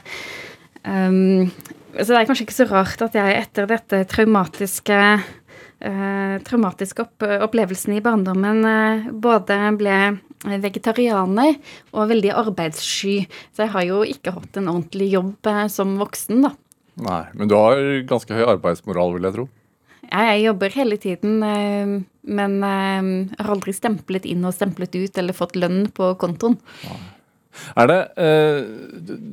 Um, 0.82 1.52
så 1.98 2.14
det 2.14 2.20
er 2.20 2.28
kanskje 2.28 2.46
ikke 2.46 2.56
så 2.60 2.68
rart 2.70 3.02
at 3.02 3.16
jeg 3.18 3.36
etter 3.40 3.68
dette 3.70 4.04
traumatiske 4.10 4.98
eh, 5.80 6.36
traumatiske 6.46 7.04
opp 7.04 7.26
opplevelsen 7.48 7.96
i 7.96 8.02
barndommen 8.04 8.62
eh, 8.68 9.10
både 9.10 9.58
ble 9.78 9.98
vegetarianer 10.62 11.56
og 11.92 12.10
veldig 12.12 12.32
arbeidssky. 12.38 13.20
Så 13.50 13.66
jeg 13.66 13.74
har 13.74 13.86
jo 13.88 14.02
ikke 14.06 14.34
hatt 14.36 14.60
en 14.60 14.70
ordentlig 14.70 15.10
jobb 15.16 15.50
eh, 15.50 15.66
som 15.72 15.96
voksen, 16.00 16.46
da. 16.46 16.54
Nei, 17.08 17.22
men 17.38 17.50
du 17.50 17.54
har 17.58 17.82
ganske 18.10 18.34
høy 18.34 18.44
arbeidsmoral, 18.56 19.16
vil 19.16 19.28
jeg 19.28 19.36
tro. 19.36 19.48
Ja, 20.08 20.22
jeg 20.32 20.46
jobber 20.46 20.72
hele 20.72 20.96
tiden, 20.98 21.42
men 22.24 22.54
har 22.64 23.50
aldri 23.52 23.74
stemplet 23.76 24.24
inn 24.26 24.46
og 24.48 24.54
stemplet 24.56 24.96
ut 24.96 25.20
eller 25.20 25.36
fått 25.36 25.54
lønn 25.58 25.82
på 25.94 26.08
kontoen. 26.18 26.56
Er 27.78 27.90
det 27.90 27.98
eh, 28.20 28.58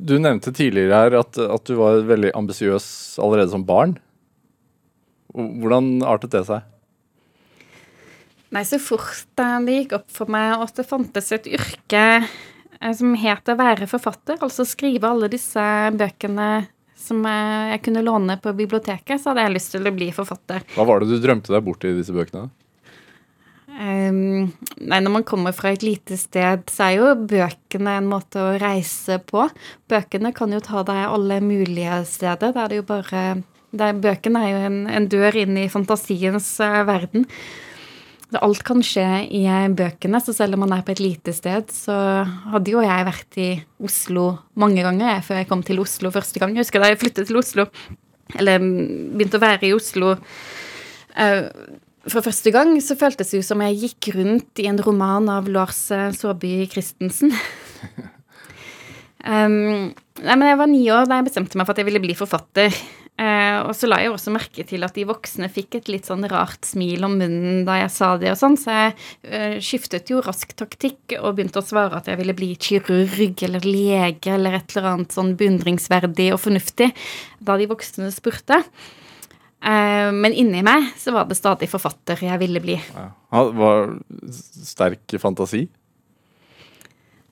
du- 0.06 0.18
nevnte 0.22 0.52
tidligere 0.56 1.02
her 1.04 1.18
at, 1.20 1.38
at 1.38 1.64
du 1.68 1.74
var 1.78 2.00
veldig 2.08 2.32
ambisiøs 2.38 2.86
allerede 3.22 3.50
som 3.52 3.64
barn. 3.68 3.96
Hvordan 5.36 5.98
artet 6.06 6.32
det 6.32 6.44
seg? 6.48 6.64
Nei, 8.54 8.62
så 8.64 8.78
fort 8.80 9.24
det 9.36 9.74
gikk 9.82 9.96
opp 9.98 10.06
for 10.14 10.30
meg 10.32 10.62
at 10.64 10.78
det 10.78 10.86
fantes 10.88 11.32
et 11.34 11.48
yrke 11.50 12.04
eh, 12.22 12.92
som 12.96 13.12
het 13.18 13.50
å 13.52 13.56
være 13.58 13.88
forfatter, 13.90 14.38
altså 14.40 14.64
skrive 14.68 15.10
alle 15.10 15.28
disse 15.32 15.60
bøkene 15.98 16.46
som 16.96 17.20
eh, 17.28 17.72
jeg 17.74 17.82
kunne 17.88 18.04
låne 18.06 18.38
på 18.40 18.54
biblioteket, 18.56 19.20
så 19.20 19.32
hadde 19.32 19.44
jeg 19.48 19.56
lyst 19.58 19.74
til 19.74 19.84
å 19.90 19.92
bli 19.94 20.08
forfatter. 20.14 20.64
Hva 20.78 20.86
var 20.88 21.02
det 21.02 21.10
du 21.10 21.18
drømte 21.20 21.52
deg 21.52 21.66
bort 21.66 21.84
i 21.84 21.92
disse 21.98 22.14
bøkene? 22.16 22.46
Ehm, 23.76 24.54
nei, 24.80 25.00
når 25.04 25.12
man 25.18 25.24
kommer 25.28 25.52
fra 25.56 25.74
et 25.74 25.84
lite 25.84 26.16
sted, 26.16 26.64
så 26.72 26.88
er 26.88 26.94
jo 26.96 27.10
bøkene 27.28 27.98
en 28.00 28.08
måte 28.08 28.40
å 28.40 28.56
reise 28.60 29.18
på. 29.28 29.44
Bøkene 29.90 30.32
kan 30.36 30.54
jo 30.54 30.62
ta 30.64 30.84
deg 30.86 31.02
alle 31.04 31.42
mulige 31.44 32.00
steder. 32.08 32.54
Da 32.54 32.64
er 32.64 32.72
det 32.72 32.80
jo 32.80 32.88
bare 32.88 33.22
er, 33.76 34.00
Bøkene 34.00 34.40
er 34.40 34.52
jo 34.54 34.64
en, 34.70 34.82
en 34.88 35.08
dør 35.12 35.36
inn 35.42 35.58
i 35.60 35.68
fantasiens 35.68 36.48
uh, 36.64 36.80
verden. 36.88 37.26
Alt 38.40 38.64
kan 38.66 38.80
skje 38.82 39.04
i 39.36 39.44
eh, 39.46 39.68
bøkene, 39.70 40.18
så 40.20 40.32
selv 40.34 40.56
om 40.56 40.64
man 40.64 40.72
er 40.74 40.82
på 40.86 40.94
et 40.96 41.02
lite 41.02 41.34
sted, 41.36 41.68
så 41.70 41.94
hadde 42.50 42.72
jo 42.72 42.82
jeg 42.82 43.06
vært 43.06 43.38
i 43.38 43.50
Oslo 43.86 44.24
mange 44.58 44.82
ganger 44.82 45.20
før 45.22 45.38
jeg 45.40 45.48
kom 45.50 45.62
til 45.64 45.78
Oslo 45.84 46.10
første 46.14 46.42
gang. 46.42 46.56
Jeg 46.56 46.66
husker 46.66 46.82
da 46.82 46.90
jeg 46.90 47.00
flyttet 47.04 47.28
til 47.30 47.38
Oslo, 47.38 47.68
eller 48.34 48.58
begynte 48.58 49.38
å 49.38 49.44
være 49.44 49.68
i 49.68 49.74
Oslo 49.76 50.16
eh, 51.14 51.46
for 52.10 52.24
første 52.24 52.52
gang 52.54 52.74
så 52.84 52.96
føltes 52.98 53.32
det 53.32 53.40
jo 53.40 53.46
som 53.46 53.62
jeg 53.64 53.78
gikk 53.82 54.12
rundt 54.16 54.62
i 54.62 54.68
en 54.70 54.82
roman 54.82 55.26
av 55.32 55.48
Lars 55.50 55.86
eh, 55.94 56.12
Saabye 56.14 56.68
Christensen. 56.70 57.32
um, 59.32 59.88
nei, 60.22 60.36
men 60.36 60.46
jeg 60.50 60.60
var 60.60 60.70
ni 60.70 60.84
år 60.92 61.08
da 61.08 61.18
jeg 61.18 61.28
bestemte 61.30 61.58
meg 61.58 61.66
for 61.66 61.74
at 61.74 61.82
jeg 61.82 61.88
ville 61.90 62.02
bli 62.04 62.16
forfatter. 62.18 62.70
Uh, 63.16 63.64
og 63.64 63.70
så 63.72 63.88
la 63.88 64.02
jeg 64.02 64.12
også 64.12 64.32
merke 64.34 64.60
til 64.68 64.84
at 64.84 64.92
de 64.92 65.06
voksne 65.08 65.48
fikk 65.48 65.78
et 65.78 65.86
litt 65.88 66.04
sånn 66.04 66.26
rart 66.28 66.66
smil 66.68 67.06
om 67.06 67.14
munnen 67.16 67.62
da 67.64 67.78
jeg 67.80 67.94
sa 67.94 68.10
det 68.20 68.28
og 68.34 68.36
sånn, 68.36 68.58
så 68.60 68.74
jeg 68.74 68.92
uh, 68.92 69.54
skiftet 69.64 70.12
jo 70.12 70.20
rask 70.20 70.52
taktikk 70.52 71.16
og 71.22 71.38
begynte 71.38 71.62
å 71.62 71.64
svare 71.64 71.96
at 71.96 72.10
jeg 72.12 72.20
ville 72.20 72.36
bli 72.36 72.50
kirurg 72.60 73.40
eller 73.48 73.64
lege 73.64 74.34
eller 74.36 74.58
et 74.58 74.76
eller 74.76 74.90
annet 74.92 75.16
sånn 75.16 75.32
beundringsverdig 75.40 76.28
og 76.36 76.42
fornuftig 76.44 76.90
da 77.40 77.56
de 77.56 77.70
voksne 77.72 78.12
spurte. 78.12 78.60
Men 79.66 80.34
inni 80.36 80.60
meg 80.62 80.92
så 81.00 81.14
var 81.14 81.24
det 81.26 81.38
stadig 81.38 81.66
forfatter 81.70 82.20
jeg 82.22 82.38
ville 82.38 82.60
bli. 82.62 82.76
Ja. 82.94 83.08
Var 83.56 83.96
sterk 84.62 85.16
fantasi. 85.22 85.64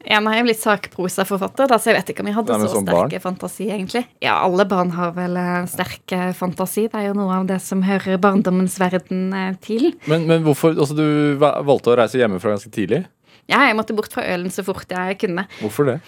Ja, 0.04 0.18
nå 0.20 0.30
har 0.30 0.42
jeg 0.42 0.48
blitt 0.50 0.60
sakprosaforfatter, 0.60 1.68
da, 1.70 1.78
så 1.80 1.90
jeg 1.90 1.96
vet 1.96 2.10
ikke 2.12 2.24
om 2.24 2.28
jeg 2.28 2.36
hadde 2.36 2.56
Nei, 2.60 2.68
så 2.68 2.80
sterke 2.82 3.20
fantasi, 3.24 3.68
egentlig. 3.72 4.02
Ja, 4.24 4.36
alle 4.44 4.66
barn 4.68 4.92
har 4.92 5.14
vel 5.16 5.38
eh, 5.40 5.64
sterk 5.70 6.12
eh, 6.12 6.32
fantasi. 6.36 6.86
Det 6.92 7.00
er 7.00 7.06
jo 7.08 7.14
noe 7.16 7.38
av 7.38 7.46
det 7.48 7.56
som 7.64 7.80
hører 7.86 8.20
barndommens 8.20 8.76
verden 8.82 9.30
eh, 9.32 9.54
til. 9.64 9.94
Men, 10.10 10.26
men 10.28 10.44
hvorfor 10.44 10.74
Altså, 10.74 10.96
du 10.98 11.40
valgte 11.40 11.94
å 11.94 11.96
reise 12.02 12.20
hjemmefra 12.20 12.52
ganske 12.52 12.72
tidlig. 12.74 13.04
Ja, 13.48 13.62
jeg 13.64 13.78
måtte 13.78 13.96
bort 13.96 14.12
fra 14.12 14.24
Ølen 14.34 14.52
så 14.52 14.64
fort 14.66 14.92
jeg 14.92 15.16
kunne. 15.22 15.46
Hvorfor 15.62 15.88
det? 15.88 15.98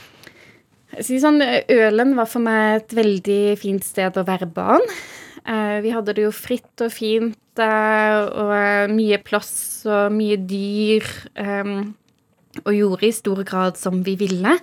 Si 1.05 1.17
sånn, 1.21 1.41
Ølen 1.41 2.13
var 2.19 2.29
for 2.29 2.45
meg 2.45 2.83
et 2.83 2.97
veldig 2.97 3.41
fint 3.61 3.85
sted 3.85 4.17
å 4.17 4.27
være 4.29 4.49
barn. 4.49 4.85
Eh, 5.47 5.79
vi 5.85 5.93
hadde 5.95 6.17
det 6.17 6.27
jo 6.27 6.33
fritt 6.35 6.83
og 6.83 6.91
fint 6.95 7.63
eh, 7.63 8.17
og 8.27 8.51
eh, 8.57 8.91
mye 8.91 9.21
plass 9.23 9.87
og 9.87 10.11
mye 10.17 10.41
dyr. 10.43 11.07
eh, 11.39 11.79
og 12.65 12.73
gjorde 12.73 13.05
i 13.05 13.13
stor 13.13 13.43
grad 13.45 13.77
som 13.77 13.99
vi 14.01 14.15
ville. 14.17 14.55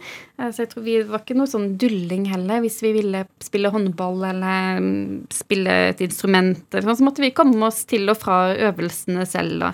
Så 0.42 0.64
jeg 0.64 0.72
tror 0.72 0.82
vi 0.82 0.96
var 1.06 1.22
ikke 1.22 1.36
noe 1.38 1.46
sånn 1.46 1.76
dulling 1.78 2.24
heller. 2.32 2.64
Hvis 2.64 2.80
vi 2.82 2.90
ville 2.96 3.22
spille 3.44 3.70
håndball 3.70 4.24
eller 4.32 4.82
mm, 4.82 5.28
spille 5.30 5.76
et 5.92 6.02
instrument, 6.02 6.64
eller 6.72 6.88
sånn, 6.88 7.04
så 7.04 7.06
måtte 7.06 7.22
vi 7.22 7.30
komme 7.38 7.70
oss 7.70 7.84
til 7.86 8.10
og 8.10 8.18
fra 8.18 8.40
øvelsene 8.72 9.28
selv. 9.30 9.68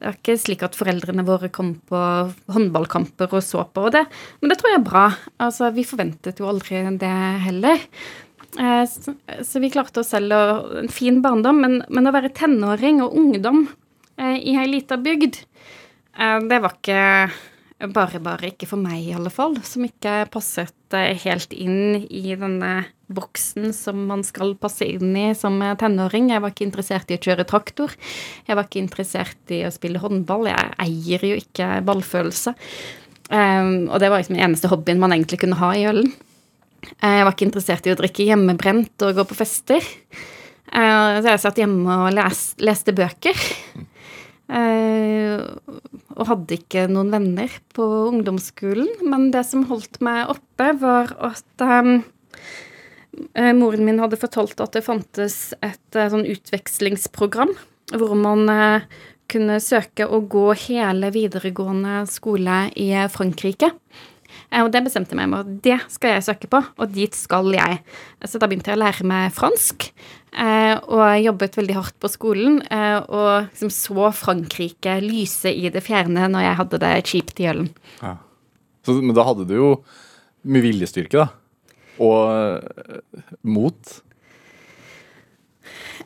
Det 0.00 0.08
var 0.08 0.16
ikke 0.16 0.38
slik 0.40 0.62
at 0.64 0.76
foreldrene 0.80 1.26
våre 1.28 1.50
kom 1.52 1.74
på 1.90 2.00
håndballkamper 2.54 3.34
og 3.36 3.44
så 3.44 3.66
på 3.68 3.90
det. 3.92 4.06
Men 4.40 4.48
det 4.48 4.56
tror 4.60 4.72
jeg 4.72 4.80
er 4.80 4.86
bra. 4.86 5.06
Altså, 5.44 5.68
vi 5.76 5.84
forventet 5.84 6.40
jo 6.40 6.48
aldri 6.48 6.80
det 7.02 7.16
heller. 7.44 7.84
Eh, 8.58 8.86
Så, 9.42 9.60
vi 9.60 9.70
klarte 9.70 10.02
selv 10.06 10.34
og 10.34 10.72
en 10.82 10.90
fin 10.90 11.20
barndom, 11.22 11.60
men, 11.62 11.78
men 11.88 12.08
å 12.08 12.14
være 12.14 12.32
tenåring 12.34 13.02
og 13.04 13.14
ungdom 13.16 13.66
eh, 14.18 14.36
i 14.40 14.56
ei 14.58 14.66
lita 14.70 14.98
bygd, 15.00 15.44
eh, 16.18 16.36
det 16.50 16.60
var 16.64 16.76
ikke 16.78 17.04
bare 17.94 18.18
bare 18.20 18.50
ikke 18.50 18.66
for 18.68 18.76
meg, 18.76 18.98
i 19.06 19.14
alle 19.16 19.30
fall. 19.32 19.54
Som 19.64 19.86
ikke 19.86 20.26
passet 20.28 20.74
helt 21.22 21.54
inn 21.56 22.02
i 22.10 22.34
denne 22.36 22.90
boksen 23.08 23.70
som 23.72 24.02
man 24.10 24.20
skal 24.26 24.52
passe 24.60 24.84
inn 24.84 25.14
i 25.16 25.30
som 25.32 25.56
tenåring. 25.80 26.28
Jeg 26.28 26.44
var 26.44 26.52
ikke 26.52 26.66
interessert 26.66 27.08
i 27.08 27.16
å 27.16 27.22
kjøre 27.24 27.46
traktor. 27.48 27.94
Jeg 28.44 28.58
var 28.58 28.68
ikke 28.68 28.82
interessert 28.82 29.54
i 29.56 29.62
å 29.64 29.72
spille 29.72 30.02
håndball. 30.02 30.50
Jeg 30.50 30.74
eier 30.84 31.24
jo 31.24 31.40
ikke 31.40 31.78
ballfølelse. 31.88 32.52
Og 33.32 33.96
det 34.02 34.12
var 34.12 34.20
liksom 34.20 34.36
den 34.36 34.44
eneste 34.50 34.68
hobbyen 34.68 35.00
man 35.00 35.16
egentlig 35.16 35.40
kunne 35.40 35.56
ha 35.62 35.72
i 35.72 35.86
Ølen. 35.88 36.12
Eh, 37.02 37.16
Jeg 37.18 37.24
var 37.26 37.34
ikke 37.34 37.46
interessert 37.48 37.86
i 37.86 37.92
å 37.94 37.98
drikke 37.98 38.26
hjemmebrent 38.28 39.04
og 39.06 39.16
gå 39.18 39.24
på 39.30 39.38
fester. 39.38 39.84
Eh, 40.72 41.20
Så 41.20 41.26
jeg 41.28 41.42
satt 41.42 41.60
hjemme 41.60 41.96
og 42.06 42.14
les, 42.14 42.54
leste 42.58 42.94
bøker. 42.96 43.36
Eh, 44.50 45.40
Og 46.16 46.26
hadde 46.26 46.56
ikke 46.58 46.88
noen 46.90 47.12
venner 47.12 47.52
på 47.72 47.84
ungdomsskolen. 48.10 48.88
Men 49.06 49.30
det 49.30 49.44
som 49.46 49.66
holdt 49.70 50.00
meg 50.00 50.28
oppe, 50.28 50.72
var 50.80 51.14
at 51.22 51.66
moren 53.54 53.84
min 53.84 53.98
hadde 54.02 54.18
fortalt 54.20 54.60
at 54.60 54.72
det 54.72 54.84
fantes 54.84 55.54
et 55.62 55.92
sånn 55.94 56.26
utvekslingsprogram 56.26 57.54
hvor 57.94 58.14
man 58.14 58.44
kunne 59.30 59.60
søke 59.62 60.06
å 60.06 60.20
gå 60.30 60.50
hele 60.66 61.10
videregående 61.14 62.02
skole 62.10 62.70
i 62.78 62.90
Frankrike. 63.10 63.70
Eh, 64.50 64.62
Og 64.64 64.70
det 64.74 64.82
bestemte 64.86 65.14
jeg 65.16 65.30
meg 65.30 65.40
at 65.44 65.52
det 65.64 65.78
skal 65.92 66.16
jeg 66.16 66.26
søke 66.26 66.50
på, 66.50 66.60
og 66.78 66.92
dit 66.94 67.14
skal 67.14 67.50
jeg. 67.54 67.80
Så 68.26 68.40
da 68.40 68.48
begynte 68.50 68.72
jeg 68.72 68.78
å 68.78 68.82
lære 68.82 69.06
meg 69.06 69.32
fransk, 69.36 69.90
eh, 70.34 70.74
og 70.90 71.02
jeg 71.06 71.26
jobbet 71.28 71.58
veldig 71.60 71.78
hardt 71.78 71.98
på 72.02 72.10
skolen, 72.10 72.60
eh, 72.70 72.98
og 73.08 73.50
liksom 73.50 73.70
så 73.74 74.10
Frankrike 74.16 74.98
lyse 75.04 75.52
i 75.52 75.70
det 75.70 75.84
fjerne 75.86 76.28
når 76.30 76.46
jeg 76.48 76.60
hadde 76.62 76.82
det 76.82 76.94
kjipt 77.12 77.40
i 77.40 77.48
gjøllen. 77.48 77.70
Ja. 78.02 78.16
men 78.88 79.14
da 79.14 79.24
hadde 79.28 79.46
du 79.46 79.54
jo 79.54 79.70
mye 80.44 80.64
viljestyrke, 80.64 81.26
da. 81.26 81.28
Og 82.00 82.64
mot. 83.44 84.00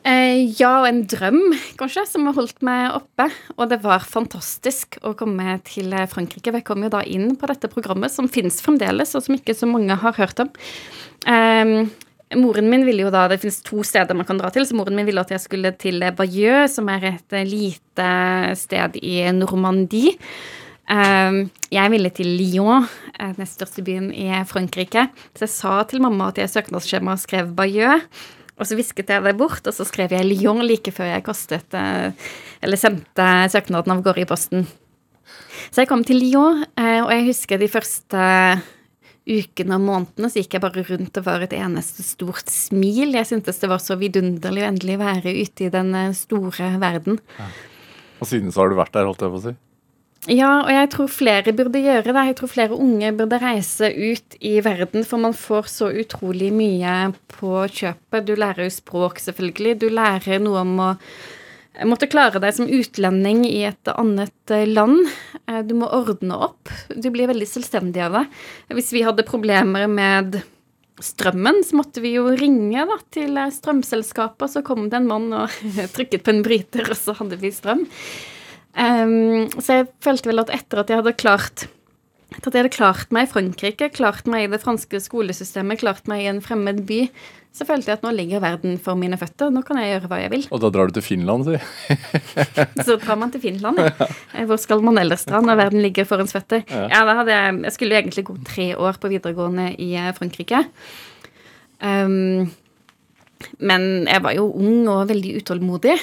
Eh, 0.05 0.45
ja, 0.59 0.81
og 0.83 0.87
en 0.89 1.03
drøm, 1.09 1.41
kanskje, 1.79 2.05
som 2.09 2.27
har 2.29 2.37
holdt 2.37 2.61
meg 2.65 2.93
oppe. 2.97 3.29
Og 3.57 3.69
det 3.71 3.81
var 3.83 4.05
fantastisk 4.05 4.99
å 5.05 5.15
komme 5.17 5.57
til 5.67 5.93
eh, 5.95 6.07
Frankrike. 6.11 6.53
Jeg 6.53 6.67
kom 6.67 6.85
jo 6.85 6.93
da 6.93 7.01
inn 7.03 7.33
på 7.39 7.49
dette 7.49 7.71
programmet, 7.71 8.13
som 8.13 8.29
fins 8.31 8.61
fremdeles, 8.65 9.15
og 9.17 9.25
som 9.25 9.37
ikke 9.37 9.57
så 9.57 9.69
mange 9.69 9.97
har 10.01 10.19
hørt 10.19 10.43
om. 10.43 10.51
Eh, 11.25 11.85
moren 12.33 12.69
min 12.69 12.85
ville 12.85 13.05
jo 13.05 13.13
da, 13.13 13.27
Det 13.27 13.39
finnes 13.41 13.61
to 13.65 13.83
steder 13.85 14.17
man 14.17 14.27
kan 14.27 14.39
dra 14.39 14.51
til, 14.53 14.65
så 14.65 14.77
moren 14.77 14.97
min 14.97 15.07
ville 15.07 15.21
at 15.21 15.33
jeg 15.33 15.43
skulle 15.43 15.71
til 15.77 16.03
Bayeux, 16.17 16.75
som 16.75 16.89
er 16.89 17.11
et 17.13 17.33
eh, 17.37 17.47
lite 17.47 18.11
sted 18.59 18.97
i 19.01 19.19
Normandie. 19.35 20.15
Eh, 20.89 21.41
jeg 21.73 21.91
ville 21.93 22.13
til 22.13 22.31
Lyon, 22.39 22.87
eh, 23.19 23.33
den 23.37 23.49
største 23.49 23.83
byen 23.85 24.11
i 24.13 24.29
Frankrike. 24.45 25.09
Så 25.33 25.45
jeg 25.47 25.53
sa 25.53 25.83
til 25.83 26.01
mamma 26.01 26.29
at 26.29 26.41
jeg 26.41 26.49
i 26.49 26.55
søknadsskjemaet 26.57 27.25
skrev 27.25 27.53
Bayeux. 27.55 28.05
Og 28.55 28.67
så 28.67 28.77
visket 28.79 29.11
jeg 29.11 29.23
det 29.25 29.35
bort, 29.35 29.65
og 29.67 29.75
så 29.75 29.83
skrev 29.87 30.13
jeg 30.15 30.27
Lyon 30.29 30.63
like 30.63 30.93
før 30.95 31.09
jeg 31.11 31.25
kastet 31.25 31.75
eh, 31.75 32.29
Eller 32.63 32.79
sendte 32.79 33.27
søknaden 33.51 33.91
av 33.91 34.03
gårde 34.05 34.23
i 34.23 34.29
posten. 34.29 34.63
Så 35.73 35.83
jeg 35.83 35.89
kom 35.89 36.05
til 36.07 36.21
Lyon, 36.21 36.63
eh, 36.79 37.01
og 37.03 37.11
jeg 37.11 37.27
husker 37.27 37.59
de 37.59 37.71
første 37.71 38.23
ukene 39.25 39.79
og 39.79 39.81
månedene 39.81 40.29
så 40.29 40.41
gikk 40.41 40.55
jeg 40.55 40.63
bare 40.63 40.83
rundt 40.85 41.17
og 41.17 41.25
var 41.25 41.43
et 41.43 41.55
eneste 41.57 42.05
stort 42.05 42.51
smil. 42.53 43.15
Jeg 43.17 43.29
syntes 43.31 43.59
det 43.61 43.69
var 43.71 43.81
så 43.81 43.97
vidunderlig 43.99 44.63
å 44.63 44.69
endelig 44.69 44.99
være 45.01 45.33
ute 45.41 45.67
i 45.67 45.71
den 45.73 45.93
eh, 45.97 46.15
store 46.17 46.75
verden. 46.81 47.19
Og 48.21 48.29
siden 48.29 48.53
så 48.53 48.63
har 48.63 48.71
du 48.71 48.79
vært 48.79 48.93
der, 48.95 49.09
holdt 49.09 49.25
jeg 49.25 49.33
på 49.33 49.41
å 49.41 49.45
si. 49.49 49.55
Ja, 50.25 50.63
og 50.63 50.71
jeg 50.73 50.87
tror 50.89 51.09
flere 51.13 51.53
burde 51.53 51.81
gjøre 51.83 52.09
det. 52.09 52.21
Jeg 52.31 52.35
tror 52.39 52.49
flere 52.49 52.77
unge 52.81 53.11
burde 53.13 53.37
reise 53.43 53.91
ut 53.93 54.37
i 54.41 54.55
verden, 54.65 55.05
for 55.05 55.21
man 55.21 55.35
får 55.37 55.69
så 55.69 55.91
utrolig 56.01 56.49
mye 56.55 57.11
på 57.29 57.51
kjøpet. 57.69 58.25
Du 58.25 58.33
lærer 58.33 58.65
jo 58.65 58.73
språk, 58.73 59.21
selvfølgelig. 59.21 59.75
Du 59.83 59.87
lærer 59.93 60.41
noe 60.41 60.63
om 60.63 60.73
å 60.81 60.89
måtte 61.85 62.09
klare 62.09 62.41
deg 62.41 62.55
som 62.57 62.71
utlending 62.71 63.43
i 63.45 63.67
et 63.69 63.93
annet 63.93 64.55
eh, 64.55 64.65
land. 64.65 65.05
Eh, 65.45 65.61
Du 65.67 65.75
må 65.77 65.91
ordne 65.93 66.41
opp. 66.49 66.73
Du 66.89 67.11
blir 67.13 67.29
veldig 67.29 67.49
selvstendig 67.51 68.01
av 68.07 68.17
det. 68.17 68.25
Hvis 68.79 68.93
vi 68.95 69.05
hadde 69.05 69.27
problemer 69.27 69.85
med 69.91 70.39
strømmen, 71.03 71.61
så 71.67 71.77
måtte 71.77 72.01
vi 72.01 72.15
jo 72.15 72.31
ringe 72.33 72.87
da, 72.89 72.97
til 73.13 73.37
eh, 73.37 73.51
strømselskapet, 73.53 74.47
og 74.47 74.55
så 74.55 74.65
kom 74.65 74.87
det 74.89 75.03
en 75.03 75.11
mann 75.11 75.29
og 75.37 75.53
trykket 75.99 76.25
på 76.25 76.33
en 76.33 76.41
bryter, 76.47 76.87
og 76.89 76.97
så 76.97 77.13
hadde 77.19 77.37
vi 77.43 77.53
strøm. 77.53 77.85
Ehm, 78.75 79.47
så 79.55 79.81
jeg 79.81 79.89
følte 80.03 80.31
vel 80.31 80.43
at 80.43 80.51
etter 80.53 80.83
at 80.83 80.91
jeg 80.91 81.01
hadde 81.01 81.15
klart 81.19 81.67
etter 82.35 82.49
at 82.49 82.55
jeg 82.57 82.63
hadde 82.65 82.75
klart 82.75 83.13
meg 83.15 83.27
i 83.27 83.31
Frankrike, 83.31 83.87
klart 83.95 84.27
meg 84.27 84.47
i 84.47 84.51
det 84.51 84.59
franske 84.59 84.99
skolesystemet, 84.99 85.79
klart 85.79 86.09
meg 86.11 86.25
i 86.25 86.27
en 86.27 86.41
fremmed 86.43 86.81
by, 86.89 87.05
så 87.55 87.63
følte 87.63 87.93
jeg 87.93 88.01
at 88.01 88.03
nå 88.03 88.11
ligger 88.11 88.41
verden 88.43 88.75
for 88.83 88.99
mine 88.99 89.15
føtter. 89.15 89.53
Nå 89.53 89.61
kan 89.63 89.79
jeg 89.79 89.93
gjøre 89.93 90.09
hva 90.11 90.17
jeg 90.19 90.31
vil. 90.33 90.43
Og 90.51 90.59
da 90.59 90.71
drar 90.75 90.89
du 90.91 90.97
til 90.97 91.05
Finland, 91.05 91.47
si. 91.47 91.93
Så 92.89 92.97
drar 92.99 93.15
man 93.21 93.31
til 93.31 93.39
Finland. 93.45 93.79
ja. 93.85 94.09
Eh, 94.33 94.43
Hvor 94.49 94.59
skal 94.59 94.83
man 94.83 94.99
ellers 94.99 95.23
dra 95.29 95.39
når 95.39 95.61
verden 95.61 95.85
ligger 95.85 96.09
for 96.09 96.19
ens 96.19 96.35
føtter? 96.35 96.65
Ja, 96.67 97.05
da 97.07 97.15
hadde 97.21 97.37
jeg, 97.37 97.61
jeg 97.69 97.77
skulle 97.77 98.01
egentlig 98.01 98.25
gå 98.27 98.35
tre 98.49 98.67
år 98.75 98.99
på 98.99 99.13
videregående 99.13 99.69
i 99.79 99.93
eh, 99.95 100.11
Frankrike. 100.17 100.65
Um, 101.79 102.51
men 103.59 104.05
jeg 104.07 104.23
var 104.23 104.35
jo 104.37 104.47
ung 104.53 104.87
og 104.91 105.09
veldig 105.09 105.35
utålmodig. 105.41 105.95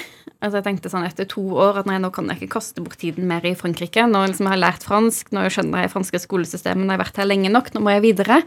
Altså 0.43 0.59
jeg 0.59 0.65
tenkte 0.65 0.91
sånn 0.91 1.05
etter 1.07 1.27
to 1.29 1.41
år 1.55 1.79
at 1.79 1.87
nei, 1.87 1.95
nå 2.03 2.09
kan 2.13 2.27
jeg 2.27 2.41
ikke 2.41 2.57
kaste 2.57 2.83
bort 2.83 2.99
tiden 2.99 3.29
mer 3.29 3.45
i 3.47 3.55
Frankrike. 3.55 4.03
Nå 4.11 4.25
liksom 4.27 4.49
har 4.49 4.57
jeg 4.57 4.63
lært 4.65 4.85
fransk, 4.87 5.31
nå 5.35 5.45
skjønner 5.47 5.85
jeg 5.85 5.93
franske 5.93 6.19
skolesystemet, 6.19 6.83
nå 6.83 6.91
har 6.91 6.99
jeg 6.99 7.03
vært 7.05 7.21
her 7.21 7.29
lenge 7.29 7.51
nok, 7.53 7.71
nå 7.73 7.83
må 7.83 7.95
jeg 7.95 8.03
videre. 8.09 8.41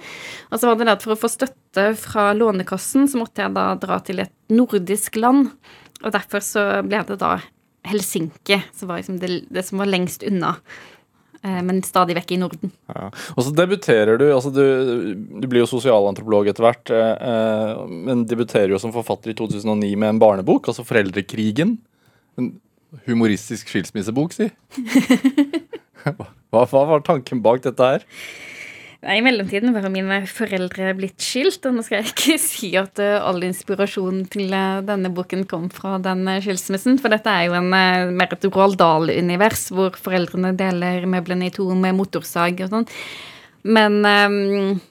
Og 0.51 0.61
så 0.61 0.69
var 0.69 0.77
det 0.77 0.89
det 0.89 0.97
at 0.99 1.07
for 1.07 1.17
å 1.17 1.21
få 1.23 1.33
støtte 1.33 1.87
fra 2.01 2.29
Lånekassen, 2.37 3.09
så 3.09 3.21
måtte 3.23 3.47
jeg 3.47 3.57
da 3.57 3.71
dra 3.81 3.99
til 4.05 4.21
et 4.27 4.35
nordisk 4.53 5.17
land. 5.21 5.55
Og 6.05 6.13
derfor 6.13 6.45
så 6.45 6.67
ble 6.85 7.01
det 7.09 7.17
da 7.23 7.39
Helsinki, 7.87 8.61
som 8.77 8.91
var 8.91 9.01
liksom 9.01 9.21
det, 9.23 9.47
det 9.49 9.65
som 9.65 9.81
var 9.81 9.89
lengst 9.89 10.27
unna. 10.27 10.57
Eh, 11.47 11.63
Men 11.63 11.83
stadig 11.87 12.17
vekk 12.19 12.35
i 12.35 12.41
Norden. 12.43 12.73
Ja. 12.91 13.09
Og 13.37 13.47
så 13.47 13.55
debuterer 13.55 14.19
du 14.21 14.27
altså 14.33 14.51
du, 14.55 14.63
du 15.15 15.47
blir 15.47 15.63
jo 15.63 15.71
sosialantropolog 15.71 16.51
etter 16.51 16.67
hvert, 16.67 16.93
eh, 16.95 17.13
eh, 17.31 17.83
men 18.09 18.27
debuterer 18.29 18.75
jo 18.75 18.81
som 18.83 18.95
forfatter 18.95 19.33
i 19.33 19.39
2009 19.39 19.93
med 19.95 20.15
en 20.15 20.23
barnebok, 20.23 20.71
altså 20.73 20.85
'Foreldrekrigen'. 20.87 21.77
En 22.37 22.51
humoristisk 23.07 23.71
skilsmissebok, 23.71 24.35
si. 24.37 24.51
Hva, 26.07 26.63
hva 26.71 26.83
var 26.87 27.01
tanken 27.03 27.41
bak 27.43 27.65
dette 27.65 27.83
her? 27.83 28.05
I 29.07 29.23
mellomtiden 29.23 29.71
var 29.71 29.87
mine 29.93 30.19
foreldre 30.27 30.91
blitt 30.99 31.23
skilt, 31.23 31.63
og 31.69 31.77
nå 31.77 31.85
skal 31.87 32.01
jeg 32.01 32.11
ikke 32.11 32.39
si 32.43 32.73
at 32.79 32.99
eh, 33.03 33.15
all 33.23 33.45
inspirasjonen 33.47 34.25
til 34.33 34.51
eh, 34.51 34.81
denne 34.87 35.13
boken 35.15 35.45
kom 35.51 35.69
fra 35.75 36.01
den 36.03 36.25
eh, 36.31 36.41
skilsmissen, 36.43 36.99
for 37.03 37.15
dette 37.15 37.31
er 37.31 37.47
jo 37.47 37.55
en, 37.59 37.71
mer 37.71 38.35
et 38.35 38.49
Roald 38.51 38.79
Dahl-univers, 38.81 39.69
hvor 39.75 39.95
foreldrene 40.01 40.57
deler 40.59 41.07
møblene 41.11 41.47
i 41.47 41.55
to 41.55 41.69
med 41.79 41.95
motorsag 41.99 42.65
og 42.67 42.75
sånn. 42.75 42.89
Men 43.67 44.01
um, 44.03 44.83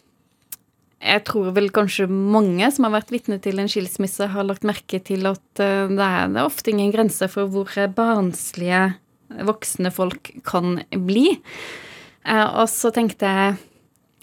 jeg 1.04 1.24
tror 1.28 1.52
vel 1.56 1.70
kanskje 1.76 2.08
mange 2.08 2.72
som 2.72 2.88
har 2.88 2.96
vært 2.96 3.12
vitne 3.12 3.42
til 3.44 3.60
en 3.60 3.72
skilsmisse, 3.72 4.32
har 4.32 4.48
lagt 4.48 4.68
merke 4.68 5.00
til 5.04 5.28
at 5.28 5.44
det 5.60 5.68
er, 5.68 6.32
det 6.32 6.40
er 6.40 6.44
ofte 6.44 6.72
ingen 6.72 6.92
grenser 6.96 7.32
for 7.32 7.52
hvor 7.52 7.72
barnslige 7.96 8.90
voksne 9.48 9.92
folk 9.96 10.34
kan 10.48 10.82
bli. 11.08 11.30
Og 12.26 12.68
så 12.72 12.92
tenkte 12.96 13.32
jeg 13.32 13.56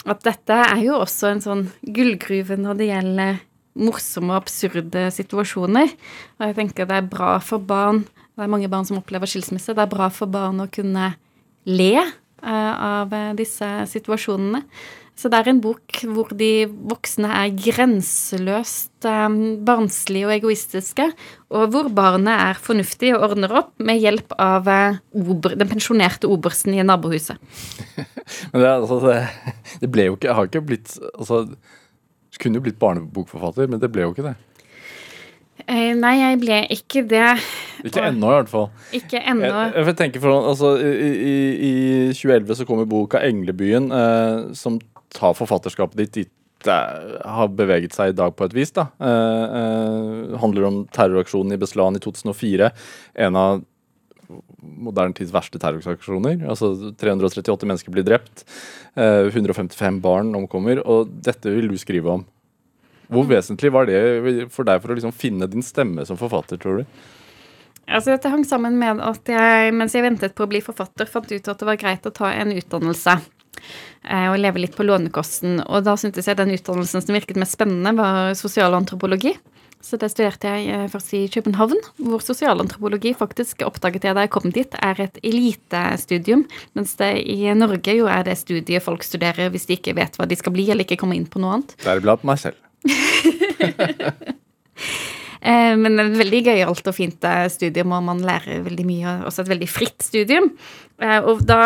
at 0.08 0.22
dette 0.26 0.56
er 0.66 0.80
jo 0.82 0.98
også 1.02 1.30
en 1.30 1.42
sånn 1.44 1.64
gullgruve 1.94 2.56
når 2.58 2.78
det 2.78 2.88
gjelder 2.88 3.40
morsomme 3.78 4.34
og 4.34 4.42
absurde 4.42 5.06
situasjoner. 5.14 5.92
Og 6.38 6.48
jeg 6.48 6.56
tenker 6.58 6.88
det 6.88 6.98
er 6.98 7.12
bra 7.12 7.36
for 7.44 7.62
barn 7.62 8.04
Det 8.32 8.46
er 8.46 8.48
mange 8.48 8.68
barn 8.72 8.86
som 8.88 8.96
opplever 8.96 9.28
skilsmisse. 9.28 9.74
Det 9.76 9.82
er 9.82 9.90
bra 9.92 10.06
for 10.08 10.30
barn 10.32 10.62
å 10.64 10.70
kunne 10.72 11.10
le 11.68 11.90
eh, 12.00 12.72
av 12.72 13.12
eh, 13.12 13.34
disse 13.36 13.66
situasjonene. 13.92 14.62
Så 15.18 15.28
det 15.30 15.38
er 15.38 15.50
en 15.52 15.60
bok 15.62 15.98
hvor 16.08 16.30
de 16.34 16.64
voksne 16.88 17.28
er 17.36 17.52
grenseløst 17.54 19.06
um, 19.06 19.36
barnslige 19.66 20.26
og 20.26 20.32
egoistiske, 20.34 21.06
og 21.52 21.74
hvor 21.74 21.90
barnet 21.94 22.32
er 22.32 22.58
fornuftig 22.58 23.12
og 23.14 23.28
ordner 23.28 23.52
opp 23.60 23.74
med 23.82 24.00
hjelp 24.02 24.32
av 24.40 24.70
uh, 24.72 24.98
ober, 25.20 25.54
den 25.60 25.70
pensjonerte 25.70 26.30
obersten 26.32 26.74
i 26.74 26.86
nabohuset. 26.86 27.36
Men 28.54 28.64
det, 28.64 28.70
altså, 28.72 28.98
det, 29.04 29.18
det 29.82 29.92
ble 29.92 30.08
jo 30.08 30.16
ikke 30.16 30.34
Har 30.36 30.46
ikke 30.48 30.62
blitt 30.64 30.92
Altså, 31.10 31.42
du 32.32 32.38
kunne 32.40 32.58
jo 32.58 32.64
blitt 32.64 32.78
barnebokforfatter, 32.80 33.68
men 33.68 33.80
det 33.82 33.90
ble 33.92 34.06
jo 34.06 34.14
ikke 34.14 34.24
det. 34.24 34.36
Eh, 35.66 35.92
nei, 35.98 36.14
jeg 36.16 36.38
ble 36.40 36.60
ikke 36.72 37.02
det. 37.10 37.26
Ikke 37.84 38.06
ennå, 38.08 38.30
i 38.30 38.38
hvert 38.40 38.50
fall. 38.50 38.70
Ikke 38.96 39.18
Jeg, 39.18 39.26
ennå. 39.34 39.50
jeg 39.76 39.96
tenker 39.98 40.22
for, 40.22 40.48
altså, 40.48 40.72
i, 40.80 41.10
i, 41.12 41.34
I 41.68 41.72
2011 42.16 42.56
så 42.62 42.66
kommer 42.66 42.88
boka 42.88 43.20
'Englebyen', 43.20 43.92
eh, 43.92 44.54
som 44.58 44.80
tar 45.14 45.36
forfatterskapet 45.38 46.00
ditt 46.04 46.14
dit 46.20 46.32
har 46.62 47.48
beveget 47.56 47.94
seg 47.96 48.12
i 48.12 48.16
dag 48.16 48.34
på 48.36 48.46
et 48.46 48.54
vis. 48.54 48.70
da. 48.70 48.86
Eh, 49.00 49.44
eh, 49.58 50.38
handler 50.38 50.64
om 50.64 50.86
terroraksjonen 50.86 51.52
i 51.52 51.58
Beslan 51.58 51.96
i 51.96 51.98
2004. 51.98 52.70
En 53.14 53.36
av 53.36 53.64
moderne 54.60 55.14
tids 55.14 55.32
verste 55.32 55.58
terroraksjoner. 55.58 56.46
Altså 56.48 56.94
338 56.96 57.66
mennesker 57.66 57.90
blir 57.90 58.04
drept. 58.04 58.44
eh, 58.94 59.26
155 59.26 60.00
barn 60.00 60.34
omkommer. 60.34 60.86
Og 60.86 61.08
dette 61.08 61.50
vil 61.50 61.68
du 61.68 61.76
skrive 61.76 62.10
om. 62.10 62.26
Hvor 63.10 63.24
vesentlig 63.24 63.72
var 63.72 63.86
det 63.86 64.50
for 64.50 64.64
deg 64.64 64.80
for 64.80 64.92
å 64.92 64.94
liksom 64.94 65.12
finne 65.12 65.46
din 65.46 65.62
stemme 65.62 66.06
som 66.06 66.16
forfatter, 66.16 66.56
tror 66.56 66.78
du? 66.78 66.84
Altså, 67.88 68.12
dette 68.12 68.30
hang 68.30 68.44
sammen 68.44 68.78
med 68.78 69.00
at 69.00 69.26
jeg, 69.26 69.74
mens 69.74 69.92
jeg 69.92 70.02
ventet 70.02 70.34
på 70.34 70.44
å 70.44 70.48
bli 70.48 70.60
forfatter, 70.60 71.04
fant 71.04 71.30
ut 71.30 71.48
at 71.48 71.58
det 71.58 71.66
var 71.66 71.76
greit 71.76 72.06
å 72.06 72.14
ta 72.14 72.30
en 72.32 72.52
utdannelse. 72.52 73.18
Eh, 73.58 74.28
Og 74.32 74.38
leve 74.40 74.62
litt 74.62 74.76
på 74.76 74.86
lånekosten. 74.86 75.60
Og 75.68 75.84
da 75.86 75.96
syntes 76.00 76.28
jeg 76.28 76.38
den 76.40 76.54
utdannelsen 76.56 77.04
som 77.04 77.16
virket 77.16 77.40
mest 77.40 77.58
spennende, 77.58 77.94
var 77.98 78.34
sosialantropologi. 78.38 79.36
Så 79.82 79.98
det 79.98 80.12
studerte 80.12 80.46
jeg 80.46 80.68
eh, 80.70 80.84
først 80.90 81.10
i 81.18 81.24
København, 81.32 81.80
hvor 82.06 82.22
sosialantropologi 82.22 83.16
faktisk 83.18 83.64
oppdaget 83.66 84.06
jeg 84.06 84.14
da 84.14 84.22
jeg 84.26 84.30
kom 84.34 84.52
dit, 84.54 84.76
er 84.78 85.00
et 85.02 85.18
elitestudium. 85.26 86.44
Mens 86.78 86.94
det 87.00 87.10
i 87.26 87.50
Norge 87.58 87.96
jo 87.98 88.06
er 88.10 88.22
det 88.28 88.38
studiet 88.38 88.84
folk 88.84 89.02
studerer 89.06 89.50
hvis 89.50 89.66
de 89.66 89.74
ikke 89.78 89.96
vet 89.98 90.14
hva 90.18 90.28
de 90.30 90.38
skal 90.38 90.54
bli, 90.54 90.68
eller 90.70 90.86
ikke 90.86 91.00
kommer 91.02 91.18
inn 91.18 91.26
på 91.26 91.42
noe 91.42 91.58
annet. 91.58 91.74
Deriblant 91.82 92.26
meg 92.28 92.42
selv. 92.44 92.58
Eh, 95.42 95.72
Men 95.74 95.98
et 95.98 96.12
veldig 96.14 96.38
gøyalt 96.46 96.86
og 96.86 96.94
fint 96.94 97.24
studium, 97.50 97.90
og 97.96 98.04
man 98.06 98.20
lærer 98.22 98.60
veldig 98.62 98.84
mye. 98.86 99.14
Også 99.26 99.42
et 99.42 99.48
veldig 99.50 99.66
fritt 99.66 100.04
studium. 100.06 100.52
Og 101.02 101.42
da 101.42 101.64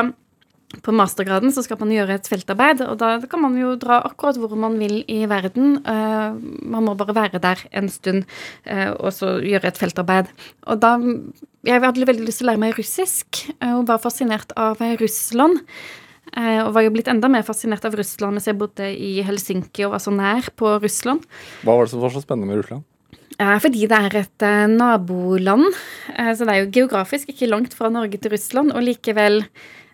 på 0.85 0.93
mastergraden 0.95 1.53
så 1.55 1.63
skal 1.65 1.79
man 1.81 1.93
gjøre 1.95 2.19
et 2.19 2.29
feltarbeid, 2.31 2.83
og 2.87 2.99
da 3.01 3.17
kan 3.31 3.43
man 3.43 3.57
jo 3.59 3.75
dra 3.81 4.01
akkurat 4.07 4.39
hvor 4.41 4.55
man 4.59 4.79
vil 4.81 5.01
i 5.09 5.25
verden. 5.29 5.79
Eh, 5.87 6.37
Man 6.67 6.87
må 6.87 6.97
bare 6.99 7.15
være 7.17 7.41
der 7.43 7.63
en 7.73 7.89
stund 7.93 8.25
eh, 8.65 8.91
og 8.93 9.13
så 9.15 9.37
gjøre 9.43 9.71
et 9.71 9.79
feltarbeid. 9.81 10.33
Og 10.67 10.81
da 10.83 10.97
Jeg 11.67 11.83
hadde 11.83 12.07
veldig 12.07 12.27
lyst 12.29 12.39
til 12.39 12.47
å 12.47 12.51
lære 12.53 12.63
meg 12.63 12.77
russisk, 12.79 13.41
eh, 13.59 13.73
og 13.75 13.89
var 13.89 13.99
fascinert 13.99 14.53
av 14.57 14.79
Russland. 15.01 15.63
Og 16.37 16.73
var 16.75 16.83
jo 16.83 16.91
blitt 16.93 17.09
enda 17.09 17.31
mer 17.33 17.45
fascinert 17.47 17.85
av 17.87 17.95
Russland 17.97 18.35
mens 18.37 18.49
jeg 18.49 18.59
bodde 18.59 18.85
i 18.93 19.23
Helsinki 19.25 19.87
og 19.87 19.95
var 19.95 20.03
så 20.03 20.13
nær 20.13 20.51
på 20.59 20.75
Russland. 20.83 21.23
Hva 21.63 21.77
var 21.79 21.87
det 21.87 21.93
som 21.95 22.03
var 22.03 22.13
så 22.13 22.21
spennende 22.21 22.51
med 22.51 22.59
Russland? 22.61 22.85
Fordi 23.63 23.87
det 23.89 23.97
er 23.97 24.17
et 24.21 24.45
naboland. 24.69 25.65
Så 26.11 26.45
det 26.45 26.53
er 26.53 26.61
jo 26.61 26.73
geografisk 26.75 27.31
ikke 27.33 27.49
langt 27.49 27.79
fra 27.79 27.89
Norge 27.95 28.19
til 28.21 28.35
Russland, 28.35 28.75
og 28.75 28.85
likevel 28.85 29.47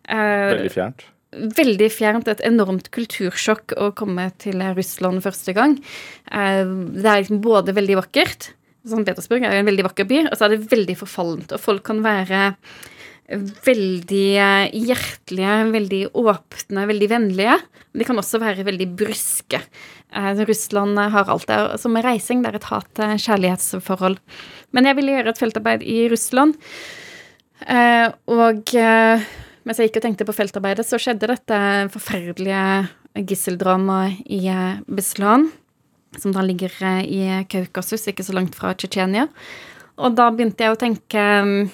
Veldig 0.08 0.72
fjernt. 0.74 1.04
veldig 1.32 1.90
fjernt. 1.92 2.28
Et 2.28 2.40
enormt 2.44 2.90
kultursjokk 2.90 3.76
å 3.80 3.92
komme 3.96 4.30
til 4.38 4.60
Russland 4.76 5.22
første 5.24 5.54
gang. 5.54 5.78
Eh, 6.30 6.64
Det 6.64 7.06
er 7.06 7.22
liksom 7.22 7.40
både 7.40 7.72
veldig 7.72 7.96
vakkert 8.02 8.52
St. 8.82 9.04
Petersburg 9.06 9.44
er 9.46 9.54
jo 9.54 9.62
en 9.62 9.68
veldig 9.70 9.84
vakker 9.86 10.08
by, 10.10 10.16
og 10.26 10.34
så 10.34 10.46
er 10.46 10.56
det 10.56 10.70
veldig 10.72 10.96
forfallent. 10.98 11.52
Og 11.54 11.62
folk 11.62 11.84
kan 11.86 12.00
være 12.02 12.54
veldig 13.32 14.24
eh, 14.42 14.72
hjertelige, 14.74 15.58
veldig 15.72 16.00
åpne, 16.18 16.86
veldig 16.90 17.08
vennlige. 17.12 17.58
Men 17.92 18.02
de 18.02 18.08
kan 18.08 18.18
også 18.20 18.40
være 18.42 18.66
veldig 18.66 18.88
bryske. 18.98 19.62
Eh, 20.12 20.42
Russland 20.48 20.98
har 20.98 21.30
alt 21.30 21.46
det. 21.48 21.60
Som 21.80 21.94
med 21.94 22.04
reising, 22.04 22.42
det 22.42 22.50
er 22.52 22.58
et 22.58 22.68
hat-kjærlighetsforhold. 22.72 24.18
Men 24.74 24.90
jeg 24.90 24.98
ville 24.98 25.14
gjøre 25.14 25.32
et 25.32 25.42
feltarbeid 25.44 25.86
i 25.86 26.00
Russland. 26.12 26.58
Eh, 27.62 28.08
og 28.34 28.74
eh, 28.74 29.22
mens 29.66 29.78
jeg 29.78 29.90
gikk 29.90 30.00
og 30.00 30.06
tenkte 30.06 30.26
på 30.26 30.34
feltarbeidet, 30.36 30.86
så 30.86 30.98
skjedde 31.00 31.30
dette 31.30 31.58
forferdelige 31.94 32.64
gisseldramaet 33.28 34.22
i 34.32 34.46
eh, 34.50 34.80
Beslan, 34.88 35.50
som 36.18 36.32
da 36.34 36.44
ligger 36.44 36.72
eh, 36.80 37.02
i 37.04 37.20
Kaukasus, 37.50 38.08
ikke 38.08 38.24
så 38.26 38.36
langt 38.36 38.56
fra 38.58 38.72
Tsjetsjenia. 38.74 39.28
Og 40.02 40.16
da 40.16 40.30
begynte 40.32 40.64
jeg 40.64 40.74
å 40.74 40.80
tenke 40.80 41.22
mm, 41.46 41.70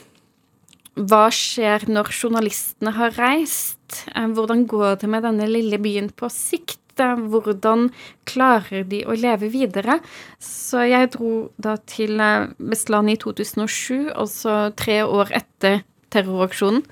hva 1.09 1.29
skjer 1.31 1.87
når 1.91 2.11
journalistene 2.11 2.93
har 2.99 3.15
reist? 3.19 4.03
Eh, 4.15 4.29
Hvordan 4.35 4.67
går 4.71 5.01
det 5.05 5.11
med 5.15 5.25
denne 5.27 5.49
lille 5.51 5.81
byen 5.83 6.13
på 6.13 6.31
sikt? 6.33 6.83
Hvordan 6.99 7.93
klarer 8.27 8.83
de 8.91 9.05
å 9.07 9.15
leve 9.15 9.47
videre? 9.53 10.01
Så 10.43 10.83
jeg 10.83 11.13
dro 11.15 11.53
da 11.55 11.77
til 11.87 12.19
Vestlandet 12.59 13.21
i 13.21 13.21
2007, 13.23 14.09
altså 14.19 14.57
tre 14.75 15.05
år 15.07 15.31
etter 15.39 15.85
terroraksjonen, 16.11 16.83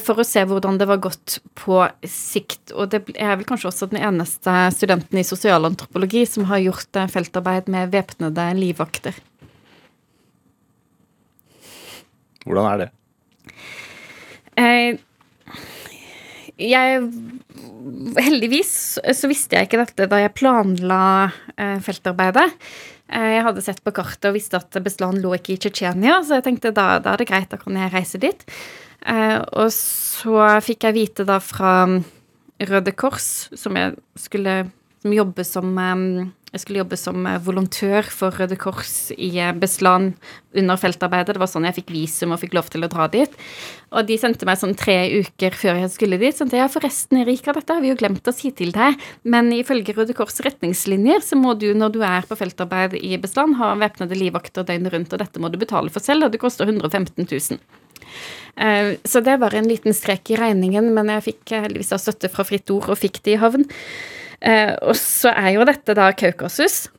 for 0.00 0.20
å 0.20 0.24
se 0.24 0.40
hvordan 0.48 0.78
det 0.80 0.88
var 0.88 1.02
gått 1.04 1.38
på 1.60 1.82
sikt. 2.08 2.72
Og 2.72 2.88
det 2.94 3.02
er 3.14 3.34
vel 3.36 3.46
kanskje 3.48 3.68
også 3.68 3.90
den 3.92 4.00
eneste 4.00 4.52
studenten 4.72 5.20
i 5.20 5.26
sosialantropologi 5.26 6.24
som 6.28 6.48
har 6.48 6.62
gjort 6.64 7.00
eh, 7.00 7.10
feltarbeid 7.12 7.68
med 7.72 7.92
væpnede 7.92 8.46
livvakter. 8.58 9.18
Hvordan 12.44 12.70
er 12.70 12.84
det? 12.84 12.90
Eh, 14.60 15.02
jeg 16.54 17.06
Heldigvis 18.14 18.72
så 19.18 19.28
visste 19.28 19.58
jeg 19.58 19.66
ikke 19.66 19.80
dette 19.82 20.06
da 20.08 20.20
jeg 20.22 20.36
planla 20.38 21.00
eh, 21.58 21.76
feltarbeidet. 21.84 22.46
Eh, 23.12 23.30
jeg 23.36 23.44
hadde 23.44 23.64
sett 23.64 23.82
på 23.84 23.92
kartet 23.96 24.30
og 24.30 24.36
visste 24.38 24.60
at 24.60 24.78
Beslan 24.84 25.20
lå 25.20 25.34
ikke 25.36 25.56
i 25.56 25.58
Tsjetsjenia, 25.60 26.22
så 26.24 26.38
jeg 26.38 26.46
tenkte 26.46 26.72
da, 26.72 26.98
da 27.04 27.12
er 27.12 27.20
det 27.20 27.28
greit, 27.28 27.50
da 27.52 27.60
kan 27.60 27.76
jeg 27.76 27.92
reise 27.92 28.20
dit. 28.22 28.46
Eh, 29.04 29.38
og 29.40 29.68
så 29.74 30.46
fikk 30.64 30.88
jeg 30.88 30.96
vite 30.96 31.26
da 31.28 31.40
fra 31.42 31.84
Røde 32.64 32.94
Kors, 32.96 33.50
som 33.56 33.76
jeg 33.76 33.96
skulle 34.16 34.64
som 35.04 35.12
jobbe 35.12 35.44
som 35.44 35.74
eh, 35.78 36.26
Jeg 36.54 36.62
skulle 36.62 36.78
jobbe 36.84 36.96
som 36.98 37.24
eh, 37.26 37.40
volontør 37.42 38.06
for 38.14 38.34
Røde 38.38 38.54
Kors 38.60 39.10
i 39.16 39.32
eh, 39.42 39.50
Beslan 39.58 40.12
under 40.54 40.78
feltarbeidet. 40.78 41.34
Det 41.34 41.42
var 41.42 41.50
sånn 41.50 41.66
jeg 41.66 41.74
fikk 41.80 41.90
visum 41.90 42.34
og 42.34 42.38
fikk 42.44 42.54
lov 42.54 42.68
til 42.70 42.86
å 42.86 42.90
dra 42.92 43.08
dit. 43.10 43.34
Og 43.90 44.06
de 44.06 44.18
sendte 44.22 44.46
meg 44.46 44.60
sånn 44.60 44.76
tre 44.78 44.96
uker 45.18 45.58
før 45.58 45.80
jeg 45.82 45.90
skulle 45.96 46.20
dit. 46.22 46.36
Så 46.36 46.46
jeg, 46.46 46.60
ja, 46.62 46.70
forresten, 46.70 47.18
Erika, 47.24 47.56
dette 47.56 47.74
har 47.74 47.82
vi 47.82 47.90
jo 47.90 47.98
glemt 47.98 48.30
å 48.30 48.36
si 48.36 48.52
til 48.54 48.70
deg. 48.76 49.02
Men 49.26 49.50
ifølge 49.56 49.96
Røde 49.98 50.14
Kors 50.14 50.38
retningslinjer 50.46 51.26
så 51.26 51.40
må 51.40 51.56
du 51.58 51.72
når 51.74 51.96
du 51.98 52.00
er 52.06 52.30
på 52.30 52.38
feltarbeid 52.38 52.94
i 53.02 53.18
Beslan, 53.18 53.58
ha 53.58 53.74
væpnede 53.80 54.18
livvakter 54.22 54.68
døgnet 54.70 54.94
rundt, 54.94 55.14
og 55.16 55.26
dette 55.26 55.42
må 55.42 55.50
du 55.50 55.58
betale 55.58 55.90
for 55.90 56.06
selv, 56.06 56.28
og 56.28 56.34
det 56.34 56.42
koster 56.44 56.70
115 56.70 57.26
000. 57.26 57.62
Eh, 58.62 58.94
Så 59.02 59.26
det 59.26 59.40
var 59.42 59.58
en 59.58 59.66
liten 59.66 59.94
strek 59.94 60.30
i 60.30 60.38
regningen, 60.38 60.94
men 60.94 61.10
jeg 61.16 61.32
fikk 61.32 61.58
heldigvis 61.66 61.96
støtte 61.98 62.30
fra 62.30 62.46
Fritt 62.46 62.70
Ord 62.70 62.94
og 62.94 63.00
fikk 63.02 63.24
det 63.26 63.34
i 63.34 63.42
havn. 63.42 63.66
Eh, 64.44 64.74
Og 64.84 64.96
så 64.98 65.32
er 65.32 65.54
jo 65.56 65.64
dette 65.64 65.94
da 65.96 66.10
Kaukasus, 66.12 66.90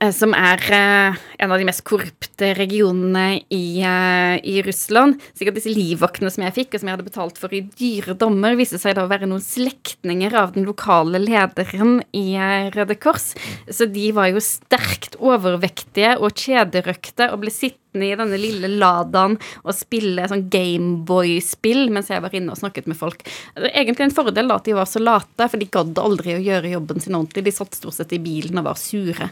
eh, 0.00 0.12
som 0.16 0.32
er 0.32 0.62
eh, 0.72 1.18
en 1.44 1.52
av 1.52 1.60
de 1.60 1.66
mest 1.68 1.84
korrupte 1.84 2.54
regionene 2.56 3.42
i, 3.52 3.84
i 3.84 4.56
Russland. 4.64 5.20
Sikkert 5.36 5.58
disse 5.60 5.74
livvaktene 5.74 6.32
som 6.32 6.46
jeg 6.46 6.56
fikk, 6.56 6.72
og 6.72 6.80
som 6.80 6.88
jeg 6.88 6.96
hadde 6.96 7.08
betalt 7.10 7.40
for 7.42 7.52
i 7.52 7.60
dyre 7.68 8.16
dommer, 8.16 8.56
viste 8.56 8.80
seg 8.80 8.96
da 8.96 9.04
å 9.04 9.12
være 9.12 9.28
noen 9.28 9.44
slektninger 9.44 10.34
av 10.40 10.56
den 10.56 10.64
lokale 10.64 11.20
lederen 11.20 11.98
i 12.16 12.26
Røde 12.74 12.96
Kors. 12.96 13.34
Så 13.68 13.90
de 13.92 14.08
var 14.16 14.32
jo 14.32 14.40
sterkt 14.44 15.20
overvektige 15.20 16.16
og 16.16 16.32
kjederøkte 16.32 17.28
og 17.34 17.44
ble 17.44 17.52
sittende 17.52 17.83
i 18.02 18.14
denne 18.18 18.38
lille 18.40 18.70
Ladaen 18.72 19.36
og 19.62 19.76
spille 19.76 20.26
sånn 20.30 20.46
Gameboy-spill 20.50 21.92
mens 21.94 22.10
jeg 22.10 22.24
var 22.24 22.34
inne 22.34 22.54
og 22.54 22.60
snakket 22.60 22.88
med 22.90 22.98
folk. 22.98 23.22
Egentlig 23.70 24.08
en 24.08 24.16
fordel 24.16 24.50
da 24.50 24.58
at 24.58 24.66
de 24.66 24.76
var 24.76 24.88
så 24.90 25.02
late, 25.02 25.48
for 25.48 25.60
de 25.60 25.70
gadd 25.70 26.00
aldri 26.02 26.34
å 26.36 26.42
gjøre 26.42 26.74
jobben 26.74 27.04
sin 27.04 27.18
ordentlig. 27.18 27.46
De 27.46 27.54
satt 27.54 27.78
stort 27.78 27.98
sett 27.98 28.16
i 28.16 28.22
bilen 28.22 28.58
og 28.62 28.70
var 28.72 28.80
sure. 28.80 29.30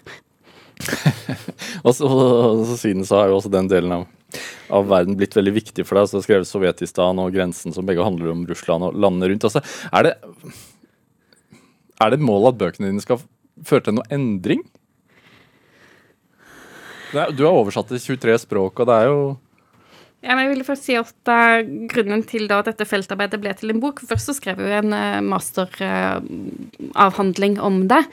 Og 1.86 1.92
så, 1.94 2.08
og 2.08 2.62
så 2.66 2.76
siden 2.80 3.04
så 3.06 3.20
har 3.20 3.30
jo 3.30 3.36
også 3.36 3.50
den 3.52 3.68
delen 3.70 3.92
av, 3.94 4.06
av 4.72 4.86
verden 4.90 5.14
blitt 5.18 5.34
veldig 5.36 5.52
viktig 5.54 5.84
for 5.86 5.98
deg. 5.98 6.08
Så 6.10 6.22
skrevet 6.24 6.48
Sovjetistan 6.48 7.20
og 7.22 7.34
grensen, 7.34 7.74
som 7.74 7.86
begge 7.86 8.02
handler 8.02 8.32
om 8.32 8.44
Russland 8.48 8.86
og 8.88 8.96
landene 8.98 9.30
rundt. 9.30 9.46
Altså, 9.46 9.62
er 9.92 10.08
det 10.08 10.14
er 12.02 12.10
det 12.10 12.18
et 12.18 12.26
mål 12.26 12.50
at 12.50 12.58
bøkene 12.58 12.90
dine 12.90 13.02
skal 13.04 13.20
føre 13.66 13.86
til 13.86 13.98
noe 13.98 14.08
endring? 14.14 14.64
Er- 17.14 17.32
Du 17.36 17.44
har 17.44 17.52
oversatt 17.52 17.88
til 17.88 17.98
23 18.18 18.38
språk, 18.46 18.80
og 18.80 18.86
det 18.86 18.94
er 19.00 19.04
jo 19.10 19.36
Ja, 20.22 20.34
men 20.36 20.44
jeg 20.44 20.52
ville 20.52 20.64
først 20.68 20.84
si 20.86 20.94
at 20.94 21.14
uh, 21.28 21.62
Grunnen 21.90 22.22
til 22.22 22.46
da 22.48 22.58
at 22.62 22.66
dette 22.70 22.84
feltarbeidet 22.86 23.40
ble 23.42 23.50
til 23.58 23.70
en 23.74 23.80
bok 23.82 23.98
Først 24.06 24.26
så 24.30 24.34
skrev 24.38 24.58
jeg 24.62 24.78
en 24.84 24.92
uh, 24.94 25.18
masteravhandling 25.26 27.58
om 27.60 27.88
det. 27.90 28.04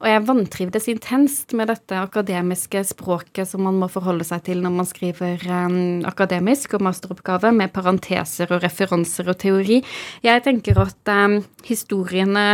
Og 0.00 0.08
jeg 0.08 0.22
vantrivdes 0.24 0.86
intenst 0.88 1.52
med 1.52 1.68
dette 1.68 1.92
akademiske 2.00 2.80
språket 2.88 3.44
som 3.50 3.60
man 3.66 3.76
må 3.82 3.88
forholde 3.92 4.24
seg 4.24 4.40
til 4.46 4.62
når 4.64 4.72
man 4.78 4.88
skriver 4.88 5.36
um, 5.44 6.00
akademisk 6.08 6.72
og 6.78 6.82
masteroppgave, 6.86 7.50
med 7.52 7.68
parenteser 7.74 8.48
og 8.56 8.62
referanser 8.64 9.28
og 9.28 9.36
teori. 9.42 9.82
Jeg 10.24 10.40
tenker 10.46 10.80
at 10.80 11.04
um, 11.12 11.42
historiene 11.68 12.46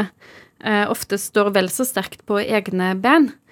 eh, 0.64 0.86
ofte 0.90 1.14
står 1.22 1.52
vel 1.54 1.70
så 1.70 1.86
sterkt 1.86 2.26
på 2.26 2.40
egne 2.42 2.96
ben 2.98 3.30
eh, 3.30 3.45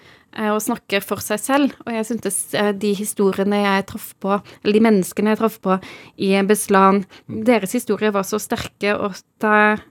og 0.51 0.63
snakker 0.65 1.05
for 1.05 1.23
seg 1.23 1.41
selv. 1.43 1.75
Og 1.87 1.93
jeg 1.95 2.09
syntes 2.09 2.39
eh, 2.59 2.73
de 2.77 2.93
historiene 2.99 3.63
jeg 3.63 3.89
traff 3.91 4.13
på, 4.23 4.39
eller 4.63 4.77
de 4.77 4.85
menneskene 4.85 5.35
jeg 5.35 5.41
traff 5.43 5.59
på 5.65 5.79
i 6.17 6.33
Beslan, 6.49 7.05
deres 7.29 7.75
historier 7.77 8.15
var 8.15 8.27
så 8.29 8.41
sterke 8.43 8.95
at 8.95 9.49
eh, 9.51 9.85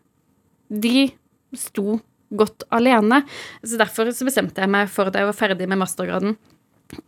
de 0.74 1.06
sto 1.58 2.00
godt 2.34 2.66
alene. 2.74 3.22
Så 3.64 3.78
derfor 3.80 4.10
så 4.12 4.28
bestemte 4.28 4.64
jeg 4.64 4.72
meg 4.74 4.90
for 4.92 5.12
da 5.14 5.22
jeg 5.22 5.30
var 5.30 5.38
ferdig 5.38 5.70
med 5.70 5.82
mastergraden, 5.84 6.36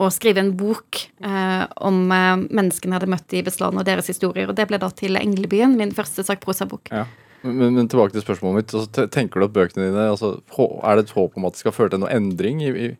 å 0.01 0.07
skrive 0.09 0.41
en 0.41 0.55
bok 0.57 0.97
eh, 1.21 1.65
om 1.85 1.99
eh, 2.09 2.45
menneskene 2.47 2.95
jeg 2.95 2.99
hadde 2.99 3.11
møtt 3.11 3.35
i 3.37 3.43
Beslan 3.45 3.77
og 3.77 3.85
deres 3.85 4.09
historier. 4.09 4.49
Og 4.49 4.57
det 4.57 4.65
ble 4.69 4.79
da 4.81 4.89
til 4.95 5.19
Englebyen, 5.19 5.75
min 5.77 5.93
første 5.93 6.25
sakprosabok. 6.25 6.89
ja. 6.93 7.05
Men, 7.45 7.77
men 7.77 7.87
tilbake 7.91 8.15
til 8.15 8.25
spørsmålet 8.25 8.59
mitt. 8.59 8.75
Altså, 8.75 9.07
tenker 9.13 9.41
du 9.41 9.47
at 9.47 9.55
bøkene 9.55 9.87
dine 9.87 10.09
altså, 10.11 10.35
Er 10.83 10.97
det 10.97 11.07
et 11.07 11.15
håp 11.15 11.37
om 11.37 11.47
at 11.47 11.55
det 11.55 11.63
skal 11.63 11.75
føre 11.75 11.93
til 11.93 12.01
noe 12.03 12.13
endring? 12.13 12.63
I, 12.65 12.71
i 12.73 12.91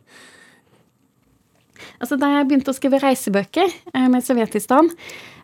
Altså, 1.99 2.17
da 2.19 2.31
jeg 2.33 2.49
begynte 2.49 2.73
å 2.73 2.77
skrive 2.77 3.01
reisebøker 3.03 3.69
eh, 3.69 4.07
med 4.11 4.25
Sovjetistan, 4.25 4.89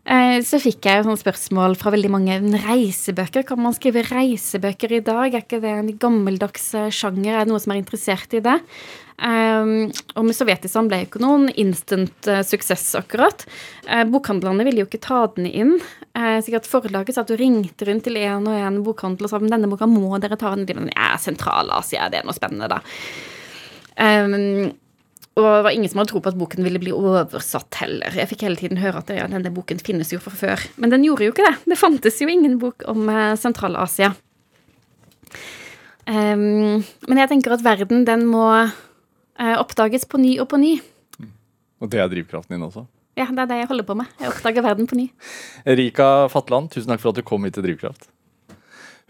eh, 0.05 0.39
så 0.45 0.59
fikk 0.61 0.89
jeg 0.89 1.03
jo 1.03 1.17
spørsmål 1.19 1.77
fra 1.79 1.93
veldig 1.93 2.11
mange. 2.13 2.39
Reisebøker? 2.65 3.45
Kan 3.47 3.63
man 3.63 3.77
skrive 3.77 4.05
reisebøker 4.09 4.97
i 4.97 5.03
dag? 5.05 5.29
Er 5.31 5.45
ikke 5.45 5.61
det 5.63 5.77
en 5.77 5.93
gammeldags 6.01 6.73
eh, 6.77 6.91
sjanger? 6.93 7.33
Er 7.33 7.45
det 7.45 7.53
noen 7.53 7.63
som 7.63 7.75
er 7.75 7.81
interessert 7.83 8.37
i 8.37 8.43
det? 8.43 8.59
Um, 9.21 9.91
og 10.17 10.25
med 10.25 10.33
Sovjetistan 10.33 10.87
ble 10.89 11.03
jo 11.03 11.07
ikke 11.11 11.21
noen 11.21 11.43
instant 11.61 12.29
uh, 12.29 12.39
suksess, 12.45 12.87
akkurat. 12.97 13.43
Uh, 13.85 14.01
bokhandlerne 14.09 14.65
ville 14.65 14.81
jo 14.81 14.87
ikke 14.89 15.03
ta 15.03 15.19
den 15.35 15.45
inn. 15.45 15.75
Uh, 16.17 16.39
sikkert 16.41 16.69
forlaget 16.69 17.19
satt 17.19 17.29
og 17.33 17.37
ringte 17.39 17.85
rundt 17.85 18.07
til 18.07 18.17
en 18.17 18.49
og 18.49 18.57
en 18.57 18.79
bokhandel 18.85 19.27
og 19.27 19.31
sa 19.31 19.39
men 19.41 19.53
denne 19.53 19.69
boka 19.69 19.85
må 19.89 20.17
dere 20.23 20.39
ta. 20.41 20.55
den. 20.55 20.65
De 20.65 20.73
var 20.73 20.87
sånn, 20.87 20.95
Ja, 20.95 21.11
Sentral-Asia, 21.21 22.09
det 22.09 22.21
er 22.21 22.25
noe 22.25 22.37
spennende, 22.37 22.71
da. 22.71 22.81
Um, 24.01 24.71
og 25.39 25.45
det 25.45 25.63
var 25.63 25.71
ingen 25.71 25.87
som 25.87 26.01
hadde 26.01 26.11
tro 26.11 26.19
på 26.23 26.31
at 26.33 26.37
boken 26.39 26.65
ville 26.65 26.79
bli 26.81 26.91
oversatt 26.91 27.77
heller. 27.79 28.11
Jeg 28.19 28.27
fikk 28.33 28.43
hele 28.43 28.59
tiden 28.59 28.81
høre 28.81 28.99
at 28.99 29.13
ja, 29.15 29.29
denne 29.31 29.53
boken 29.55 29.79
finnes 29.79 30.11
jo 30.11 30.19
fra 30.19 30.33
før. 30.35 30.63
Men 30.75 30.91
den 30.91 31.05
gjorde 31.07 31.29
jo 31.29 31.31
ikke 31.31 31.45
det. 31.47 31.53
Det 31.71 31.79
fantes 31.79 32.19
jo 32.19 32.27
ingen 32.27 32.57
bok 32.59 32.83
om 32.91 33.07
eh, 33.07 33.31
Sentral-Asia. 33.39 34.11
Um, 36.03 36.81
men 37.07 37.21
jeg 37.21 37.31
tenker 37.31 37.55
at 37.55 37.63
verden, 37.63 38.03
den 38.03 38.25
må 38.27 38.43
uh, 38.51 39.55
oppdages 39.61 40.03
på 40.09 40.19
ny 40.19 40.33
og 40.43 40.49
på 40.51 40.59
ny. 40.59 40.73
og 41.79 41.93
det 41.93 42.01
er 42.03 42.11
drivkraften 42.11 42.57
din 42.57 42.67
også? 42.67 42.83
Ja, 43.15 43.29
det 43.31 43.45
er 43.45 43.51
det 43.53 43.61
jeg 43.61 43.69
holder 43.71 43.87
på 43.87 43.95
med. 44.01 44.11
Jeg 44.19 44.33
oppdager 44.33 44.65
verden 44.65 44.89
på 44.89 44.99
ny. 44.99 45.07
Erika 45.63 46.27
Fatland, 46.31 46.73
tusen 46.73 46.91
takk 46.91 47.03
for 47.03 47.13
at 47.13 47.21
du 47.21 47.27
kom 47.27 47.47
hit 47.47 47.55
til 47.55 47.63
Drivkraft. 47.69 48.09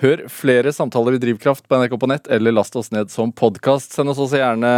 Hør 0.02 0.24
flere 0.34 0.72
samtaler 0.74 1.14
i 1.14 1.20
Drivkraft 1.22 1.68
på 1.70 1.78
NRK 1.78 1.94
på 2.02 2.08
nett, 2.10 2.26
eller 2.34 2.56
last 2.56 2.74
oss 2.80 2.90
ned 2.90 3.12
som 3.14 3.30
podkast. 3.38 3.94
Send 3.94 4.10
oss 4.10 4.18
også 4.22 4.40
gjerne 4.40 4.72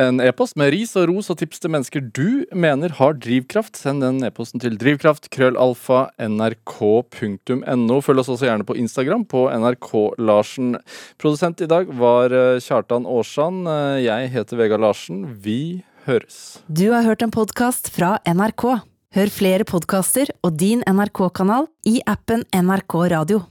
en 0.00 0.20
e-post 0.24 0.56
med 0.56 0.70
ris 0.72 0.94
og 0.96 1.10
ros 1.10 1.28
og 1.32 1.36
tips 1.42 1.60
til 1.60 1.72
mennesker 1.74 2.06
du 2.16 2.46
mener 2.56 2.94
har 2.96 3.18
drivkraft. 3.20 3.76
Send 3.76 4.00
den 4.00 4.22
e-posten 4.24 4.62
til 4.62 4.78
drivkraft, 4.80 5.28
krøllalfa, 5.34 6.06
nrk.no. 6.24 7.98
Følg 8.06 8.22
oss 8.22 8.30
også 8.32 8.48
gjerne 8.48 8.64
på 8.68 8.78
Instagram 8.80 9.26
på 9.28 9.44
NRK-Larsen. 9.52 10.78
Produsent 11.20 11.60
i 11.60 11.68
dag 11.68 11.92
var 12.00 12.32
eh, 12.32 12.56
Kjartan 12.64 13.04
Aarsand. 13.04 13.68
Eh, 13.68 14.06
Jeg 14.06 14.30
heter 14.32 14.60
Vegard 14.62 14.84
Larsen. 14.86 15.26
Vi 15.44 15.82
høres. 16.06 16.62
Du 16.68 16.88
har 16.94 17.04
hørt 17.04 17.24
en 17.26 17.34
podkast 17.34 17.92
fra 17.92 18.16
NRK. 18.24 18.70
Hør 19.16 19.30
flere 19.32 19.68
podkaster 19.68 20.32
og 20.44 20.56
din 20.60 20.80
NRK-kanal 20.88 21.68
i 21.88 21.98
appen 22.08 22.48
NRK 22.56 22.98
Radio. 23.12 23.46